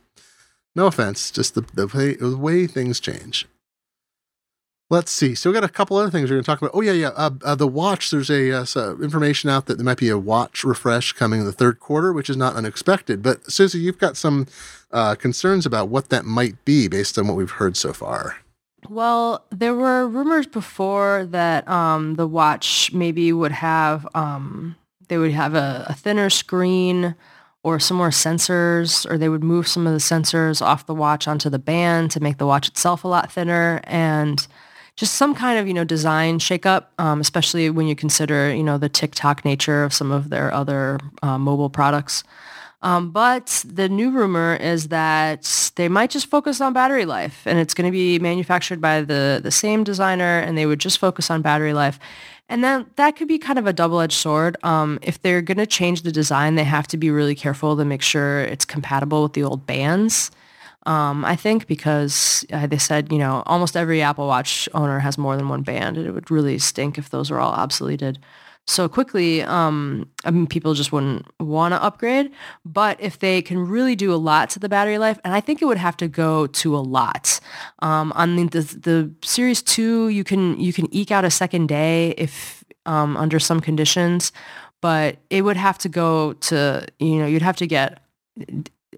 no 0.74 0.86
offense, 0.86 1.30
just 1.30 1.54
the, 1.54 1.62
the 1.74 1.86
way, 1.86 2.14
the 2.14 2.36
way 2.36 2.66
things 2.66 3.00
change. 3.00 3.46
Let's 4.90 5.12
see. 5.12 5.34
So 5.34 5.50
we 5.50 5.54
got 5.54 5.64
a 5.64 5.68
couple 5.68 5.98
other 5.98 6.10
things 6.10 6.30
we're 6.30 6.36
going 6.36 6.44
to 6.44 6.46
talk 6.46 6.62
about. 6.62 6.70
Oh 6.72 6.80
yeah, 6.80 6.92
yeah. 6.92 7.10
Uh, 7.14 7.30
uh, 7.44 7.54
the 7.54 7.68
watch. 7.68 8.10
There's 8.10 8.30
a 8.30 8.52
uh, 8.52 8.64
so 8.64 8.98
information 9.02 9.50
out 9.50 9.66
that 9.66 9.76
there 9.76 9.84
might 9.84 9.98
be 9.98 10.08
a 10.08 10.16
watch 10.16 10.64
refresh 10.64 11.12
coming 11.12 11.40
in 11.40 11.46
the 11.46 11.52
third 11.52 11.78
quarter, 11.78 12.10
which 12.12 12.30
is 12.30 12.38
not 12.38 12.56
unexpected. 12.56 13.22
But 13.22 13.50
Susie, 13.50 13.80
you've 13.80 13.98
got 13.98 14.16
some 14.16 14.46
uh, 14.90 15.14
concerns 15.14 15.66
about 15.66 15.88
what 15.88 16.08
that 16.08 16.24
might 16.24 16.64
be 16.64 16.88
based 16.88 17.18
on 17.18 17.28
what 17.28 17.36
we've 17.36 17.50
heard 17.50 17.76
so 17.76 17.92
far. 17.92 18.38
Well, 18.88 19.44
there 19.50 19.74
were 19.74 20.08
rumors 20.08 20.46
before 20.46 21.26
that 21.32 21.68
um, 21.68 22.14
the 22.14 22.26
watch 22.26 22.90
maybe 22.94 23.30
would 23.30 23.52
have 23.52 24.08
um, 24.14 24.74
they 25.08 25.18
would 25.18 25.32
have 25.32 25.54
a, 25.54 25.84
a 25.88 25.94
thinner 25.94 26.30
screen 26.30 27.14
or 27.62 27.78
some 27.78 27.98
more 27.98 28.10
sensors, 28.10 29.04
or 29.10 29.18
they 29.18 29.28
would 29.28 29.44
move 29.44 29.68
some 29.68 29.86
of 29.86 29.92
the 29.92 29.98
sensors 29.98 30.62
off 30.62 30.86
the 30.86 30.94
watch 30.94 31.28
onto 31.28 31.50
the 31.50 31.58
band 31.58 32.10
to 32.12 32.20
make 32.20 32.38
the 32.38 32.46
watch 32.46 32.68
itself 32.68 33.04
a 33.04 33.08
lot 33.08 33.30
thinner 33.30 33.80
and 33.84 34.46
just 34.98 35.14
some 35.14 35.32
kind 35.32 35.60
of 35.60 35.68
you 35.68 35.74
know 35.74 35.84
design 35.84 36.40
shakeup, 36.40 36.86
um, 36.98 37.20
especially 37.20 37.70
when 37.70 37.86
you 37.86 37.94
consider 37.94 38.52
you 38.52 38.64
know 38.64 38.78
the 38.78 38.88
tick-tock 38.88 39.44
nature 39.44 39.84
of 39.84 39.94
some 39.94 40.10
of 40.10 40.28
their 40.28 40.52
other 40.52 40.98
uh, 41.22 41.38
mobile 41.38 41.70
products. 41.70 42.24
Um, 42.82 43.10
but 43.10 43.64
the 43.66 43.88
new 43.88 44.10
rumor 44.10 44.56
is 44.56 44.88
that 44.88 45.72
they 45.76 45.88
might 45.88 46.10
just 46.10 46.26
focus 46.26 46.60
on 46.60 46.72
battery 46.72 47.04
life, 47.04 47.46
and 47.46 47.60
it's 47.60 47.74
going 47.74 47.86
to 47.86 47.92
be 47.92 48.18
manufactured 48.18 48.80
by 48.80 49.02
the 49.02 49.40
the 49.40 49.52
same 49.52 49.84
designer, 49.84 50.40
and 50.40 50.58
they 50.58 50.66
would 50.66 50.80
just 50.80 50.98
focus 50.98 51.30
on 51.30 51.42
battery 51.42 51.72
life. 51.72 52.00
And 52.48 52.64
then 52.64 52.86
that 52.96 53.14
could 53.14 53.28
be 53.28 53.38
kind 53.38 53.58
of 53.58 53.66
a 53.66 53.74
double-edged 53.74 54.16
sword. 54.16 54.56
Um, 54.64 54.98
if 55.02 55.20
they're 55.20 55.42
going 55.42 55.58
to 55.58 55.66
change 55.66 56.02
the 56.02 56.10
design, 56.10 56.54
they 56.54 56.64
have 56.64 56.88
to 56.88 56.96
be 56.96 57.10
really 57.10 57.34
careful 57.34 57.76
to 57.76 57.84
make 57.84 58.02
sure 58.02 58.40
it's 58.40 58.64
compatible 58.64 59.22
with 59.22 59.34
the 59.34 59.44
old 59.44 59.66
bands. 59.66 60.30
Um, 60.88 61.22
I 61.26 61.36
think 61.36 61.66
because 61.66 62.46
uh, 62.50 62.66
they 62.66 62.78
said, 62.78 63.12
you 63.12 63.18
know, 63.18 63.42
almost 63.44 63.76
every 63.76 64.00
Apple 64.00 64.26
Watch 64.26 64.70
owner 64.72 65.00
has 65.00 65.18
more 65.18 65.36
than 65.36 65.50
one 65.50 65.62
band, 65.62 65.98
and 65.98 66.06
it 66.06 66.12
would 66.12 66.30
really 66.30 66.58
stink 66.58 66.96
if 66.96 67.10
those 67.10 67.30
were 67.30 67.38
all 67.38 67.54
obsoleted 67.54 68.16
so 68.66 68.88
quickly. 68.88 69.42
Um, 69.42 70.08
I 70.24 70.30
mean, 70.30 70.46
people 70.46 70.72
just 70.72 70.90
wouldn't 70.90 71.26
want 71.40 71.72
to 71.72 71.82
upgrade. 71.82 72.30
But 72.64 72.98
if 73.02 73.18
they 73.18 73.42
can 73.42 73.68
really 73.68 73.96
do 73.96 74.14
a 74.14 74.16
lot 74.16 74.48
to 74.50 74.58
the 74.58 74.68
battery 74.70 74.96
life, 74.96 75.18
and 75.24 75.34
I 75.34 75.42
think 75.42 75.60
it 75.60 75.66
would 75.66 75.76
have 75.76 75.96
to 75.98 76.08
go 76.08 76.46
to 76.46 76.74
a 76.74 76.80
lot. 76.80 77.38
Um, 77.80 78.10
on 78.14 78.36
the, 78.36 78.44
the, 78.44 78.62
the 78.62 79.14
Series 79.22 79.60
Two, 79.60 80.08
you 80.08 80.24
can 80.24 80.58
you 80.58 80.72
can 80.72 80.88
eke 80.90 81.10
out 81.10 81.26
a 81.26 81.30
second 81.30 81.68
day 81.68 82.14
if 82.16 82.64
um, 82.86 83.14
under 83.18 83.38
some 83.38 83.60
conditions, 83.60 84.32
but 84.80 85.18
it 85.28 85.42
would 85.42 85.58
have 85.58 85.76
to 85.78 85.90
go 85.90 86.32
to 86.32 86.86
you 86.98 87.18
know 87.18 87.26
you'd 87.26 87.42
have 87.42 87.56
to 87.56 87.66
get 87.66 88.00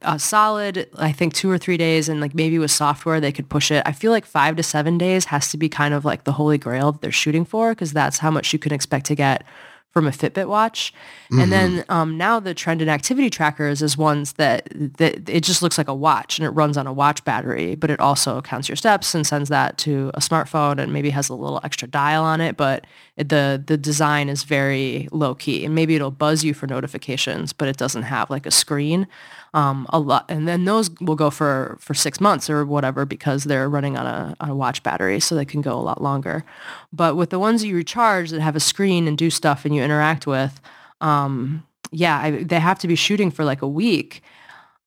a 0.02 0.18
solid, 0.18 0.88
I 0.96 1.12
think 1.12 1.34
two 1.34 1.50
or 1.50 1.58
three 1.58 1.76
days 1.76 2.08
and 2.08 2.20
like 2.20 2.34
maybe 2.34 2.58
with 2.58 2.70
software 2.70 3.20
they 3.20 3.32
could 3.32 3.48
push 3.48 3.70
it. 3.70 3.82
I 3.86 3.92
feel 3.92 4.12
like 4.12 4.24
five 4.24 4.56
to 4.56 4.62
seven 4.62 4.98
days 4.98 5.26
has 5.26 5.50
to 5.50 5.56
be 5.56 5.68
kind 5.68 5.94
of 5.94 6.04
like 6.04 6.24
the 6.24 6.32
holy 6.32 6.58
grail 6.58 6.92
that 6.92 7.00
they're 7.00 7.12
shooting 7.12 7.44
for 7.44 7.70
because 7.70 7.92
that's 7.92 8.18
how 8.18 8.30
much 8.30 8.52
you 8.52 8.58
can 8.58 8.72
expect 8.72 9.06
to 9.06 9.14
get 9.14 9.44
from 9.90 10.06
a 10.06 10.10
Fitbit 10.10 10.46
watch. 10.46 10.94
Mm-hmm. 11.32 11.40
And 11.40 11.52
then 11.52 11.84
um, 11.88 12.16
now 12.16 12.38
the 12.38 12.54
trend 12.54 12.80
and 12.80 12.90
activity 12.90 13.28
trackers 13.28 13.82
is 13.82 13.96
ones 13.96 14.34
that, 14.34 14.68
that 14.98 15.28
it 15.28 15.42
just 15.42 15.62
looks 15.62 15.78
like 15.78 15.88
a 15.88 15.94
watch 15.94 16.38
and 16.38 16.46
it 16.46 16.50
runs 16.50 16.76
on 16.76 16.86
a 16.86 16.92
watch 16.92 17.24
battery, 17.24 17.74
but 17.74 17.90
it 17.90 17.98
also 17.98 18.40
counts 18.40 18.68
your 18.68 18.76
steps 18.76 19.14
and 19.14 19.26
sends 19.26 19.48
that 19.48 19.78
to 19.78 20.12
a 20.14 20.20
smartphone 20.20 20.78
and 20.78 20.92
maybe 20.92 21.10
has 21.10 21.28
a 21.28 21.34
little 21.34 21.60
extra 21.64 21.88
dial 21.88 22.22
on 22.22 22.40
it. 22.40 22.56
But 22.56 22.86
the, 23.28 23.62
the 23.64 23.76
design 23.76 24.28
is 24.28 24.44
very 24.44 25.08
low 25.12 25.34
key 25.34 25.64
and 25.64 25.74
maybe 25.74 25.94
it'll 25.94 26.10
buzz 26.10 26.42
you 26.44 26.54
for 26.54 26.66
notifications, 26.66 27.52
but 27.52 27.68
it 27.68 27.76
doesn't 27.76 28.02
have 28.02 28.30
like 28.30 28.46
a 28.46 28.50
screen 28.50 29.06
um, 29.52 29.86
a 29.90 29.98
lot, 29.98 30.26
and 30.28 30.46
then 30.46 30.64
those 30.64 30.90
will 31.00 31.16
go 31.16 31.30
for 31.30 31.76
for 31.80 31.92
six 31.92 32.20
months 32.20 32.48
or 32.48 32.64
whatever 32.64 33.04
because 33.04 33.44
they're 33.44 33.68
running 33.68 33.96
on 33.96 34.06
a 34.06 34.36
on 34.40 34.48
a 34.48 34.54
watch 34.54 34.82
battery, 34.82 35.18
so 35.18 35.34
they 35.34 35.44
can 35.44 35.60
go 35.60 35.74
a 35.74 35.82
lot 35.82 36.00
longer. 36.00 36.44
But 36.92 37.16
with 37.16 37.30
the 37.30 37.38
ones 37.38 37.64
you 37.64 37.74
recharge 37.74 38.30
that 38.30 38.40
have 38.40 38.54
a 38.54 38.60
screen 38.60 39.08
and 39.08 39.18
do 39.18 39.28
stuff 39.28 39.64
and 39.64 39.74
you 39.74 39.82
interact 39.82 40.26
with, 40.26 40.60
um, 41.00 41.66
yeah, 41.90 42.18
I, 42.18 42.44
they 42.44 42.60
have 42.60 42.78
to 42.80 42.88
be 42.88 42.94
shooting 42.94 43.30
for 43.30 43.44
like 43.44 43.62
a 43.62 43.68
week. 43.68 44.22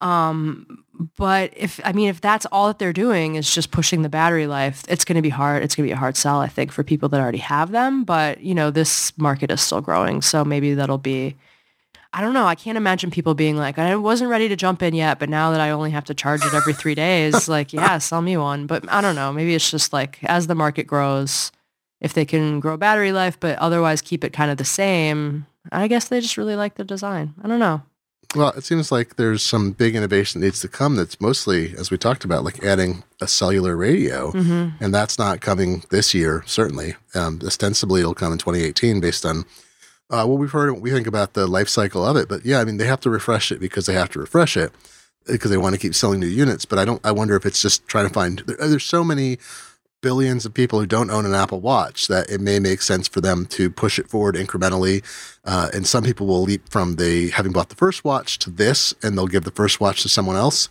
Um, 0.03 0.83
but 1.17 1.53
if 1.55 1.79
I 1.83 1.93
mean 1.93 2.09
if 2.09 2.21
that's 2.21 2.45
all 2.47 2.67
that 2.67 2.77
they're 2.77 2.93
doing 2.93 3.35
is 3.35 3.53
just 3.53 3.71
pushing 3.71 4.01
the 4.01 4.09
battery 4.09 4.47
life, 4.47 4.83
it's 4.87 5.05
going 5.05 5.15
to 5.15 5.21
be 5.21 5.29
hard. 5.29 5.63
It's 5.63 5.75
going 5.75 5.87
to 5.87 5.89
be 5.89 5.93
a 5.93 5.97
hard 5.97 6.17
sell, 6.17 6.39
I 6.39 6.47
think, 6.47 6.71
for 6.71 6.83
people 6.83 7.09
that 7.09 7.21
already 7.21 7.39
have 7.39 7.71
them. 7.71 8.03
But 8.03 8.41
you 8.41 8.53
know, 8.53 8.69
this 8.69 9.17
market 9.17 9.49
is 9.49 9.61
still 9.61 9.81
growing, 9.81 10.21
so 10.21 10.43
maybe 10.43 10.73
that'll 10.73 10.97
be 10.97 11.35
I 12.15 12.21
don't 12.21 12.35
know. 12.35 12.45
I 12.45 12.53
can't 12.53 12.77
imagine 12.77 13.09
people 13.09 13.33
being 13.33 13.57
like, 13.57 13.79
I 13.79 13.95
wasn't 13.95 14.29
ready 14.29 14.47
to 14.47 14.55
jump 14.55 14.83
in 14.83 14.93
yet, 14.93 15.17
but 15.17 15.29
now 15.29 15.49
that 15.49 15.59
I 15.59 15.71
only 15.71 15.89
have 15.91 16.05
to 16.05 16.13
charge 16.13 16.45
it 16.45 16.53
every 16.53 16.73
three 16.73 16.93
days, 16.93 17.47
like, 17.49 17.73
yeah, 17.73 17.97
sell 17.97 18.21
me 18.21 18.37
one. 18.37 18.67
But 18.67 18.87
I 18.87 19.01
don't 19.01 19.15
know. 19.15 19.33
Maybe 19.33 19.55
it's 19.55 19.71
just 19.71 19.93
like 19.93 20.19
as 20.23 20.45
the 20.45 20.53
market 20.53 20.85
grows, 20.85 21.51
if 22.01 22.13
they 22.13 22.23
can 22.25 22.59
grow 22.59 22.77
battery 22.77 23.11
life, 23.11 23.39
but 23.39 23.57
otherwise 23.57 24.01
keep 24.01 24.23
it 24.23 24.31
kind 24.31 24.51
of 24.51 24.57
the 24.57 24.65
same, 24.65 25.47
I 25.71 25.87
guess 25.87 26.09
they 26.09 26.21
just 26.21 26.37
really 26.37 26.55
like 26.55 26.75
the 26.75 26.83
design. 26.83 27.33
I 27.43 27.47
don't 27.47 27.59
know. 27.59 27.81
Well, 28.35 28.49
it 28.49 28.63
seems 28.63 28.91
like 28.91 29.15
there's 29.15 29.43
some 29.43 29.71
big 29.71 29.95
innovation 29.95 30.41
that 30.41 30.47
needs 30.47 30.61
to 30.61 30.67
come 30.67 30.95
that's 30.95 31.21
mostly, 31.21 31.75
as 31.77 31.91
we 31.91 31.97
talked 31.97 32.25
about, 32.25 32.43
like 32.43 32.63
adding 32.63 33.03
a 33.21 33.27
cellular 33.27 33.75
radio. 33.75 34.31
Mm-hmm. 34.31 34.83
And 34.83 34.93
that's 34.93 35.19
not 35.19 35.41
coming 35.41 35.83
this 35.91 36.13
year, 36.13 36.43
certainly. 36.45 36.95
Um, 37.13 37.39
ostensibly, 37.45 38.01
it'll 38.01 38.15
come 38.15 38.31
in 38.31 38.39
2018 38.39 38.99
based 38.99 39.25
on 39.25 39.45
uh, 40.09 40.25
well, 40.27 40.37
we've 40.37 40.51
heard 40.51 40.71
what 40.71 40.81
we 40.81 40.91
think 40.91 41.07
about 41.07 41.33
the 41.33 41.47
life 41.47 41.69
cycle 41.69 42.05
of 42.05 42.15
it, 42.15 42.29
but 42.29 42.45
yeah, 42.45 42.59
I 42.59 42.65
mean, 42.65 42.77
they 42.77 42.85
have 42.85 42.99
to 42.99 43.09
refresh 43.09 43.51
it 43.51 43.59
because 43.59 43.87
they 43.87 43.93
have 43.93 44.09
to 44.09 44.19
refresh 44.19 44.55
it 44.55 44.71
because 45.25 45.49
they 45.49 45.57
want 45.57 45.73
to 45.73 45.79
keep 45.79 45.95
selling 45.95 46.19
new 46.19 46.27
units. 46.27 46.65
But 46.65 46.77
I 46.77 46.85
don't. 46.85 47.03
I 47.03 47.11
wonder 47.11 47.35
if 47.35 47.45
it's 47.45 47.61
just 47.61 47.87
trying 47.87 48.07
to 48.07 48.13
find. 48.13 48.39
There, 48.45 48.57
there's 48.57 48.83
so 48.83 49.03
many 49.03 49.39
billions 50.03 50.45
of 50.45 50.53
people 50.53 50.79
who 50.79 50.85
don't 50.85 51.09
own 51.09 51.25
an 51.25 51.33
Apple 51.33 51.59
Watch 51.59 52.05
that 52.07 52.29
it 52.29 52.39
may 52.39 52.59
make 52.59 52.83
sense 52.83 53.07
for 53.07 53.21
them 53.21 53.47
to 53.47 53.71
push 53.71 53.97
it 53.97 54.07
forward 54.07 54.35
incrementally. 54.35 55.03
Uh, 55.43 55.69
and 55.73 55.87
some 55.87 56.03
people 56.03 56.27
will 56.27 56.43
leap 56.43 56.69
from 56.69 56.97
the 56.97 57.31
having 57.31 57.51
bought 57.51 57.69
the 57.69 57.75
first 57.75 58.03
watch 58.03 58.37
to 58.39 58.51
this, 58.51 58.93
and 59.01 59.17
they'll 59.17 59.25
give 59.25 59.45
the 59.45 59.51
first 59.51 59.79
watch 59.79 60.03
to 60.03 60.09
someone 60.09 60.35
else. 60.35 60.69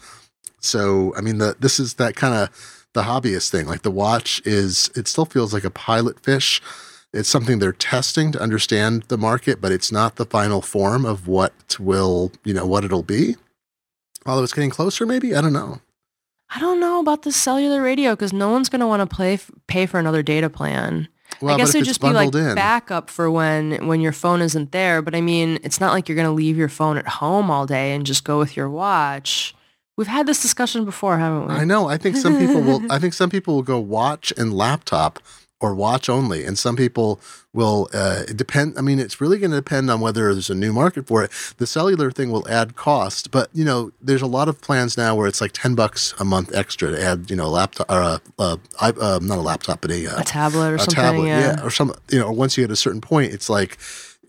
So, 0.61 1.13
I 1.17 1.21
mean, 1.21 1.39
the 1.39 1.57
this 1.59 1.81
is 1.81 1.95
that 1.95 2.15
kind 2.15 2.35
of 2.35 2.87
the 2.93 3.03
hobbyist 3.03 3.51
thing. 3.51 3.67
Like 3.67 3.83
the 3.83 3.91
watch 3.91 4.41
is, 4.45 4.89
it 4.95 5.09
still 5.09 5.25
feels 5.25 5.53
like 5.53 5.65
a 5.65 5.71
pilot 5.71 6.21
fish 6.21 6.63
it's 7.13 7.29
something 7.29 7.59
they're 7.59 7.73
testing 7.73 8.33
to 8.33 8.41
understand 8.41 9.03
the 9.09 9.19
market, 9.19 9.61
but 9.61 9.71
it's 9.71 9.93
not 9.93 10.17
the 10.17 10.25
final 10.25 10.63
form 10.63 11.05
of 11.05 11.29
what 11.29 11.77
will, 11.79 12.33
you 12.43 12.55
know, 12.55 12.67
what 12.67 12.85
it'll 12.85 13.03
be. 13.03 13.37
Although 14.25 14.45
it's 14.45 14.55
getting 14.55 14.71
closer, 14.71 15.05
maybe. 15.05 15.35
I 15.35 15.43
don't 15.43 15.53
know. 15.53 15.81
I 16.55 16.61
don't 16.61 16.81
know 16.81 17.01
about 17.01 17.23
the 17.23 17.33
cellular 17.33 17.81
radio 17.81 18.13
because 18.13 18.33
no 18.33 18.51
one's 18.51 18.69
going 18.69 18.81
to 18.81 18.87
want 18.87 19.09
to 19.09 19.15
play 19.15 19.39
pay 19.67 19.87
for 19.87 19.99
another 19.99 20.23
data 20.23 20.51
plan. 20.51 21.09
Well, 21.41 21.55
I 21.55 21.59
guess 21.59 21.75
it 21.75 21.79
would 21.79 21.87
just 21.87 22.01
be 22.01 22.11
like 22.11 22.35
in. 22.35 22.55
backup 22.55 23.09
for 23.09 23.31
when 23.31 23.87
when 23.87 24.01
your 24.01 24.13
phone 24.13 24.43
isn't 24.43 24.73
there. 24.73 25.01
But 25.01 25.15
I 25.15 25.21
mean, 25.21 25.59
it's 25.63 25.81
not 25.81 25.93
like 25.93 26.09
you're 26.09 26.17
going 26.17 26.29
to 26.29 26.33
leave 26.33 26.57
your 26.57 26.69
phone 26.69 26.99
at 26.99 27.07
home 27.07 27.51
all 27.51 27.67
day 27.67 27.95
and 27.95 28.05
just 28.05 28.25
go 28.25 28.39
with 28.39 28.57
your 28.57 28.69
watch. 28.69 29.55
We've 29.97 30.07
had 30.07 30.27
this 30.27 30.41
discussion 30.41 30.85
before, 30.85 31.19
haven't 31.19 31.49
we? 31.49 31.55
I 31.55 31.65
know. 31.65 31.89
I 31.89 31.97
think 31.97 32.17
some 32.17 32.39
people 32.39 32.61
will. 32.61 32.81
I 32.93 32.99
think 32.99 33.15
some 33.15 33.31
people 33.31 33.55
will 33.55 33.63
go 33.63 33.79
watch 33.79 34.33
and 34.37 34.53
laptop 34.53 35.21
or 35.63 35.75
watch 35.75 36.09
only, 36.09 36.45
and 36.45 36.59
some 36.59 36.77
people 36.77 37.21
will 37.55 37.89
uh, 37.95 38.25
it 38.29 38.37
depend. 38.37 38.77
I 38.79 38.81
mean, 38.83 38.99
it's 38.99 39.21
really 39.21 39.39
going 39.39 39.51
to 39.53 39.57
depend 39.57 39.91
on 39.91 40.01
whether 40.01 40.33
there's 40.33 40.51
a 40.51 40.55
new 40.55 40.73
market 40.73 41.07
for 41.07 41.23
it. 41.25 41.31
The 41.59 41.67
cellular 41.67 42.11
thing 42.11 42.31
will 42.31 42.47
add 42.49 42.77
cost, 42.77 43.31
but 43.31 43.49
you 43.55 43.65
know, 43.65 43.93
there's 44.01 44.23
a 44.23 44.27
lot 44.27 44.49
of 44.49 44.61
plans 44.61 44.97
now 44.97 45.15
where 45.15 45.27
it's 45.29 45.41
like 45.41 45.53
ten 45.53 45.75
bucks 45.75 46.13
a 46.19 46.25
month 46.25 46.55
extra 46.55 46.91
to 46.91 47.03
add, 47.03 47.31
you 47.31 47.37
know, 47.37 47.47
a 47.47 47.55
laptop 47.61 47.91
or 47.91 48.01
a, 48.01 48.21
a, 48.39 48.59
i- 48.81 48.89
uh, 49.01 49.19
not 49.23 49.39
a 49.39 49.43
laptop, 49.43 49.81
but 49.81 49.91
a, 49.91 50.07
uh, 50.07 50.21
A 50.21 50.25
tablet 50.25 50.73
or 50.73 50.75
a 50.75 50.79
something. 50.81 50.95
tablet, 50.97 51.27
yeah. 51.29 51.63
or 51.65 51.71
some, 51.71 51.95
you 52.11 52.19
know, 52.19 52.31
once 52.33 52.57
you 52.59 52.65
hit 52.65 52.71
a 52.71 52.77
certain 52.77 53.01
point, 53.01 53.33
it's 53.33 53.49
like 53.49 53.79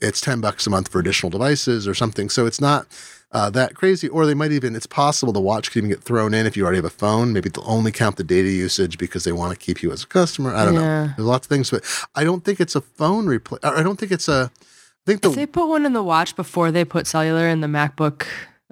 it's 0.01 0.21
ten 0.21 0.39
bucks 0.41 0.67
a 0.67 0.69
month 0.69 0.89
for 0.89 0.99
additional 0.99 1.29
devices 1.29 1.88
or 1.88 1.93
something. 1.95 2.29
So 2.29 2.45
it's 2.45 2.61
not 2.61 2.86
uh, 3.34 3.49
that 3.49 3.75
crazy. 3.75 4.07
Or 4.07 4.25
they 4.25 4.34
might 4.34 4.51
even, 4.51 4.75
it's 4.75 4.86
possible 4.86 5.34
the 5.34 5.41
watch 5.41 5.71
could 5.71 5.79
even 5.79 5.89
get 5.89 6.03
thrown 6.03 6.34
in 6.34 6.45
if 6.45 6.55
you 6.55 6.63
already 6.63 6.77
have 6.77 6.86
a 6.86 6.89
phone. 6.89 7.34
Maybe 7.34 7.49
they'll 7.49 7.63
only 7.67 7.91
count 7.91 8.15
the 8.17 8.23
data 8.23 8.49
usage 8.49 8.97
because 8.97 9.23
they 9.23 9.31
want 9.31 9.51
to 9.51 9.59
keep 9.59 9.84
you 9.84 9.91
as 9.91 10.03
a 10.03 10.07
customer. 10.07 10.53
I 10.55 10.65
don't 10.65 10.75
know. 10.75 11.07
There's 11.17 11.27
lots 11.27 11.45
of 11.47 11.49
things, 11.49 11.69
but 11.71 11.84
I 12.15 12.23
don't 12.23 12.45
think 12.45 12.59
it's 12.59 12.75
a 12.75 12.81
phone 12.81 13.27
replace. 13.27 13.59
I 13.63 13.84
don't 13.84 13.99
think 13.99 14.11
it's 14.11 14.27
a. 14.27 14.51
I 14.53 15.03
think 15.05 15.21
the 15.21 15.29
If 15.29 15.36
they 15.36 15.45
put 15.45 15.67
one 15.67 15.86
in 15.86 15.93
the 15.93 16.03
watch 16.03 16.36
before 16.36 16.71
they 16.71 16.86
put 16.86 17.07
cellular 17.07 17.47
in 17.49 17.59
the 17.59 17.67
MacBook, 17.67 18.25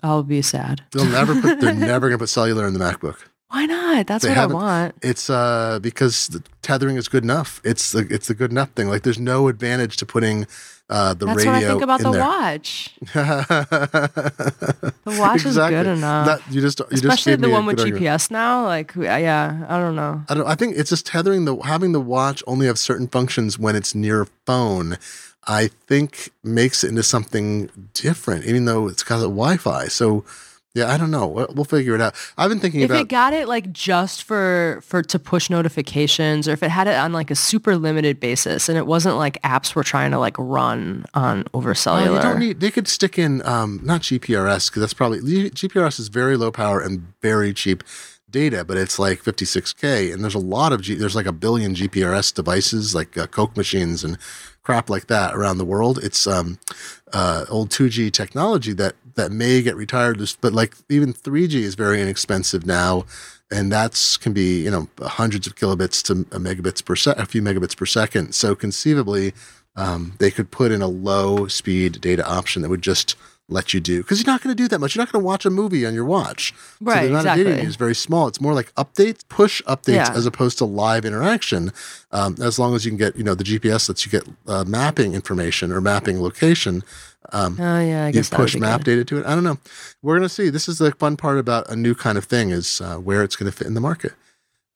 I'll 0.04 0.24
be 0.24 0.42
sad. 0.42 0.82
they'll 0.94 1.06
never 1.06 1.40
put. 1.42 1.60
They're 1.60 1.74
never 1.94 2.08
going 2.08 2.18
to 2.18 2.24
put 2.24 2.30
cellular 2.30 2.66
in 2.68 2.74
the 2.74 2.80
MacBook. 2.80 3.18
Why 3.50 3.66
not? 3.66 4.08
That's 4.08 4.24
They 4.24 4.30
what 4.30 4.38
I 4.38 4.46
want. 4.46 4.96
It's 5.02 5.30
uh 5.30 5.80
because 5.82 6.30
the 6.30 6.42
tethering 6.62 6.96
is 6.96 7.10
good 7.10 7.24
enough. 7.24 7.60
It's 7.66 7.92
the 7.92 8.08
it's 8.10 8.30
the 8.30 8.34
good 8.34 8.50
enough 8.50 8.70
thing. 8.70 8.88
Like 8.88 9.04
there's 9.04 9.20
no 9.20 9.50
advantage 9.50 9.98
to 9.98 10.06
putting 10.06 10.48
uh, 10.92 11.14
the 11.14 11.26
That's 11.26 11.38
radio 11.38 11.52
what 11.54 11.64
I 11.64 11.68
think 11.68 11.82
about 11.82 12.02
the 12.02 12.12
there. 12.12 12.22
watch. 12.22 12.94
the 13.14 14.94
watch 15.20 15.46
is 15.46 15.56
good 15.56 15.88
enough. 15.88 16.26
That, 16.28 16.42
you 16.54 16.60
just, 16.62 16.80
you 16.80 16.86
Especially 16.92 17.32
gave 17.32 17.42
the 17.42 17.50
one 17.50 17.66
with 17.66 17.80
argument. 17.80 18.04
GPS 18.04 18.30
now. 18.30 18.66
Like, 18.66 18.94
yeah, 18.96 19.66
I 19.70 19.80
don't 19.80 19.96
know. 19.96 20.22
I 20.28 20.34
don't. 20.34 20.46
I 20.46 20.56
think 20.56 20.76
it's 20.78 20.90
just 20.90 21.06
tethering 21.06 21.46
the 21.46 21.56
having 21.58 21.94
the 21.94 22.02
watch 22.02 22.44
only 22.46 22.68
have 22.68 22.78
certain 22.78 23.08
functions 23.08 23.58
when 23.58 23.76
it's 23.76 23.96
near 23.96 24.22
a 24.22 24.28
phone. 24.46 24.98
I 25.48 25.70
think 25.88 26.30
makes 26.44 26.84
it 26.84 26.90
into 26.90 27.04
something 27.04 27.70
different, 27.94 28.46
even 28.46 28.66
though 28.66 28.88
it's 28.88 29.04
got 29.04 29.18
a 29.20 29.22
Wi-Fi. 29.22 29.88
So, 29.88 30.24
yeah, 30.74 30.90
I 30.92 30.98
don't 30.98 31.12
know. 31.12 31.28
We'll 31.28 31.66
figure 31.66 31.96
it 31.96 32.02
out. 32.02 32.16
I've 32.38 32.50
been 32.50 32.60
thinking 32.60 32.82
If 32.82 32.90
about. 32.90 33.02
it 33.02 33.08
got 33.10 33.34
it 33.34 33.48
like 33.48 33.72
just 33.74 34.24
for 34.24 34.80
for 34.84 35.02
to 35.04 35.20
push 35.20 35.50
notifications, 35.50 36.48
or 36.48 36.52
if 36.52 36.64
it 36.64 36.70
had 36.72 36.88
it 36.88 36.96
on 36.96 37.12
like 37.14 37.30
a 37.32 37.36
super 37.36 37.76
limited 37.76 38.20
basis, 38.20 38.70
and 38.70 38.78
it 38.78 38.86
wasn't 38.88 39.16
like 39.18 39.42
apps 39.42 39.76
were 39.76 39.84
trying 39.84 40.12
to 40.12 40.20
like 40.20 40.36
run 40.38 41.06
on 41.14 41.46
over 41.54 41.72
Oh, 41.72 41.74
cellular. 41.74 42.16
you 42.18 42.22
don't 42.22 42.40
need. 42.40 42.60
They 42.60 42.72
could 42.72 42.88
stick 42.88 43.20
in 43.20 43.46
um, 43.46 43.80
not 43.84 44.02
GPRS 44.02 44.70
because 44.70 44.82
that's 44.82 44.94
probably 44.94 45.20
GPRS 45.20 46.00
is 46.00 46.08
very 46.08 46.38
low 46.38 46.52
power 46.52 46.80
and 46.80 47.14
very 47.22 47.54
cheap 47.54 47.84
data, 48.30 48.64
but 48.64 48.78
it's 48.78 48.98
like 48.98 49.22
56k, 49.22 50.14
and 50.14 50.24
there's 50.24 50.36
a 50.36 50.40
lot 50.40 50.72
of 50.72 50.82
G, 50.82 50.96
there's 50.96 51.18
like 51.18 51.26
a 51.26 51.34
billion 51.34 51.76
GPRS 51.76 52.34
devices 52.34 52.96
like 52.96 53.18
uh, 53.18 53.28
Coke 53.28 53.58
machines 53.58 54.06
and 54.06 54.18
crap 54.64 54.90
like 54.90 55.08
that 55.08 55.36
around 55.36 55.58
the 55.58 55.66
world. 55.66 56.00
It's 56.02 56.26
um, 56.28 56.58
uh, 57.12 57.44
old 57.50 57.72
2G 57.72 58.10
technology 58.14 58.72
that 58.74 58.96
that 59.16 59.32
may 59.32 59.62
get 59.62 59.76
retired, 59.76 60.22
but 60.42 60.54
like 60.54 60.76
even 60.90 61.14
3G 61.14 61.56
is 61.56 61.76
very 61.76 62.02
inexpensive 62.02 62.66
now. 62.66 63.06
And 63.54 63.70
that's 63.72 64.16
can 64.16 64.32
be 64.32 64.64
you 64.64 64.72
know 64.72 64.88
hundreds 65.02 65.46
of 65.46 65.56
kilobits 65.56 66.02
to 66.06 66.14
a 66.36 66.40
megabits 66.40 66.84
per 66.86 66.96
sec, 66.96 67.18
a 67.18 67.26
few 67.26 67.42
megabits 67.42 67.76
per 67.76 67.86
second. 67.86 68.34
So 68.34 68.56
conceivably, 68.56 69.34
um, 69.76 70.14
they 70.20 70.32
could 70.32 70.52
put 70.52 70.72
in 70.72 70.82
a 70.82 70.88
low 70.88 71.48
speed 71.48 72.00
data 72.00 72.26
option 72.26 72.62
that 72.62 72.70
would 72.70 72.82
just 72.82 73.16
let 73.50 73.74
you 73.74 73.82
do 73.82 74.02
because 74.02 74.18
you're 74.22 74.32
not 74.32 74.42
going 74.42 74.56
to 74.56 74.64
do 74.64 74.70
that 74.70 74.80
much. 74.80 74.96
You're 74.96 75.02
not 75.04 75.12
going 75.12 75.22
to 75.22 75.26
watch 75.26 75.46
a 75.46 75.50
movie 75.50 75.86
on 75.86 75.94
your 75.94 76.06
watch. 76.06 76.54
so 76.56 76.86
Right, 76.86 77.02
the 77.04 77.10
amount 77.10 77.28
of 77.28 77.36
data 77.36 77.50
exactly. 77.50 77.68
is 77.68 77.76
very 77.76 77.96
small. 77.96 78.30
It's 78.30 78.40
more 78.40 78.54
like 78.54 78.74
updates, 78.76 79.28
push 79.28 79.62
updates, 79.64 79.96
Yeah. 79.96 80.14
as 80.16 80.26
opposed 80.26 80.58
to 80.60 80.66
live 80.66 81.04
interaction. 81.04 81.74
Um, 82.14 82.38
as 82.42 82.58
long 82.58 82.76
as 82.76 82.86
you 82.86 82.92
can 82.92 82.98
get, 82.98 83.18
you 83.18 83.26
know, 83.26 83.36
the 83.36 83.44
GPS 83.44 83.90
lets 83.90 84.06
you 84.06 84.12
get 84.12 84.24
uh, 84.48 84.64
mapping 84.66 85.14
information 85.14 85.74
or 85.74 85.82
mapping 85.82 86.22
location. 86.22 86.82
Um, 87.34 87.58
Oh 87.60 87.80
yeah, 87.80 88.04
I 88.04 88.08
you 88.08 88.14
guess 88.14 88.30
would 88.32 88.38
push 88.38 88.56
map 88.58 88.80
good. 88.84 88.86
data 88.86 89.06
to 89.06 89.18
it. 89.20 89.26
I 89.26 89.36
don't 89.36 89.44
know. 89.44 89.58
We're 90.02 90.16
going 90.18 90.28
to 90.28 90.34
see. 90.34 90.50
This 90.50 90.68
is 90.68 90.78
the 90.80 90.92
fun 90.92 91.18
part 91.18 91.38
about 91.38 91.70
a 91.70 91.76
new 91.76 91.96
kind 91.96 92.18
of 92.18 92.26
thing 92.26 92.50
is 92.52 92.82
uh, 92.82 92.98
where 92.98 93.24
it's 93.24 93.36
going 93.36 93.50
to 93.52 93.58
fit 93.58 93.68
in 93.68 93.74
the 93.74 93.82
market. 93.82 94.14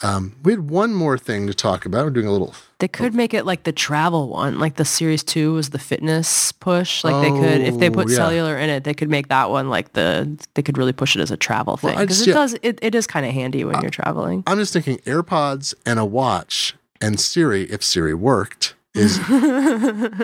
Um, 0.03 0.35
we 0.43 0.51
had 0.51 0.69
one 0.69 0.93
more 0.93 1.17
thing 1.17 1.47
to 1.47 1.53
talk 1.53 1.85
about. 1.85 2.03
We're 2.03 2.09
doing 2.11 2.27
a 2.27 2.31
little 2.31 2.53
They 2.79 2.87
could 2.89 3.13
make 3.15 3.33
it 3.33 3.45
like 3.45 3.63
the 3.63 3.71
travel 3.71 4.27
one, 4.27 4.59
like 4.59 4.75
the 4.75 4.83
Series 4.83 5.23
Two 5.23 5.53
was 5.53 5.69
the 5.69 5.79
fitness 5.79 6.51
push. 6.51 7.03
Like 7.05 7.21
they 7.23 7.31
could, 7.31 7.61
if 7.61 7.77
they 7.79 7.87
Oh, 7.89 7.93
put 7.93 8.09
yeah. 8.09 8.15
cellular 8.17 8.57
in 8.57 8.69
it, 8.69 8.83
they 8.83 8.93
could 8.93 9.09
make 9.09 9.29
that 9.29 9.49
one 9.49 9.69
like 9.69 9.93
the. 9.93 10.37
They 10.53 10.61
could 10.61 10.77
really 10.77 10.91
push 10.91 11.15
it 11.15 11.21
as 11.21 11.31
a 11.31 11.37
travel 11.37 11.77
thing 11.77 11.97
because 11.97 12.17
just- 12.17 12.27
it 12.27 12.31
yeah. 12.31 12.35
does. 12.35 12.53
It, 12.61 12.79
it 12.81 12.93
is 12.93 13.07
kind 13.07 13.25
of 13.25 13.31
handy 13.31 13.63
when 13.63 13.81
you're 13.81 13.89
traveling. 13.89 14.43
I'm 14.47 14.57
just 14.57 14.73
thinking 14.73 14.97
AirPods 14.99 15.73
and 15.85 15.97
a 15.97 16.05
watch 16.05 16.75
and 16.99 17.17
Siri, 17.17 17.63
if 17.71 17.81
Siri 17.81 18.13
worked, 18.13 18.75
is 18.95 19.19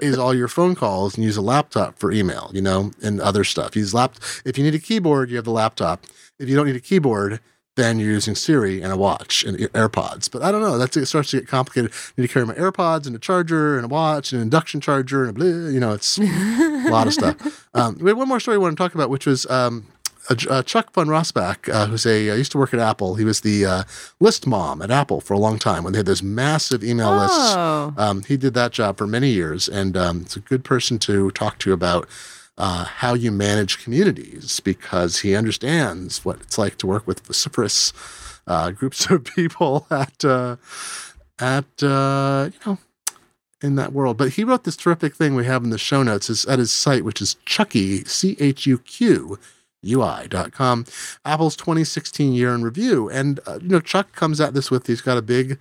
is 0.01 0.17
all 0.17 0.33
your 0.33 0.47
phone 0.47 0.75
calls 0.75 1.15
and 1.15 1.23
use 1.23 1.37
a 1.37 1.41
laptop 1.41 1.99
for 1.99 2.11
email, 2.11 2.49
you 2.53 2.61
know, 2.61 2.91
and 3.03 3.21
other 3.21 3.43
stuff. 3.43 3.75
Use 3.75 3.93
lap 3.93 4.15
if 4.45 4.57
you 4.57 4.63
need 4.63 4.75
a 4.75 4.79
keyboard, 4.79 5.29
you 5.29 5.35
have 5.35 5.45
the 5.45 5.51
laptop. 5.51 6.05
If 6.39 6.49
you 6.49 6.55
don't 6.55 6.65
need 6.65 6.75
a 6.75 6.81
keyboard, 6.81 7.39
then 7.75 7.99
you're 7.99 8.09
using 8.11 8.35
Siri 8.35 8.81
and 8.81 8.91
a 8.91 8.97
watch 8.97 9.43
and 9.43 9.57
AirPods. 9.57 10.29
But 10.29 10.41
I 10.41 10.51
don't 10.51 10.61
know. 10.61 10.77
That's 10.77 10.97
it 10.97 11.05
starts 11.05 11.31
to 11.31 11.39
get 11.39 11.47
complicated. 11.47 11.91
I 11.91 12.21
need 12.21 12.27
to 12.27 12.33
carry 12.33 12.45
my 12.45 12.53
AirPods 12.55 13.07
and 13.07 13.15
a 13.15 13.19
charger 13.19 13.77
and 13.77 13.85
a 13.85 13.87
watch 13.87 14.31
and 14.31 14.41
an 14.41 14.43
induction 14.43 14.81
charger 14.81 15.21
and 15.25 15.29
a 15.29 15.33
blah, 15.33 15.45
you 15.45 15.79
know, 15.79 15.93
it's 15.93 16.17
a 16.19 16.89
lot 16.89 17.07
of 17.07 17.13
stuff. 17.13 17.67
Um, 17.73 17.97
we 17.99 18.09
have 18.09 18.17
one 18.17 18.27
more 18.27 18.39
story 18.39 18.55
I 18.55 18.57
want 18.57 18.77
to 18.77 18.81
talk 18.81 18.95
about, 18.95 19.09
which 19.09 19.25
was 19.25 19.45
um, 19.49 19.87
uh, 20.49 20.53
uh, 20.53 20.61
Chuq 20.63 20.91
Von 20.93 21.07
Rospach, 21.07 21.69
uh, 21.73 21.85
who's 21.87 22.05
a 22.05 22.29
uh, 22.29 22.35
used 22.35 22.51
to 22.53 22.57
work 22.57 22.73
at 22.73 22.79
Apple. 22.79 23.15
He 23.15 23.23
was 23.25 23.41
the 23.41 23.65
uh, 23.65 23.83
list 24.19 24.47
mom 24.47 24.81
at 24.81 24.91
Apple 24.91 25.21
for 25.21 25.33
a 25.33 25.39
long 25.39 25.59
time 25.59 25.83
when 25.83 25.93
they 25.93 25.99
had 25.99 26.05
those 26.05 26.23
massive 26.23 26.83
email 26.83 27.15
lists. 27.15 27.53
Oh, 27.55 27.93
Um, 27.97 28.23
he 28.23 28.37
did 28.37 28.53
that 28.53 28.71
job 28.71 28.97
for 28.97 29.07
many 29.07 29.29
years, 29.29 29.67
and 29.67 29.95
um, 29.97 30.21
it's 30.21 30.35
a 30.35 30.39
good 30.41 30.63
person 30.63 30.99
to 30.99 31.31
talk 31.31 31.57
to 31.59 31.73
about 31.73 32.07
uh, 32.57 32.83
how 32.85 33.13
you 33.13 33.31
manage 33.31 33.83
communities 33.83 34.59
because 34.59 35.19
he 35.19 35.35
understands 35.35 36.23
what 36.25 36.39
it's 36.41 36.57
like 36.57 36.77
to 36.77 36.87
work 36.87 37.07
with 37.07 37.25
vociferous 37.25 37.93
uh, 38.47 38.71
groups 38.71 39.05
of 39.09 39.23
people 39.23 39.87
at 39.89 40.23
uh, 40.25 40.57
at 41.39 41.83
uh, 41.83 42.49
you 42.53 42.59
know 42.65 42.77
in 43.61 43.75
that 43.75 43.93
world. 43.93 44.17
But 44.17 44.29
he 44.31 44.43
wrote 44.43 44.63
this 44.63 44.75
terrific 44.75 45.15
thing 45.15 45.35
we 45.35 45.45
have 45.45 45.63
in 45.63 45.69
the 45.69 45.77
show 45.77 46.03
notes 46.03 46.29
is 46.29 46.45
at 46.45 46.59
his 46.59 46.71
site, 46.71 47.03
which 47.05 47.21
is 47.21 47.35
Chucky 47.45 48.03
C 48.05 48.35
H 48.39 48.65
U 48.65 48.77
Q. 48.79 49.39
UI.com, 49.87 50.85
Apple's 51.25 51.55
2016 51.55 52.33
year 52.33 52.53
in 52.53 52.63
review. 52.63 53.09
And, 53.09 53.39
uh, 53.47 53.59
you 53.61 53.69
know, 53.69 53.79
Chuq 53.79 54.11
comes 54.13 54.39
at 54.39 54.53
this 54.53 54.69
with, 54.69 54.87
he's 54.87 55.01
got 55.01 55.17
a 55.17 55.21
big, 55.21 55.59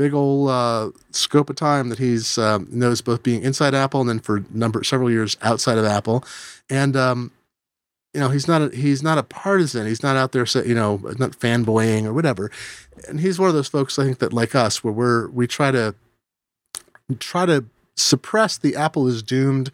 big 0.00 0.14
old 0.14 0.48
uh, 0.48 0.90
scope 1.10 1.50
of 1.50 1.56
time 1.56 1.90
that 1.90 1.98
he's 1.98 2.38
um, 2.38 2.66
knows 2.70 3.02
both 3.02 3.22
being 3.22 3.42
inside 3.42 3.74
Apple 3.74 4.00
and 4.00 4.08
then 4.08 4.18
for 4.18 4.42
number 4.50 4.82
several 4.82 5.10
years 5.10 5.36
outside 5.42 5.76
of 5.76 5.84
Apple, 5.84 6.24
and 6.70 6.96
um, 6.96 7.30
you 8.14 8.20
know 8.20 8.30
he's 8.30 8.48
not 8.48 8.62
a, 8.62 8.74
he's 8.74 9.02
not 9.02 9.18
a 9.18 9.22
partisan. 9.22 9.86
He's 9.86 10.02
not 10.02 10.16
out 10.16 10.32
there 10.32 10.46
you 10.64 10.74
know 10.74 10.96
not 11.18 11.32
fanboying 11.32 12.06
or 12.06 12.14
whatever. 12.14 12.50
And 13.08 13.20
he's 13.20 13.38
one 13.38 13.50
of 13.50 13.54
those 13.54 13.68
folks 13.68 13.98
I 13.98 14.04
think 14.04 14.20
that 14.20 14.32
like 14.32 14.54
us 14.54 14.82
where 14.82 14.92
we're 14.92 15.28
we 15.28 15.46
try 15.46 15.70
to 15.70 15.94
try 17.18 17.44
to 17.44 17.66
suppress 17.94 18.56
the 18.56 18.76
Apple 18.76 19.06
is 19.06 19.22
doomed 19.22 19.70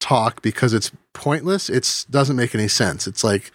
talk 0.00 0.42
because 0.42 0.72
it's 0.74 0.90
pointless. 1.12 1.70
It 1.70 2.06
doesn't 2.10 2.36
make 2.36 2.54
any 2.54 2.68
sense. 2.68 3.06
It's 3.06 3.22
like 3.22 3.52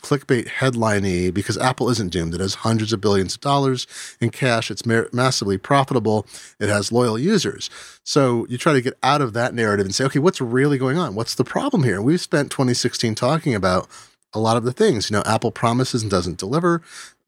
clickbait 0.00 0.48
headliney 0.48 1.30
because 1.30 1.58
Apple 1.58 1.90
isn't 1.90 2.12
doomed. 2.12 2.34
It 2.34 2.40
has 2.40 2.56
hundreds 2.56 2.92
of 2.92 3.00
billions 3.00 3.34
of 3.34 3.40
dollars 3.40 3.86
in 4.20 4.30
cash. 4.30 4.70
It's 4.70 4.86
ma- 4.86 5.04
massively 5.12 5.58
profitable. 5.58 6.26
It 6.58 6.68
has 6.68 6.92
loyal 6.92 7.18
users. 7.18 7.70
So 8.04 8.46
you 8.48 8.58
try 8.58 8.72
to 8.72 8.80
get 8.80 8.94
out 9.02 9.20
of 9.20 9.32
that 9.34 9.54
narrative 9.54 9.86
and 9.86 9.94
say, 9.94 10.04
okay, 10.04 10.18
what's 10.18 10.40
really 10.40 10.78
going 10.78 10.98
on? 10.98 11.14
What's 11.14 11.34
the 11.34 11.44
problem 11.44 11.82
here? 11.84 12.00
We've 12.00 12.20
spent 12.20 12.50
2016 12.50 13.14
talking 13.14 13.54
about 13.54 13.88
a 14.32 14.40
lot 14.40 14.56
of 14.56 14.64
the 14.64 14.72
things. 14.72 15.10
You 15.10 15.16
know, 15.16 15.22
Apple 15.26 15.50
promises 15.50 16.02
and 16.02 16.10
doesn't 16.10 16.38
deliver. 16.38 16.82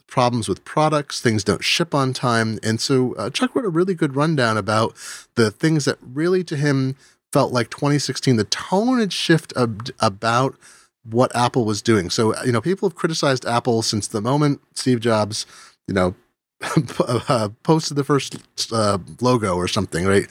Problems 0.06 0.48
with 0.48 0.64
products, 0.64 1.22
things 1.22 1.42
don't 1.42 1.64
ship 1.64 1.94
on 1.94 2.12
time. 2.12 2.58
And 2.62 2.80
so 2.80 3.14
uh, 3.14 3.30
Chuq 3.30 3.54
wrote 3.54 3.64
a 3.64 3.70
really 3.70 3.94
good 3.94 4.14
rundown 4.14 4.58
about 4.58 4.94
the 5.36 5.50
things 5.50 5.86
that 5.86 5.96
really 6.02 6.44
to 6.44 6.56
him 6.56 6.96
felt 7.32 7.52
like 7.52 7.70
2016, 7.70 8.36
the 8.36 8.44
tone 8.44 8.98
had 8.98 9.12
shift 9.12 9.52
ab- 9.56 9.90
about 10.00 10.56
what 11.04 11.34
Apple 11.34 11.64
was 11.64 11.82
doing. 11.82 12.10
So, 12.10 12.40
you 12.44 12.52
know, 12.52 12.60
people 12.60 12.88
have 12.88 12.96
criticized 12.96 13.44
Apple 13.46 13.82
since 13.82 14.06
the 14.06 14.20
moment 14.20 14.60
Steve 14.74 15.00
Jobs, 15.00 15.46
you 15.88 15.94
know, 15.94 16.14
uh, 17.00 17.48
posted 17.62 17.96
the 17.96 18.04
first 18.04 18.36
uh, 18.72 18.98
logo 19.20 19.56
or 19.56 19.66
something, 19.66 20.06
right? 20.06 20.26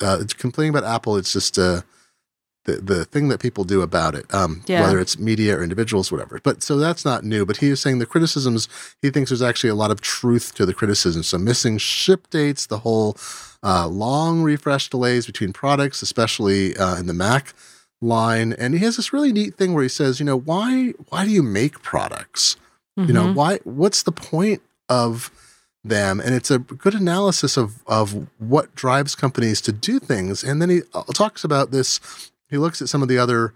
Uh, 0.00 0.18
it's 0.20 0.34
complaining 0.34 0.76
about 0.76 0.84
Apple. 0.92 1.16
It's 1.16 1.32
just, 1.32 1.58
uh, 1.58 1.82
the, 2.66 2.76
the 2.76 3.04
thing 3.04 3.28
that 3.28 3.40
people 3.40 3.64
do 3.64 3.80
about 3.82 4.14
it, 4.14 4.26
um, 4.34 4.62
Yeah. 4.66 4.82
whether 4.82 5.00
it's 5.00 5.18
media 5.18 5.56
or 5.58 5.62
individuals, 5.62 6.12
whatever. 6.12 6.38
But 6.42 6.62
so 6.62 6.76
that's 6.76 7.04
not 7.04 7.24
new. 7.24 7.46
But 7.46 7.56
he 7.58 7.68
is 7.70 7.80
saying 7.80 7.98
the 7.98 8.06
criticisms, 8.06 8.68
he 9.02 9.10
thinks 9.10 9.30
there's 9.30 9.42
actually 9.42 9.70
a 9.70 9.74
lot 9.74 9.90
of 9.90 10.00
truth 10.00 10.54
to 10.56 10.66
the 10.66 10.74
criticisms. 10.74 11.26
So 11.28 11.38
missing 11.38 11.78
ship 11.78 12.28
dates, 12.30 12.66
the 12.66 12.78
whole 12.80 13.16
uh, 13.62 13.88
long 13.88 14.42
refresh 14.42 14.88
delays 14.90 15.26
between 15.26 15.52
products, 15.52 16.02
especially 16.02 16.76
uh, 16.76 16.96
in 16.96 17.06
the 17.06 17.14
Mac 17.14 17.54
line. 18.00 18.52
And 18.52 18.74
he 18.74 18.80
has 18.84 18.96
this 18.96 19.12
really 19.12 19.32
neat 19.32 19.54
thing 19.56 19.72
where 19.72 19.82
he 19.82 19.88
says, 19.88 20.20
you 20.20 20.26
know, 20.26 20.36
why 20.38 20.92
why 21.08 21.24
do 21.24 21.30
you 21.30 21.42
make 21.42 21.82
products? 21.82 22.56
You 22.96 23.12
know, 23.12 23.26
Mhm. 23.28 23.34
why 23.34 23.58
what's 23.64 24.02
the 24.04 24.12
point 24.12 24.62
of 24.88 25.30
them? 25.84 26.18
And 26.20 26.34
it's 26.34 26.50
a 26.50 26.58
good 26.58 26.94
analysis 26.94 27.56
of 27.56 27.82
of 27.86 28.26
what 28.38 28.74
drives 28.74 29.14
companies 29.14 29.60
to 29.62 29.72
do 29.72 29.98
things. 29.98 30.42
And 30.44 30.60
then 30.62 30.70
he 30.70 30.80
uh, 30.94 31.02
talks 31.14 31.44
about 31.44 31.70
this. 31.72 32.00
He 32.48 32.58
looks 32.58 32.80
at 32.80 32.88
some 32.88 33.02
of 33.02 33.08
the 33.08 33.18
other 33.18 33.54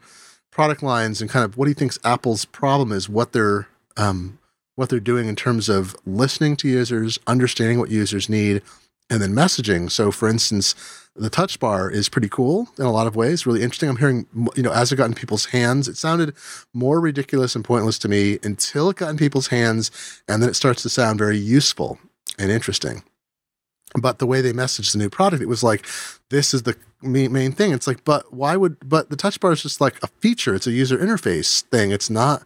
product 0.51 0.83
lines 0.83 1.21
and 1.21 1.31
kind 1.31 1.45
of 1.45 1.57
what 1.57 1.69
he 1.69 1.75
thinks 1.75 1.99
Apple's 2.05 2.45
problem 2.45 2.93
is, 2.93 3.09
what 3.09 3.33
they're 3.33 3.69
um, 3.97 4.39
what 4.77 4.89
they're 4.89 5.01
doing 5.01 5.29
in 5.29 5.37
terms 5.37 5.69
of 5.69 5.95
listening 6.07 6.57
to 6.57 6.69
users, 6.69 7.19
understanding 7.27 7.79
what 7.79 7.91
users 7.91 8.29
need, 8.29 8.63
and 9.11 9.21
then 9.21 9.33
messaging. 9.33 9.91
So, 9.91 10.11
for 10.11 10.29
instance, 10.29 10.75
the 11.15 11.29
touch 11.29 11.59
bar 11.59 11.91
is 11.91 12.09
pretty 12.09 12.29
cool 12.29 12.69
in 12.79 12.85
a 12.85 12.93
lot 12.93 13.07
of 13.07 13.17
ways, 13.17 13.45
really 13.45 13.63
interesting. 13.63 13.89
I'm 13.91 13.97
hearing, 13.97 14.27
you 14.55 14.63
know, 14.63 14.73
as 14.73 14.91
it 14.91 14.97
got 14.97 15.07
in 15.07 15.15
people's 15.15 15.47
hands, 15.47 15.89
it 15.89 15.97
sounded 15.97 16.35
more 16.73 17.01
ridiculous 17.01 17.55
and 17.55 17.65
pointless 17.65 17.99
to 17.99 18.09
me 18.09 18.39
until 18.43 18.89
it 18.89 18.97
got 18.97 19.11
in 19.11 19.17
people's 19.17 19.49
hands, 19.49 19.91
and 20.29 20.43
then 20.43 20.49
it 20.49 20.55
starts 20.55 20.83
to 20.83 20.89
sound 20.89 21.19
very 21.19 21.37
useful 21.37 21.99
and 22.39 22.51
interesting. 22.51 23.03
But 23.99 24.19
the 24.19 24.27
way 24.27 24.41
they 24.41 24.53
messaged 24.53 24.93
the 24.93 24.99
new 24.99 25.11
product, 25.11 25.43
it 25.43 25.47
was 25.49 25.63
like, 25.63 25.85
this 26.29 26.55
is 26.55 26.63
the 26.63 26.77
main, 27.03 27.53
thing. 27.53 27.73
It's 27.73 27.87
like, 27.87 28.05
but 28.05 28.33
why 28.33 28.57
would, 28.57 28.77
but 28.89 29.11
the 29.11 29.17
touch 29.17 29.41
bar 29.41 29.53
is 29.53 29.63
just 29.63 29.81
like 29.81 30.01
a 30.03 30.07
feature. 30.21 30.55
It's 30.55 30.67
a 30.67 30.73
user 30.73 30.97
interface 30.99 31.63
thing. 31.63 31.91
It's 31.91 32.09
not 32.11 32.45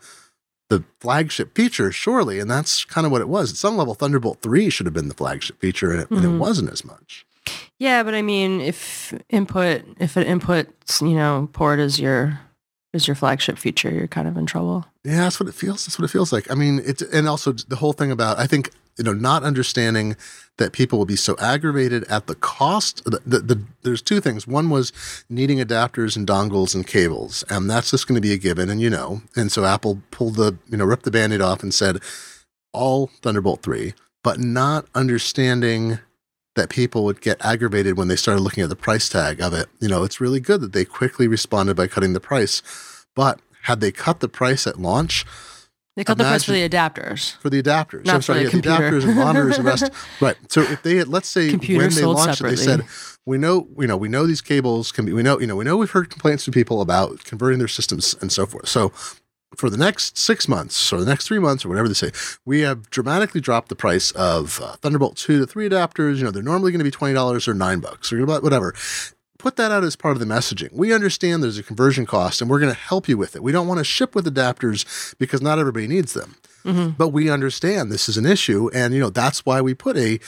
the 0.70 0.84
flagship 1.00 1.54
feature, 1.54 1.92
surely. 1.92 2.38
And 2.40 2.50
that's 2.50 2.84
kind 2.84 3.04
of 3.04 3.12
what 3.12 3.20
it 3.20 3.28
was. 3.28 3.50
At 3.50 3.56
some 3.58 3.76
level, 3.76 3.94
Thunderbolt 3.94 4.40
3 4.40 4.70
should 4.70 4.86
have 4.86 4.94
been 4.94 5.08
the 5.08 5.14
flagship 5.14 5.60
feature, 5.60 5.90
and 5.90 6.00
it, 6.00 6.10
and 6.10 6.24
it 6.24 6.28
Mhm. 6.28 6.38
wasn't 6.38 6.70
as 6.72 6.84
much. 6.84 7.26
Yeah, 7.78 8.02
but 8.02 8.14
I 8.14 8.22
mean, 8.22 8.60
if 8.62 9.12
input, 9.28 9.82
if 9.98 10.16
an 10.16 10.22
input, 10.22 10.68
you 11.02 11.14
know, 11.14 11.48
port 11.52 11.78
is 11.80 11.98
your 12.00 12.40
is 12.94 13.08
your 13.08 13.16
flagship 13.16 13.58
feature, 13.58 13.90
you're 13.90 14.06
kind 14.06 14.28
of 14.28 14.36
in 14.36 14.46
trouble. 14.46 14.86
Yeah, 15.02 15.16
that's 15.24 15.40
what 15.40 15.48
it 15.48 15.54
feels. 15.54 15.84
That's 15.84 15.98
what 15.98 16.04
it 16.04 16.12
feels 16.12 16.32
like. 16.32 16.48
I 16.50 16.54
mean, 16.54 16.80
it's 16.86 17.02
and 17.02 17.28
also 17.28 17.52
the 17.52 17.76
whole 17.76 17.92
thing 17.92 18.10
about 18.12 18.38
I 18.38 18.46
think 18.46 18.70
you 18.96 19.04
know 19.04 19.12
not 19.12 19.42
understanding 19.42 20.16
that 20.56 20.72
people 20.72 20.98
will 20.98 21.06
be 21.06 21.16
so 21.16 21.36
aggravated 21.40 22.04
at 22.04 22.28
the 22.28 22.34
cost. 22.36 23.04
The, 23.04 23.20
the, 23.26 23.38
the, 23.40 23.62
there's 23.82 24.02
two 24.02 24.20
things. 24.20 24.46
One 24.46 24.70
was 24.70 24.92
needing 25.28 25.58
adapters 25.58 26.16
and 26.16 26.26
dongles 26.26 26.74
and 26.74 26.86
cables, 26.86 27.44
and 27.50 27.68
that's 27.68 27.90
just 27.90 28.06
going 28.06 28.14
to 28.14 28.20
be 28.20 28.32
a 28.32 28.38
given, 28.38 28.70
and 28.70 28.80
you 28.80 28.90
know. 28.90 29.22
And 29.34 29.50
so 29.50 29.64
Apple 29.64 30.02
pulled 30.10 30.36
the 30.36 30.56
you 30.68 30.76
know 30.76 30.84
ripped 30.84 31.04
the 31.04 31.10
band-aid 31.10 31.40
off 31.40 31.62
and 31.62 31.74
said 31.74 31.98
all 32.72 33.08
Thunderbolt 33.22 33.62
three, 33.62 33.94
but 34.22 34.38
not 34.38 34.86
understanding 34.94 35.98
that 36.54 36.68
people 36.68 37.04
would 37.04 37.20
get 37.20 37.44
aggravated 37.44 37.98
when 37.98 38.08
they 38.08 38.16
started 38.16 38.40
looking 38.40 38.62
at 38.62 38.68
the 38.68 38.76
price 38.76 39.08
tag 39.08 39.40
of 39.40 39.52
it. 39.52 39.66
You 39.80 39.88
know, 39.88 40.04
it's 40.04 40.20
really 40.20 40.40
good 40.40 40.60
that 40.60 40.72
they 40.72 40.84
quickly 40.84 41.26
responded 41.26 41.76
by 41.76 41.88
cutting 41.88 42.12
the 42.12 42.20
price, 42.20 42.62
but 43.16 43.40
had 43.62 43.80
they 43.80 43.90
cut 43.90 44.20
the 44.20 44.28
price 44.28 44.66
at 44.66 44.78
launch, 44.78 45.24
They 45.96 46.02
cut 46.02 46.18
the 46.18 46.24
price 46.24 46.42
for 46.42 46.52
the 46.52 46.68
adapters. 46.68 47.36
for 47.36 47.50
the 47.50 47.62
adapters. 47.62 48.04
Not 48.04 48.16
I'm 48.16 48.22
sorry, 48.22 48.46
for 48.46 48.56
yeah, 48.56 48.62
the 48.62 48.68
adapters 48.68 49.04
and 49.04 49.16
monitors 49.16 49.56
and 49.58 49.64
rest. 49.64 49.90
Right. 50.20 50.36
So 50.48 50.62
if 50.62 50.82
they 50.82 50.96
had, 50.96 51.08
let's 51.08 51.28
say 51.28 51.50
Computer 51.50 51.84
when 51.84 51.94
they 51.94 52.04
launched 52.04 52.40
it, 52.40 52.44
they 52.44 52.56
said, 52.56 52.84
we 53.26 53.38
know, 53.38 53.68
you 53.78 53.86
know, 53.86 53.96
we 53.96 54.08
know 54.08 54.26
these 54.26 54.40
cables 54.40 54.90
can 54.90 55.06
be, 55.06 55.12
we 55.12 55.22
know, 55.22 55.38
you 55.38 55.46
know, 55.46 55.56
we 55.56 55.64
know 55.64 55.76
we've 55.76 55.90
heard 55.90 56.10
complaints 56.10 56.44
from 56.44 56.52
people 56.52 56.80
about 56.80 57.24
converting 57.24 57.58
their 57.58 57.68
systems 57.68 58.14
and 58.20 58.32
so 58.32 58.44
forth. 58.44 58.68
So 58.68 58.92
for 59.56 59.70
the 59.70 59.76
next 59.76 60.18
six 60.18 60.48
months 60.48 60.92
or 60.92 60.98
the 60.98 61.06
next 61.06 61.26
three 61.26 61.38
months 61.38 61.64
or 61.64 61.68
whatever 61.68 61.86
they 61.86 61.94
say, 61.94 62.10
we 62.44 62.60
have 62.60 62.90
dramatically 62.90 63.40
dropped 63.40 63.68
the 63.68 63.76
price 63.76 64.10
of 64.12 64.60
uh, 64.62 64.74
Thunderbolt 64.76 65.16
2 65.16 65.40
to 65.40 65.46
3 65.46 65.68
adapters. 65.68 66.16
You 66.16 66.24
know, 66.24 66.30
they're 66.30 66.42
normally 66.42 66.72
going 66.72 66.80
to 66.80 66.84
be 66.84 66.90
$20 66.90 67.48
or 67.48 67.54
9 67.54 67.80
bucks 67.80 68.12
or 68.12 68.24
whatever. 68.26 68.74
Put 69.38 69.56
that 69.56 69.72
out 69.72 69.84
as 69.84 69.96
part 69.96 70.16
of 70.16 70.20
the 70.20 70.32
messaging. 70.32 70.72
We 70.72 70.92
understand 70.92 71.42
there's 71.42 71.58
a 71.58 71.62
conversion 71.62 72.06
cost 72.06 72.40
and 72.40 72.48
we're 72.48 72.60
going 72.60 72.72
to 72.72 72.78
help 72.78 73.08
you 73.08 73.18
with 73.18 73.34
it. 73.34 73.42
We 73.42 73.52
don't 73.52 73.66
want 73.66 73.78
to 73.78 73.84
ship 73.84 74.14
with 74.14 74.32
adapters 74.32 75.16
because 75.18 75.42
not 75.42 75.58
everybody 75.58 75.86
needs 75.86 76.14
them. 76.14 76.36
Mm-hmm. 76.64 76.90
But 76.90 77.08
we 77.08 77.28
understand 77.28 77.90
this 77.90 78.08
is 78.08 78.16
an 78.16 78.26
issue. 78.26 78.70
And, 78.72 78.94
you 78.94 79.00
know, 79.00 79.10
that's 79.10 79.44
why 79.44 79.60
we 79.60 79.74
put 79.74 79.96
a 79.96 80.18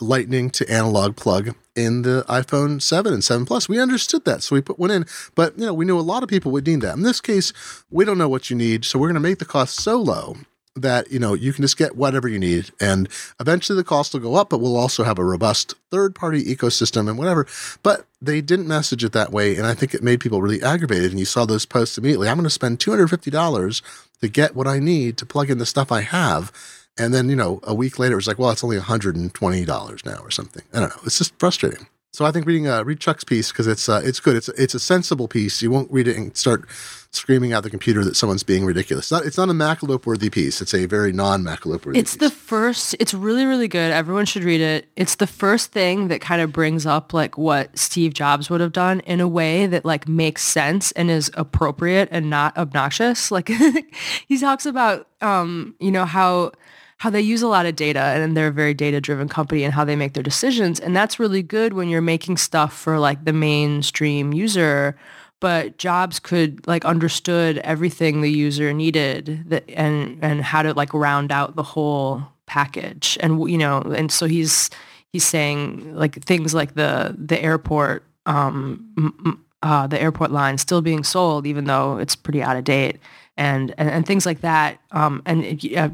lightning 0.00 0.48
to 0.50 0.68
analog 0.70 1.16
plug 1.16 1.54
in 1.76 2.02
the 2.02 2.24
iPhone 2.28 2.80
7 2.80 3.12
and 3.12 3.22
7 3.22 3.44
Plus. 3.46 3.68
We 3.68 3.78
understood 3.78 4.24
that. 4.24 4.42
So 4.42 4.54
we 4.54 4.62
put 4.62 4.78
one 4.78 4.90
in. 4.90 5.06
But, 5.34 5.58
you 5.58 5.66
know, 5.66 5.74
we 5.74 5.84
knew 5.84 5.98
a 5.98 6.00
lot 6.00 6.22
of 6.22 6.28
people 6.28 6.50
would 6.52 6.66
need 6.66 6.80
that. 6.80 6.96
In 6.96 7.02
this 7.02 7.20
case, 7.20 7.52
we 7.90 8.04
don't 8.04 8.18
know 8.18 8.28
what 8.28 8.48
you 8.48 8.56
need. 8.56 8.84
So 8.84 8.98
we're 8.98 9.08
going 9.08 9.14
to 9.14 9.20
make 9.20 9.38
the 9.38 9.44
cost 9.44 9.80
so 9.80 10.00
low 10.00 10.36
that, 10.74 11.10
you 11.12 11.18
know, 11.18 11.34
you 11.34 11.52
can 11.52 11.62
just 11.62 11.76
get 11.76 11.96
whatever 11.96 12.28
you 12.28 12.38
need. 12.38 12.70
And 12.80 13.08
eventually 13.40 13.76
the 13.76 13.84
cost 13.84 14.14
will 14.14 14.20
go 14.20 14.34
up, 14.34 14.50
but 14.50 14.58
we'll 14.58 14.76
also 14.76 15.04
have 15.04 15.18
a 15.18 15.24
robust 15.24 15.74
third 15.90 16.14
party 16.14 16.42
ecosystem 16.44 17.08
and 17.08 17.18
whatever. 17.18 17.46
But 17.82 18.06
they 18.20 18.40
didn't 18.40 18.68
message 18.68 19.04
it 19.04 19.12
that 19.12 19.32
way. 19.32 19.56
And 19.56 19.66
I 19.66 19.74
think 19.74 19.94
it 19.94 20.02
made 20.02 20.20
people 20.20 20.40
really 20.40 20.62
aggravated. 20.62 21.10
And 21.10 21.20
you 21.20 21.26
saw 21.26 21.44
those 21.44 21.66
posts 21.66 21.98
immediately. 21.98 22.28
I'm 22.28 22.36
going 22.36 22.44
to 22.44 22.50
spend 22.50 22.78
$250 22.78 23.82
to 24.20 24.28
get 24.28 24.56
what 24.56 24.66
I 24.66 24.78
need 24.78 25.18
to 25.18 25.26
plug 25.26 25.50
in 25.50 25.58
the 25.58 25.66
stuff 25.66 25.92
I 25.92 26.00
have. 26.00 26.52
And 26.98 27.12
then, 27.12 27.28
you 27.28 27.36
know, 27.36 27.60
a 27.64 27.74
week 27.74 27.98
later, 27.98 28.14
it 28.14 28.16
was 28.16 28.26
like, 28.26 28.38
well, 28.38 28.50
it's 28.50 28.64
only 28.64 28.78
$120 28.78 30.06
now 30.06 30.20
or 30.22 30.30
something. 30.30 30.62
I 30.72 30.80
don't 30.80 30.90
know. 30.90 31.02
It's 31.04 31.18
just 31.18 31.38
frustrating. 31.38 31.86
So 32.12 32.26
I 32.26 32.30
think 32.30 32.44
reading 32.44 32.68
uh, 32.68 32.84
read 32.84 33.00
Chuq's 33.00 33.24
piece 33.24 33.50
because 33.50 33.66
it's 33.66 33.88
uh, 33.88 34.02
it's 34.04 34.20
good. 34.20 34.36
It's 34.36 34.48
it's 34.50 34.74
a 34.74 34.78
sensible 34.78 35.28
piece. 35.28 35.62
You 35.62 35.70
won't 35.70 35.90
read 35.90 36.06
it 36.06 36.16
and 36.18 36.36
start 36.36 36.68
screaming 37.12 37.52
at 37.52 37.62
the 37.62 37.68
computer 37.68 38.02
that 38.04 38.16
someone's 38.16 38.42
being 38.42 38.64
ridiculous. 38.64 39.04
It's 39.04 39.12
not, 39.12 39.26
it's 39.26 39.36
not 39.36 39.50
a 39.50 39.52
Macalope 39.52 40.06
worthy 40.06 40.30
piece. 40.30 40.62
It's 40.62 40.72
a 40.72 40.86
very 40.86 41.12
non 41.12 41.42
Macalope 41.42 41.84
worthy. 41.84 41.98
It's 41.98 42.16
the 42.16 42.30
first, 42.30 42.96
it's 42.98 43.12
really, 43.12 43.44
really 43.44 43.68
good. 43.68 43.92
Everyone 43.92 44.24
should 44.24 44.44
read 44.44 44.62
it. 44.62 44.88
It's 44.96 45.16
the 45.16 45.26
first 45.26 45.72
thing 45.72 46.08
that 46.08 46.20
kind 46.22 46.40
of 46.40 46.52
brings 46.52 46.86
up 46.86 47.12
like 47.12 47.36
what 47.36 47.78
Steve 47.78 48.14
Jobs 48.14 48.48
would 48.48 48.60
have 48.62 48.72
done 48.72 49.00
in 49.00 49.20
a 49.20 49.28
way 49.28 49.66
that 49.66 49.84
like 49.84 50.08
makes 50.08 50.42
sense 50.42 50.90
and 50.92 51.10
is 51.10 51.30
appropriate 51.34 52.08
and 52.10 52.30
not 52.30 52.56
obnoxious. 52.56 53.30
Like 53.30 53.50
he 54.26 54.38
talks 54.38 54.64
about, 54.64 55.06
um, 55.20 55.74
you 55.78 55.90
know, 55.90 56.06
how 56.06 56.52
how 56.96 57.10
they 57.10 57.20
use 57.20 57.42
a 57.42 57.48
lot 57.48 57.66
of 57.66 57.74
data 57.74 57.98
and 57.98 58.36
they're 58.36 58.46
a 58.46 58.52
very 58.52 58.74
data 58.74 59.00
driven 59.00 59.28
company 59.28 59.64
and 59.64 59.74
how 59.74 59.84
they 59.84 59.96
make 59.96 60.12
their 60.12 60.22
decisions. 60.22 60.78
And 60.78 60.94
that's 60.94 61.18
really 61.18 61.42
good 61.42 61.72
when 61.72 61.88
you're 61.88 62.00
making 62.00 62.36
stuff 62.36 62.72
for 62.72 63.00
like 63.00 63.24
the 63.24 63.32
mainstream 63.32 64.32
user. 64.32 64.96
But 65.42 65.76
Jobs 65.76 66.20
could 66.20 66.64
like 66.68 66.84
understood 66.84 67.58
everything 67.58 68.20
the 68.20 68.30
user 68.30 68.72
needed 68.72 69.42
that, 69.48 69.68
and 69.68 70.20
and 70.22 70.40
how 70.40 70.62
to 70.62 70.72
like 70.72 70.94
round 70.94 71.32
out 71.32 71.56
the 71.56 71.64
whole 71.64 72.22
package. 72.46 73.18
And 73.18 73.50
you 73.50 73.58
know, 73.58 73.80
and 73.80 74.12
so 74.12 74.26
he's 74.26 74.70
he's 75.12 75.24
saying 75.24 75.96
like 75.96 76.22
things 76.24 76.54
like 76.54 76.74
the 76.74 77.16
the 77.18 77.36
AirPort 77.36 78.02
um, 78.26 79.44
uh, 79.64 79.88
the 79.88 79.98
AirPort 79.98 80.30
line 80.30 80.58
still 80.58 80.80
being 80.80 81.02
sold 81.02 81.44
even 81.44 81.64
though 81.64 81.98
it's 81.98 82.14
pretty 82.14 82.40
out 82.40 82.56
of 82.56 82.62
date 82.62 83.00
and 83.36 83.74
and, 83.78 83.90
and 83.90 84.06
things 84.06 84.24
like 84.24 84.42
that. 84.42 84.78
Um, 84.92 85.22
and 85.26 85.44
uh, 85.76 85.88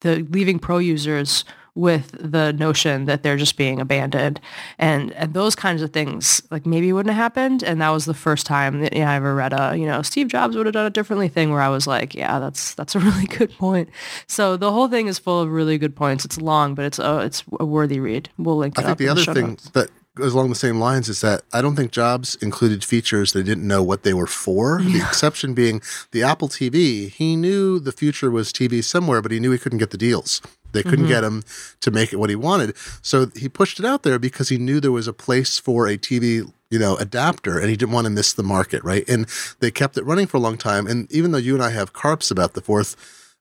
the 0.00 0.26
leaving 0.30 0.58
pro 0.58 0.78
users 0.78 1.44
with 1.74 2.10
the 2.18 2.52
notion 2.52 3.04
that 3.04 3.22
they're 3.22 3.36
just 3.36 3.56
being 3.56 3.80
abandoned 3.80 4.40
and 4.78 5.12
and 5.12 5.34
those 5.34 5.54
kinds 5.54 5.82
of 5.82 5.92
things 5.92 6.42
like 6.50 6.66
maybe 6.66 6.92
wouldn't 6.92 7.14
have 7.14 7.22
happened 7.22 7.62
and 7.62 7.80
that 7.80 7.90
was 7.90 8.04
the 8.04 8.14
first 8.14 8.46
time 8.46 8.80
that 8.80 8.94
yeah, 8.94 9.10
I 9.10 9.14
ever 9.14 9.34
read 9.34 9.52
a 9.52 9.76
you 9.76 9.86
know 9.86 10.02
Steve 10.02 10.28
Jobs 10.28 10.56
would 10.56 10.66
have 10.66 10.72
done 10.72 10.86
it 10.86 10.92
differently 10.92 11.28
thing 11.28 11.50
where 11.50 11.62
I 11.62 11.68
was 11.68 11.86
like 11.86 12.14
yeah 12.14 12.38
that's 12.38 12.74
that's 12.74 12.94
a 12.94 12.98
really 13.00 13.26
good 13.26 13.52
point 13.58 13.88
so 14.26 14.56
the 14.56 14.72
whole 14.72 14.88
thing 14.88 15.06
is 15.06 15.18
full 15.18 15.40
of 15.40 15.50
really 15.50 15.78
good 15.78 15.94
points 15.94 16.24
it's 16.24 16.40
long 16.40 16.74
but 16.74 16.84
it's 16.84 16.98
a 16.98 17.20
it's 17.20 17.44
a 17.58 17.64
worthy 17.64 18.00
read 18.00 18.28
we'll 18.38 18.56
link 18.56 18.78
I 18.78 18.82
think 18.82 18.98
the 18.98 19.08
other 19.08 19.22
show 19.22 19.34
thing 19.34 19.48
notes. 19.48 19.70
that 19.70 19.90
goes 20.20 20.34
along 20.34 20.48
the 20.48 20.54
same 20.54 20.78
lines 20.78 21.08
is 21.08 21.20
that 21.20 21.42
I 21.52 21.62
don't 21.62 21.76
think 21.76 21.92
Jobs 21.92 22.36
included 22.36 22.84
features 22.84 23.32
they 23.32 23.42
didn't 23.42 23.66
know 23.66 23.82
what 23.82 24.02
they 24.02 24.14
were 24.14 24.26
for. 24.26 24.80
The 24.90 24.98
exception 24.98 25.54
being 25.54 25.80
the 26.10 26.22
Apple 26.22 26.48
TV. 26.48 27.10
He 27.10 27.36
knew 27.36 27.78
the 27.78 27.92
future 27.92 28.30
was 28.30 28.52
TV 28.52 28.82
somewhere, 28.82 29.22
but 29.22 29.30
he 29.30 29.38
knew 29.38 29.52
he 29.52 29.58
couldn't 29.58 29.78
get 29.78 29.90
the 29.90 29.96
deals. 29.96 30.42
They 30.72 30.82
couldn't 30.82 31.08
get 31.08 31.24
mm-hmm. 31.24 31.38
him 31.38 31.44
to 31.80 31.90
make 31.90 32.12
it 32.12 32.16
what 32.16 32.30
he 32.30 32.36
wanted. 32.36 32.76
So 33.02 33.30
he 33.36 33.48
pushed 33.48 33.78
it 33.78 33.84
out 33.84 34.02
there 34.02 34.18
because 34.18 34.48
he 34.48 34.58
knew 34.58 34.80
there 34.80 34.92
was 34.92 35.08
a 35.08 35.12
place 35.12 35.58
for 35.58 35.86
a 35.86 35.96
TV, 35.96 36.50
you 36.70 36.78
know, 36.78 36.96
adapter 36.96 37.58
and 37.58 37.68
he 37.68 37.76
didn't 37.76 37.92
want 37.92 38.06
to 38.06 38.10
miss 38.10 38.32
the 38.32 38.42
market, 38.42 38.82
right? 38.84 39.08
And 39.08 39.26
they 39.60 39.70
kept 39.70 39.96
it 39.96 40.04
running 40.04 40.26
for 40.26 40.36
a 40.36 40.40
long 40.40 40.56
time. 40.56 40.86
And 40.86 41.10
even 41.12 41.32
though 41.32 41.38
you 41.38 41.54
and 41.54 41.62
I 41.62 41.70
have 41.70 41.92
carps 41.92 42.30
about 42.30 42.54
the 42.54 42.60
fourth 42.60 42.96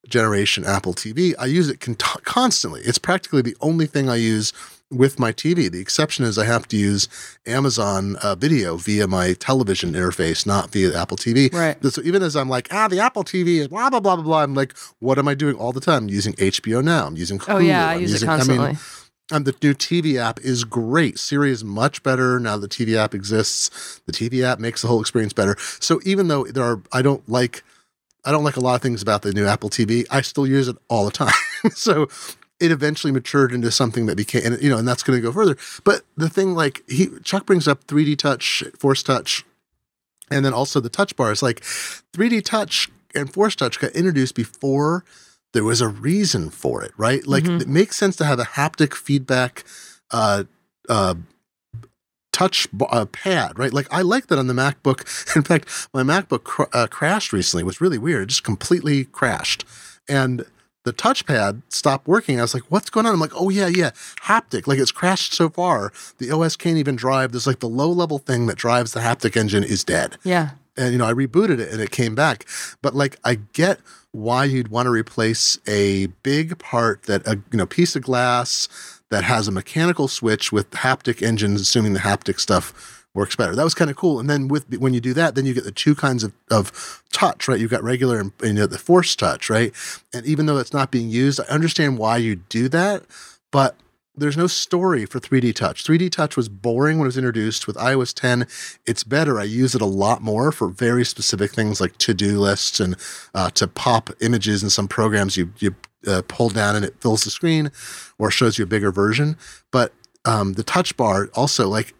generation 0.07 0.65
Apple 0.65 0.93
TV, 0.93 1.33
I 1.37 1.45
use 1.45 1.69
it 1.69 1.79
con- 1.79 1.95
constantly. 1.95 2.81
It's 2.81 2.99
practically 2.99 3.41
the 3.41 3.57
only 3.61 3.85
thing 3.85 4.09
I 4.09 4.15
use 4.15 4.53
with 4.91 5.19
my 5.19 5.31
TV. 5.31 5.71
The 5.71 5.79
exception 5.79 6.25
is 6.25 6.37
I 6.37 6.45
have 6.45 6.67
to 6.69 6.77
use 6.77 7.07
Amazon 7.45 8.15
uh, 8.17 8.35
Video 8.35 8.77
via 8.77 9.07
my 9.07 9.33
television 9.33 9.93
interface, 9.93 10.45
not 10.45 10.71
via 10.71 10.99
Apple 10.99 11.17
TV. 11.17 11.53
Right. 11.53 11.83
So 11.85 12.01
even 12.03 12.23
as 12.23 12.35
I'm 12.35 12.49
like, 12.49 12.67
ah, 12.71 12.87
the 12.87 12.99
Apple 12.99 13.23
TV 13.23 13.57
is 13.57 13.67
blah 13.67 13.89
blah 13.89 13.99
blah 13.99 14.15
blah 14.15 14.23
blah, 14.23 14.43
I'm 14.43 14.55
like, 14.55 14.75
what 14.99 15.19
am 15.19 15.27
I 15.27 15.35
doing 15.35 15.55
all 15.55 15.71
the 15.71 15.81
time? 15.81 16.03
I'm 16.03 16.09
using 16.09 16.33
HBO 16.33 16.83
now. 16.83 17.05
I'm 17.05 17.17
using 17.17 17.39
Hulu. 17.39 17.53
oh 17.53 17.57
yeah 17.59 17.87
I 17.87 17.93
I'm 17.95 18.01
use 18.01 18.11
using, 18.13 18.27
it 18.27 18.31
constantly 18.31 18.65
I 18.65 18.69
mean, 18.69 18.79
And 19.31 19.45
the 19.45 19.55
new 19.61 19.73
TV 19.73 20.15
app 20.17 20.39
is 20.41 20.63
great. 20.63 21.19
Siri 21.19 21.51
is 21.51 21.63
much 21.63 22.01
better 22.01 22.39
now. 22.39 22.57
The 22.57 22.67
TV 22.67 22.95
app 22.95 23.13
exists. 23.13 24.01
The 24.05 24.11
TV 24.11 24.43
app 24.43 24.59
makes 24.59 24.81
the 24.81 24.87
whole 24.87 25.01
experience 25.01 25.33
better. 25.33 25.55
So 25.79 25.99
even 26.03 26.29
though 26.29 26.45
there 26.45 26.63
are, 26.63 26.81
I 26.91 27.03
don't 27.03 27.27
like, 27.29 27.63
I 28.25 28.31
don't 28.31 28.43
like 28.43 28.57
a 28.57 28.59
lot 28.59 28.75
of 28.75 28.81
things 28.81 29.01
about 29.01 29.21
the 29.21 29.31
new 29.33 29.45
Apple 29.45 29.69
TV. 29.69 30.05
I 30.09 30.21
still 30.21 30.47
use 30.47 30.67
it 30.67 30.77
all 30.89 31.05
the 31.05 31.11
time. 31.11 31.33
so 31.73 32.07
it 32.59 32.71
eventually 32.71 33.11
matured 33.13 33.53
into 33.53 33.71
something 33.71 34.05
that 34.07 34.17
became, 34.17 34.41
and, 34.45 34.61
you 34.61 34.69
know, 34.69 34.77
and 34.77 34.87
that's 34.87 35.03
going 35.03 35.17
to 35.17 35.21
go 35.23 35.31
further. 35.31 35.57
But 35.83 36.01
the 36.17 36.29
thing, 36.29 36.53
like 36.55 36.83
he 36.89 37.07
Chuq 37.07 37.45
brings 37.45 37.67
up 37.67 37.85
3D 37.87 38.17
Touch, 38.17 38.63
Force 38.77 39.01
Touch, 39.03 39.45
and 40.31 40.43
then 40.45 40.53
also 40.53 40.79
the 40.79 40.89
Touch 40.89 41.15
Bar 41.15 41.31
is 41.31 41.41
like 41.41 41.61
3D 41.61 42.43
Touch 42.43 42.89
and 43.15 43.31
Force 43.31 43.55
Touch 43.55 43.79
got 43.79 43.91
introduced 43.91 44.35
before 44.35 45.03
there 45.53 45.63
was 45.63 45.81
a 45.81 45.87
reason 45.87 46.49
for 46.51 46.83
it, 46.83 46.91
right? 46.97 47.25
Like 47.25 47.43
Mhm. 47.45 47.61
it 47.61 47.67
makes 47.67 47.95
sense 47.97 48.15
to 48.17 48.25
have 48.25 48.39
a 48.39 48.43
haptic 48.45 48.93
feedback 48.93 49.63
uh, 50.11 50.43
uh, 50.87 51.15
touch 52.31 52.67
uh, 52.89 53.05
pad, 53.05 53.57
right? 53.57 53.73
Like 53.73 53.87
I 53.91 54.01
like 54.03 54.27
that 54.27 54.37
on 54.39 54.47
the 54.47 54.53
MacBook. 54.53 55.01
In 55.35 55.41
fact, 55.43 55.67
my 55.93 56.03
MacBook 56.03 56.43
cr- 56.43 56.63
uh, 56.73 56.87
crashed 56.87 57.33
recently. 57.33 57.61
It 57.61 57.65
was 57.65 57.81
really 57.81 57.97
weird. 57.97 58.23
It 58.23 58.27
just 58.27 58.43
completely 58.43 59.05
crashed, 59.05 59.65
and 60.07 60.45
the 60.89 60.93
touchpad 61.03 61.61
stopped 61.69 62.07
working. 62.07 62.39
I 62.39 62.41
was 62.41 62.55
like, 62.55 62.63
"What's 62.69 62.89
going 62.89 63.05
on?" 63.05 63.13
I'm 63.13 63.19
like, 63.19 63.35
"Oh 63.35 63.49
yeah, 63.49 63.67
yeah, 63.67 63.91
haptic. 64.23 64.65
Like 64.65 64.79
it's 64.79 64.91
crashed 64.91 65.33
so 65.33 65.47
far, 65.49 65.93
the 66.17 66.31
OS 66.31 66.55
can't 66.55 66.77
even 66.77 66.95
drive. 66.95 67.31
There's 67.31 67.45
like 67.45 67.59
the 67.59 67.69
low 67.69 67.91
level 67.91 68.17
thing 68.17 68.47
that 68.47 68.57
drives 68.57 68.93
the 68.93 69.01
haptic 69.01 69.37
engine 69.37 69.63
is 69.63 69.83
dead." 69.83 70.17
Yeah. 70.23 70.51
and 70.75 70.91
you 70.93 70.97
know 70.97 71.05
I 71.05 71.13
rebooted 71.13 71.59
it 71.59 71.71
and 71.71 71.79
it 71.81 71.91
came 71.91 72.15
back. 72.15 72.45
But 72.81 72.95
like 72.95 73.17
I 73.23 73.35
get 73.53 73.79
why 74.13 74.45
you'd 74.45 74.69
want 74.69 74.87
to 74.87 74.91
replace 74.91 75.59
a 75.67 76.07
big 76.23 76.57
part 76.57 77.03
that 77.03 77.27
a 77.27 77.35
you 77.51 77.57
know 77.59 77.67
piece 77.67 77.95
of 77.95 78.01
glass 78.01 78.67
that 79.11 79.23
has 79.23 79.47
a 79.47 79.51
mechanical 79.51 80.07
switch 80.07 80.51
with 80.51 80.71
haptic 80.71 81.21
engines, 81.21 81.61
assuming 81.61 81.93
the 81.93 81.99
haptic 81.99 82.39
stuff 82.39 82.98
works 83.13 83.35
better. 83.35 83.55
That 83.55 83.63
was 83.63 83.73
kind 83.73 83.89
of 83.89 83.97
cool. 83.97 84.19
And 84.19 84.29
then 84.29 84.47
with 84.47 84.77
when 84.77 84.93
you 84.93 85.01
do 85.01 85.13
that, 85.13 85.35
then 85.35 85.45
you 85.45 85.53
get 85.53 85.63
the 85.63 85.71
two 85.71 85.95
kinds 85.95 86.23
of, 86.23 86.33
of 86.51 87.03
touch, 87.11 87.47
right? 87.47 87.59
You've 87.59 87.71
got 87.71 87.83
regular 87.83 88.19
and, 88.19 88.31
and 88.41 88.49
you 88.49 88.63
know, 88.63 88.67
the 88.67 88.77
force 88.77 89.15
touch, 89.15 89.49
right? 89.49 89.73
And 90.13 90.25
even 90.25 90.45
though 90.45 90.57
it's 90.57 90.73
not 90.73 90.91
being 90.91 91.09
used, 91.09 91.39
I 91.39 91.45
understand 91.45 91.97
why 91.97 92.17
you 92.17 92.35
do 92.35 92.69
that, 92.69 93.03
but 93.51 93.75
there's 94.19 94.37
no 94.37 94.47
story 94.47 95.05
for 95.05 95.19
3D 95.19 95.55
Touch. 95.55 95.83
3D 95.83 96.11
Touch 96.11 96.35
was 96.35 96.49
boring 96.49 96.97
when 96.97 97.05
it 97.05 97.07
was 97.07 97.17
introduced. 97.17 97.67
With 97.67 97.77
iOS 97.77 98.13
10, 98.13 98.45
it's 98.85 99.03
better. 99.03 99.39
I 99.39 99.43
use 99.43 99.75
it 99.75 99.81
a 99.81 99.85
lot 99.85 100.21
more 100.21 100.51
for 100.51 100.67
very 100.67 101.05
specific 101.05 101.51
things 101.51 101.79
like 101.79 101.97
to-do 101.97 102.39
lists 102.39 102.79
and 102.79 102.95
uh, 103.33 103.49
to 103.51 103.67
pop 103.67 104.09
images 104.19 104.61
in 104.61 104.69
some 104.69 104.87
programs. 104.87 105.37
You 105.37 105.53
you 105.59 105.75
uh, 106.07 106.21
pull 106.27 106.49
down 106.49 106.75
and 106.75 106.85
it 106.85 107.01
fills 107.01 107.23
the 107.23 107.29
screen, 107.29 107.71
or 108.17 108.31
shows 108.31 108.57
you 108.57 108.63
a 108.63 108.67
bigger 108.67 108.91
version. 108.91 109.37
But 109.71 109.93
um, 110.25 110.53
the 110.53 110.63
Touch 110.63 110.95
Bar 110.97 111.29
also 111.33 111.67
like 111.67 111.93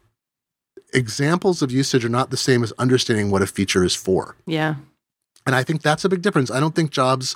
examples 0.93 1.61
of 1.61 1.71
usage 1.71 2.03
are 2.05 2.09
not 2.09 2.29
the 2.29 2.37
same 2.37 2.63
as 2.63 2.71
understanding 2.73 3.31
what 3.31 3.41
a 3.41 3.47
feature 3.47 3.83
is 3.83 3.95
for. 3.95 4.35
Yeah. 4.45 4.75
And 5.45 5.55
I 5.55 5.63
think 5.63 5.81
that's 5.81 6.05
a 6.05 6.09
big 6.09 6.21
difference. 6.21 6.51
I 6.51 6.59
don't 6.59 6.75
think 6.75 6.91
Jobs 6.91 7.35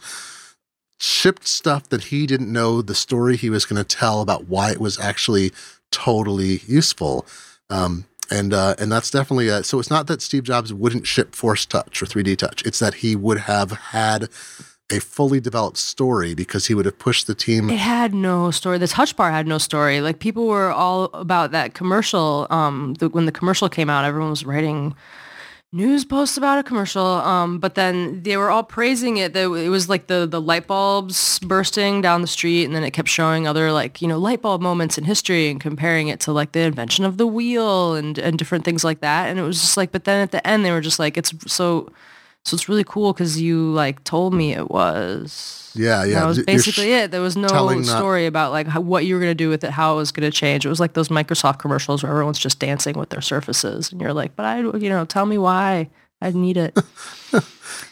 shipped 0.99 1.47
stuff 1.47 1.89
that 1.89 2.05
he 2.05 2.25
didn't 2.25 2.51
know 2.51 2.81
the 2.81 2.95
story 2.95 3.35
he 3.35 3.49
was 3.49 3.65
going 3.65 3.83
to 3.83 3.97
tell 3.97 4.21
about 4.21 4.47
why 4.47 4.71
it 4.71 4.79
was 4.79 4.99
actually 4.99 5.51
totally 5.91 6.61
useful. 6.67 7.25
Um, 7.69 8.05
and 8.31 8.53
uh, 8.53 8.75
and 8.79 8.91
that's 8.91 9.11
definitely 9.11 9.49
a, 9.49 9.63
so. 9.63 9.79
It's 9.79 9.89
not 9.89 10.07
that 10.07 10.21
Steve 10.21 10.43
Jobs 10.43 10.73
wouldn't 10.73 11.05
ship 11.05 11.35
Force 11.35 11.65
Touch 11.65 12.01
or 12.01 12.05
3D 12.05 12.37
Touch. 12.37 12.65
It's 12.65 12.79
that 12.79 12.95
he 12.95 13.15
would 13.15 13.39
have 13.39 13.71
had 13.71 14.29
a 14.93 14.99
fully 14.99 15.39
developed 15.39 15.77
story 15.77 16.33
because 16.33 16.67
he 16.67 16.73
would 16.73 16.85
have 16.85 16.99
pushed 16.99 17.27
the 17.27 17.35
team. 17.35 17.69
It 17.69 17.79
had 17.79 18.13
no 18.13 18.51
story. 18.51 18.77
The 18.77 18.87
touch 18.87 19.15
bar 19.15 19.31
had 19.31 19.47
no 19.47 19.57
story. 19.57 20.01
Like 20.01 20.19
people 20.19 20.47
were 20.47 20.71
all 20.71 21.05
about 21.13 21.51
that 21.51 21.73
commercial. 21.73 22.47
Um, 22.49 22.93
the, 22.99 23.09
when 23.09 23.25
the 23.25 23.31
commercial 23.31 23.69
came 23.69 23.89
out, 23.89 24.05
everyone 24.05 24.29
was 24.29 24.45
writing 24.45 24.95
news 25.73 26.05
posts 26.05 26.37
about 26.37 26.59
a 26.59 26.63
commercial. 26.63 27.03
Um, 27.03 27.57
but 27.57 27.73
then 27.75 28.21
they 28.21 28.37
were 28.37 28.51
all 28.51 28.63
praising 28.63 29.17
it. 29.17 29.33
That 29.33 29.51
it 29.51 29.69
was 29.69 29.89
like 29.89 30.07
the 30.07 30.25
the 30.25 30.39
light 30.39 30.67
bulbs 30.67 31.39
bursting 31.39 32.01
down 32.01 32.21
the 32.21 32.27
street, 32.27 32.65
and 32.65 32.75
then 32.75 32.83
it 32.83 32.91
kept 32.91 33.09
showing 33.09 33.47
other 33.47 33.71
like 33.71 34.01
you 34.01 34.07
know 34.07 34.19
light 34.19 34.41
bulb 34.41 34.61
moments 34.61 34.97
in 34.97 35.03
history 35.03 35.49
and 35.49 35.59
comparing 35.59 36.07
it 36.07 36.19
to 36.21 36.31
like 36.31 36.53
the 36.53 36.61
invention 36.61 37.03
of 37.03 37.17
the 37.17 37.27
wheel 37.27 37.95
and 37.95 38.17
and 38.19 38.37
different 38.37 38.63
things 38.63 38.83
like 38.83 39.01
that. 39.01 39.27
And 39.27 39.39
it 39.39 39.43
was 39.43 39.59
just 39.59 39.75
like, 39.75 39.91
but 39.91 40.05
then 40.05 40.21
at 40.21 40.31
the 40.31 40.45
end 40.47 40.63
they 40.63 40.71
were 40.71 40.81
just 40.81 40.99
like, 40.99 41.17
it's 41.17 41.33
so. 41.51 41.91
So 42.45 42.55
it's 42.55 42.67
really 42.67 42.83
cool 42.83 43.13
because 43.13 43.39
you 43.39 43.71
like 43.71 44.03
told 44.03 44.33
me 44.33 44.51
it 44.53 44.69
was. 44.69 45.71
Yeah, 45.75 46.03
yeah. 46.03 46.19
That 46.19 46.25
was 46.27 46.43
basically 46.43 46.91
it. 46.91 47.09
There 47.11 47.21
was 47.21 47.37
no 47.37 47.47
telling 47.47 47.83
that- 47.83 47.97
story 47.97 48.25
about 48.25 48.51
like 48.51 48.67
how, 48.67 48.81
what 48.81 49.05
you 49.05 49.15
were 49.15 49.21
going 49.21 49.31
to 49.31 49.35
do 49.35 49.49
with 49.49 49.63
it, 49.63 49.71
how 49.71 49.93
it 49.93 49.97
was 49.97 50.11
going 50.11 50.29
to 50.29 50.35
change. 50.37 50.65
It 50.65 50.69
was 50.69 50.79
like 50.79 50.93
those 50.93 51.07
Microsoft 51.09 51.59
commercials 51.59 52.03
where 52.03 52.11
everyone's 52.11 52.39
just 52.39 52.59
dancing 52.59 52.97
with 52.97 53.09
their 53.09 53.21
surfaces, 53.21 53.91
and 53.91 54.01
you're 54.01 54.13
like, 54.13 54.35
"But 54.35 54.45
I, 54.45 54.59
you 54.59 54.89
know, 54.89 55.05
tell 55.05 55.25
me 55.25 55.37
why 55.37 55.89
I 56.21 56.31
need 56.31 56.57
it." 56.57 56.77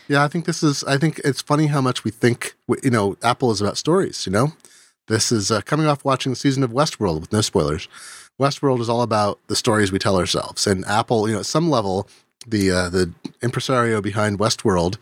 Yeah, 0.08 0.24
I 0.26 0.28
think 0.28 0.44
this 0.46 0.62
is. 0.62 0.84
I 0.84 0.98
think 0.98 1.20
it's 1.24 1.42
funny 1.42 1.68
how 1.68 1.80
much 1.80 2.04
we 2.04 2.12
think. 2.12 2.56
You 2.84 2.90
know, 2.90 3.16
Apple 3.24 3.50
is 3.52 3.62
about 3.62 3.78
stories. 3.78 4.26
You 4.26 4.34
know, 4.34 4.52
this 5.08 5.32
is 5.32 5.50
uh, 5.52 5.62
coming 5.62 5.88
off 5.88 6.04
watching 6.04 6.34
the 6.34 6.36
season 6.36 6.64
of 6.64 6.72
Westworld 6.72 7.22
with 7.22 7.32
no 7.32 7.40
spoilers. 7.40 7.88
Westworld 8.40 8.82
is 8.82 8.90
all 8.90 9.04
about 9.04 9.40
the 9.48 9.56
stories 9.56 9.90
we 9.92 10.00
tell 10.00 10.18
ourselves, 10.18 10.68
and 10.68 10.84
Apple. 10.86 11.30
You 11.30 11.36
know, 11.36 11.40
at 11.40 11.46
some 11.46 11.70
level, 11.70 12.10
the 12.48 12.72
uh, 12.72 12.90
the 12.90 13.14
impresario 13.42 14.02
behind 14.02 14.40
Westworld, 14.40 14.98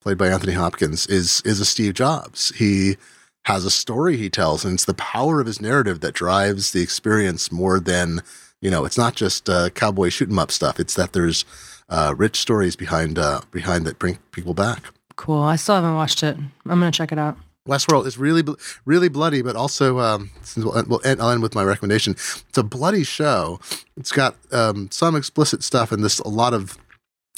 played 0.00 0.18
by 0.18 0.28
Anthony 0.28 0.52
Hopkins, 0.52 1.06
is 1.06 1.40
is 1.44 1.60
a 1.60 1.64
Steve 1.64 1.94
Jobs. 1.94 2.50
He 2.56 2.96
has 3.44 3.64
a 3.64 3.70
story 3.70 4.16
he 4.16 4.28
tells, 4.28 4.64
and 4.64 4.74
it's 4.74 4.84
the 4.84 4.94
power 4.94 5.40
of 5.40 5.46
his 5.46 5.60
narrative 5.60 6.00
that 6.00 6.14
drives 6.14 6.72
the 6.72 6.82
experience 6.82 7.52
more 7.52 7.78
than 7.80 8.20
you 8.60 8.70
know. 8.70 8.84
It's 8.84 8.98
not 8.98 9.14
just 9.14 9.48
uh, 9.48 9.70
cowboy 9.70 10.08
shoot 10.08 10.28
'em 10.30 10.38
up 10.38 10.50
stuff. 10.50 10.80
It's 10.80 10.94
that 10.94 11.12
there's 11.12 11.44
uh, 11.88 12.14
rich 12.16 12.36
stories 12.40 12.76
behind 12.76 13.18
uh, 13.18 13.40
behind 13.50 13.86
that 13.86 13.98
bring 13.98 14.18
people 14.32 14.54
back. 14.54 14.84
cool. 15.16 15.42
I 15.42 15.56
still 15.56 15.76
haven't 15.76 15.94
watched 15.94 16.22
it. 16.22 16.36
I'm 16.36 16.80
gonna 16.80 16.90
check 16.90 17.12
it 17.12 17.18
out. 17.18 17.36
Westworld 17.66 18.06
is 18.06 18.18
really, 18.18 18.42
really 18.84 19.08
bloody, 19.08 19.42
but 19.42 19.56
also, 19.56 19.98
um, 19.98 20.30
we'll 20.56 21.00
end, 21.04 21.20
I'll 21.20 21.30
end 21.30 21.42
with 21.42 21.54
my 21.54 21.64
recommendation. 21.64 22.12
It's 22.12 22.58
a 22.58 22.62
bloody 22.62 23.04
show. 23.04 23.60
It's 23.96 24.12
got 24.12 24.36
um, 24.52 24.90
some 24.90 25.16
explicit 25.16 25.62
stuff 25.62 25.92
and 25.92 26.04
this 26.04 26.18
a 26.20 26.28
lot 26.28 26.54
of 26.54 26.78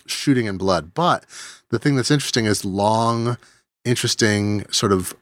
shooting 0.07 0.49
and 0.49 0.59
blood. 0.59 0.95
But 0.95 1.25
the 1.71 1.79
thing 1.79 1.97
that's 1.97 2.11
interesting 2.11 2.47
is 2.47 2.65
long, 2.65 3.37
interesting 3.85 4.65
sort 4.71 4.93
of 4.93 5.15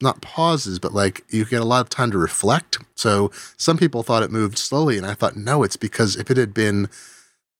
not 0.00 0.20
pauses, 0.20 0.78
but 0.78 0.92
like 0.92 1.24
you 1.30 1.44
get 1.44 1.62
a 1.62 1.64
lot 1.64 1.80
of 1.80 1.88
time 1.88 2.10
to 2.10 2.18
reflect. 2.18 2.78
So 2.94 3.30
some 3.56 3.78
people 3.78 4.02
thought 4.02 4.22
it 4.22 4.30
moved 4.30 4.58
slowly, 4.58 4.96
and 4.96 5.06
I 5.06 5.14
thought 5.14 5.36
no, 5.36 5.62
it's 5.62 5.76
because 5.76 6.16
if 6.16 6.30
it 6.30 6.36
had 6.36 6.52
been 6.52 6.88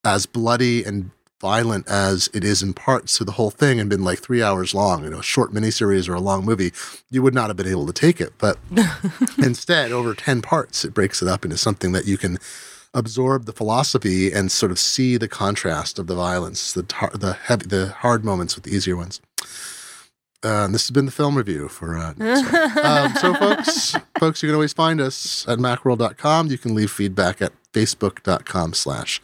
as 0.04 0.26
bloody 0.26 0.84
and 0.84 1.10
violent 1.40 1.86
as 1.88 2.28
it 2.32 2.44
is 2.44 2.62
in 2.62 2.72
parts 2.72 3.18
to 3.18 3.24
the 3.24 3.32
whole 3.32 3.50
thing 3.50 3.78
and 3.78 3.90
been 3.90 4.04
like 4.04 4.20
three 4.20 4.42
hours 4.42 4.74
long, 4.74 5.04
you 5.04 5.10
know, 5.10 5.18
a 5.18 5.22
short 5.22 5.52
miniseries 5.52 6.08
or 6.08 6.14
a 6.14 6.20
long 6.20 6.44
movie, 6.44 6.72
you 7.10 7.22
would 7.22 7.34
not 7.34 7.48
have 7.48 7.56
been 7.56 7.68
able 7.68 7.86
to 7.86 7.92
take 7.92 8.20
it. 8.20 8.32
But 8.38 8.58
instead, 9.38 9.92
over 9.92 10.14
10 10.14 10.42
parts, 10.42 10.84
it 10.84 10.94
breaks 10.94 11.20
it 11.22 11.28
up 11.28 11.44
into 11.44 11.58
something 11.58 11.92
that 11.92 12.06
you 12.06 12.16
can 12.16 12.38
absorb 12.94 13.44
the 13.44 13.52
philosophy 13.52 14.32
and 14.32 14.50
sort 14.50 14.72
of 14.72 14.78
see 14.78 15.16
the 15.18 15.28
contrast 15.28 15.98
of 15.98 16.06
the 16.06 16.14
violence, 16.14 16.72
the 16.72 16.82
tar- 16.82 17.12
the 17.14 17.34
heavy, 17.34 17.66
the 17.66 17.88
hard 17.88 18.24
moments 18.24 18.54
with 18.54 18.64
the 18.64 18.74
easier 18.74 18.96
ones. 18.96 19.20
Uh, 20.42 20.68
this 20.68 20.86
has 20.86 20.90
been 20.90 21.06
the 21.06 21.12
film 21.12 21.36
review 21.36 21.68
for. 21.68 21.96
Uh, 21.96 22.14
um, 22.82 23.14
so, 23.16 23.34
folks, 23.34 23.94
folks, 24.18 24.42
you 24.42 24.48
can 24.48 24.54
always 24.54 24.72
find 24.72 25.00
us 25.00 25.46
at 25.48 25.58
macworld.com. 25.58 26.48
You 26.48 26.58
can 26.58 26.74
leave 26.74 26.90
feedback 26.90 27.42
at 27.42 27.52
facebook.com 27.72 28.72
slash 28.74 29.20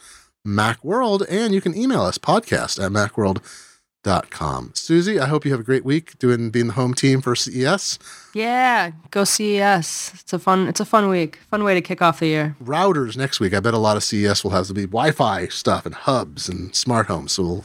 macworld, 0.47 1.25
and 1.29 1.55
you 1.55 1.61
can 1.61 1.77
email 1.77 2.03
us 2.03 2.19
podcast 2.19 2.83
at 2.85 2.91
macworld.com. 2.91 4.73
Susie, 4.75 5.21
I 5.21 5.27
hope 5.27 5.45
you 5.45 5.51
have 5.53 5.61
a 5.61 5.65
great 5.65 5.85
week 5.85 6.19
doing 6.19 6.51
being 6.51 6.69
the 6.69 6.73
home 6.73 6.95
team 6.95 7.21
for 7.21 7.35
CES. 7.37 7.99
yeah, 8.35 8.91
go 9.11 9.25
CES. 9.25 10.13
It's 10.15 10.33
a 10.33 10.39
fun. 10.39 10.67
It's 10.69 10.81
a 10.81 10.85
fun 10.85 11.09
week. 11.09 11.39
Fun 11.51 11.63
way 11.65 11.75
to 11.75 11.81
kick 11.81 12.03
off 12.03 12.21
the 12.21 12.27
year. 12.27 12.57
Routers 12.63 13.17
next 13.17 13.41
week. 13.41 13.55
I 13.55 13.61
bet 13.61 13.75
a 13.75 13.79
lot 13.79 13.97
of 13.97 14.03
CES 14.05 14.43
will 14.43 14.51
have 14.51 14.67
to 14.67 14.75
be 14.75 14.83
Wi-Fi 14.87 15.47
stuff 15.49 15.87
and 15.87 15.95
hubs 15.95 16.49
and 16.49 16.75
smart 16.75 17.07
homes. 17.07 17.33
So 17.33 17.43
we'll, 17.43 17.65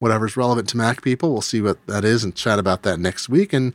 whatever's 0.00 0.36
relevant 0.36 0.68
to 0.70 0.76
Mac 0.76 1.02
people, 1.02 1.32
we'll 1.32 1.42
see 1.42 1.60
what 1.60 1.84
that 1.86 2.04
is 2.04 2.24
and 2.24 2.34
chat 2.34 2.58
about 2.58 2.82
that 2.82 2.98
next 2.98 3.28
week. 3.28 3.52
And 3.52 3.72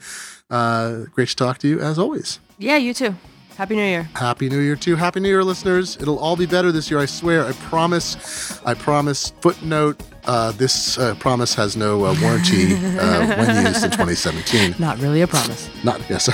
uh, 0.49 1.05
great 1.13 1.29
to 1.29 1.35
talk 1.35 1.57
to 1.59 1.67
you 1.67 1.79
as 1.79 1.97
always. 1.97 2.39
Yeah, 2.57 2.77
you 2.77 2.93
too. 2.93 3.15
Happy 3.57 3.75
New 3.75 3.83
Year. 3.83 4.09
Happy 4.15 4.49
New 4.49 4.59
Year 4.59 4.75
too. 4.75 4.95
Happy 4.95 5.19
New 5.19 5.29
Year, 5.29 5.43
listeners. 5.43 5.95
It'll 5.97 6.17
all 6.17 6.35
be 6.35 6.47
better 6.47 6.71
this 6.71 6.89
year, 6.89 6.99
I 6.99 7.05
swear. 7.05 7.45
I 7.45 7.51
promise. 7.53 8.59
I 8.65 8.73
promise. 8.73 9.31
Footnote, 9.41 10.01
uh, 10.25 10.51
this 10.53 10.97
uh, 10.97 11.13
promise 11.15 11.53
has 11.53 11.77
no 11.77 12.05
uh, 12.05 12.15
warranty 12.21 12.73
uh, 12.99 13.27
when 13.37 13.65
used 13.65 13.83
in 13.83 13.91
2017. 13.91 14.75
Not 14.79 14.97
really 14.99 15.21
a 15.21 15.27
promise. 15.27 15.69
Not, 15.83 16.01
yes. 16.09 16.29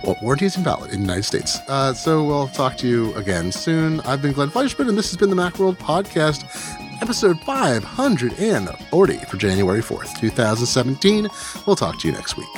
well, 0.04 0.16
warranty 0.20 0.46
is 0.46 0.56
invalid 0.56 0.90
in 0.90 0.96
the 0.96 1.02
United 1.02 1.24
States. 1.24 1.58
Uh, 1.68 1.94
so 1.94 2.24
we'll 2.24 2.48
talk 2.48 2.76
to 2.78 2.88
you 2.88 3.14
again 3.14 3.52
soon. 3.52 4.00
I've 4.00 4.20
been 4.22 4.32
Glenn 4.32 4.50
Fleishman, 4.50 4.88
and 4.88 4.98
this 4.98 5.10
has 5.10 5.16
been 5.16 5.30
the 5.30 5.36
Macworld 5.36 5.76
Podcast, 5.76 6.44
episode 7.00 7.38
540 7.40 9.18
for 9.18 9.36
January 9.36 9.80
4th, 9.80 10.18
2017. 10.18 11.28
We'll 11.66 11.76
talk 11.76 12.00
to 12.00 12.08
you 12.08 12.14
next 12.14 12.36
week. 12.36 12.48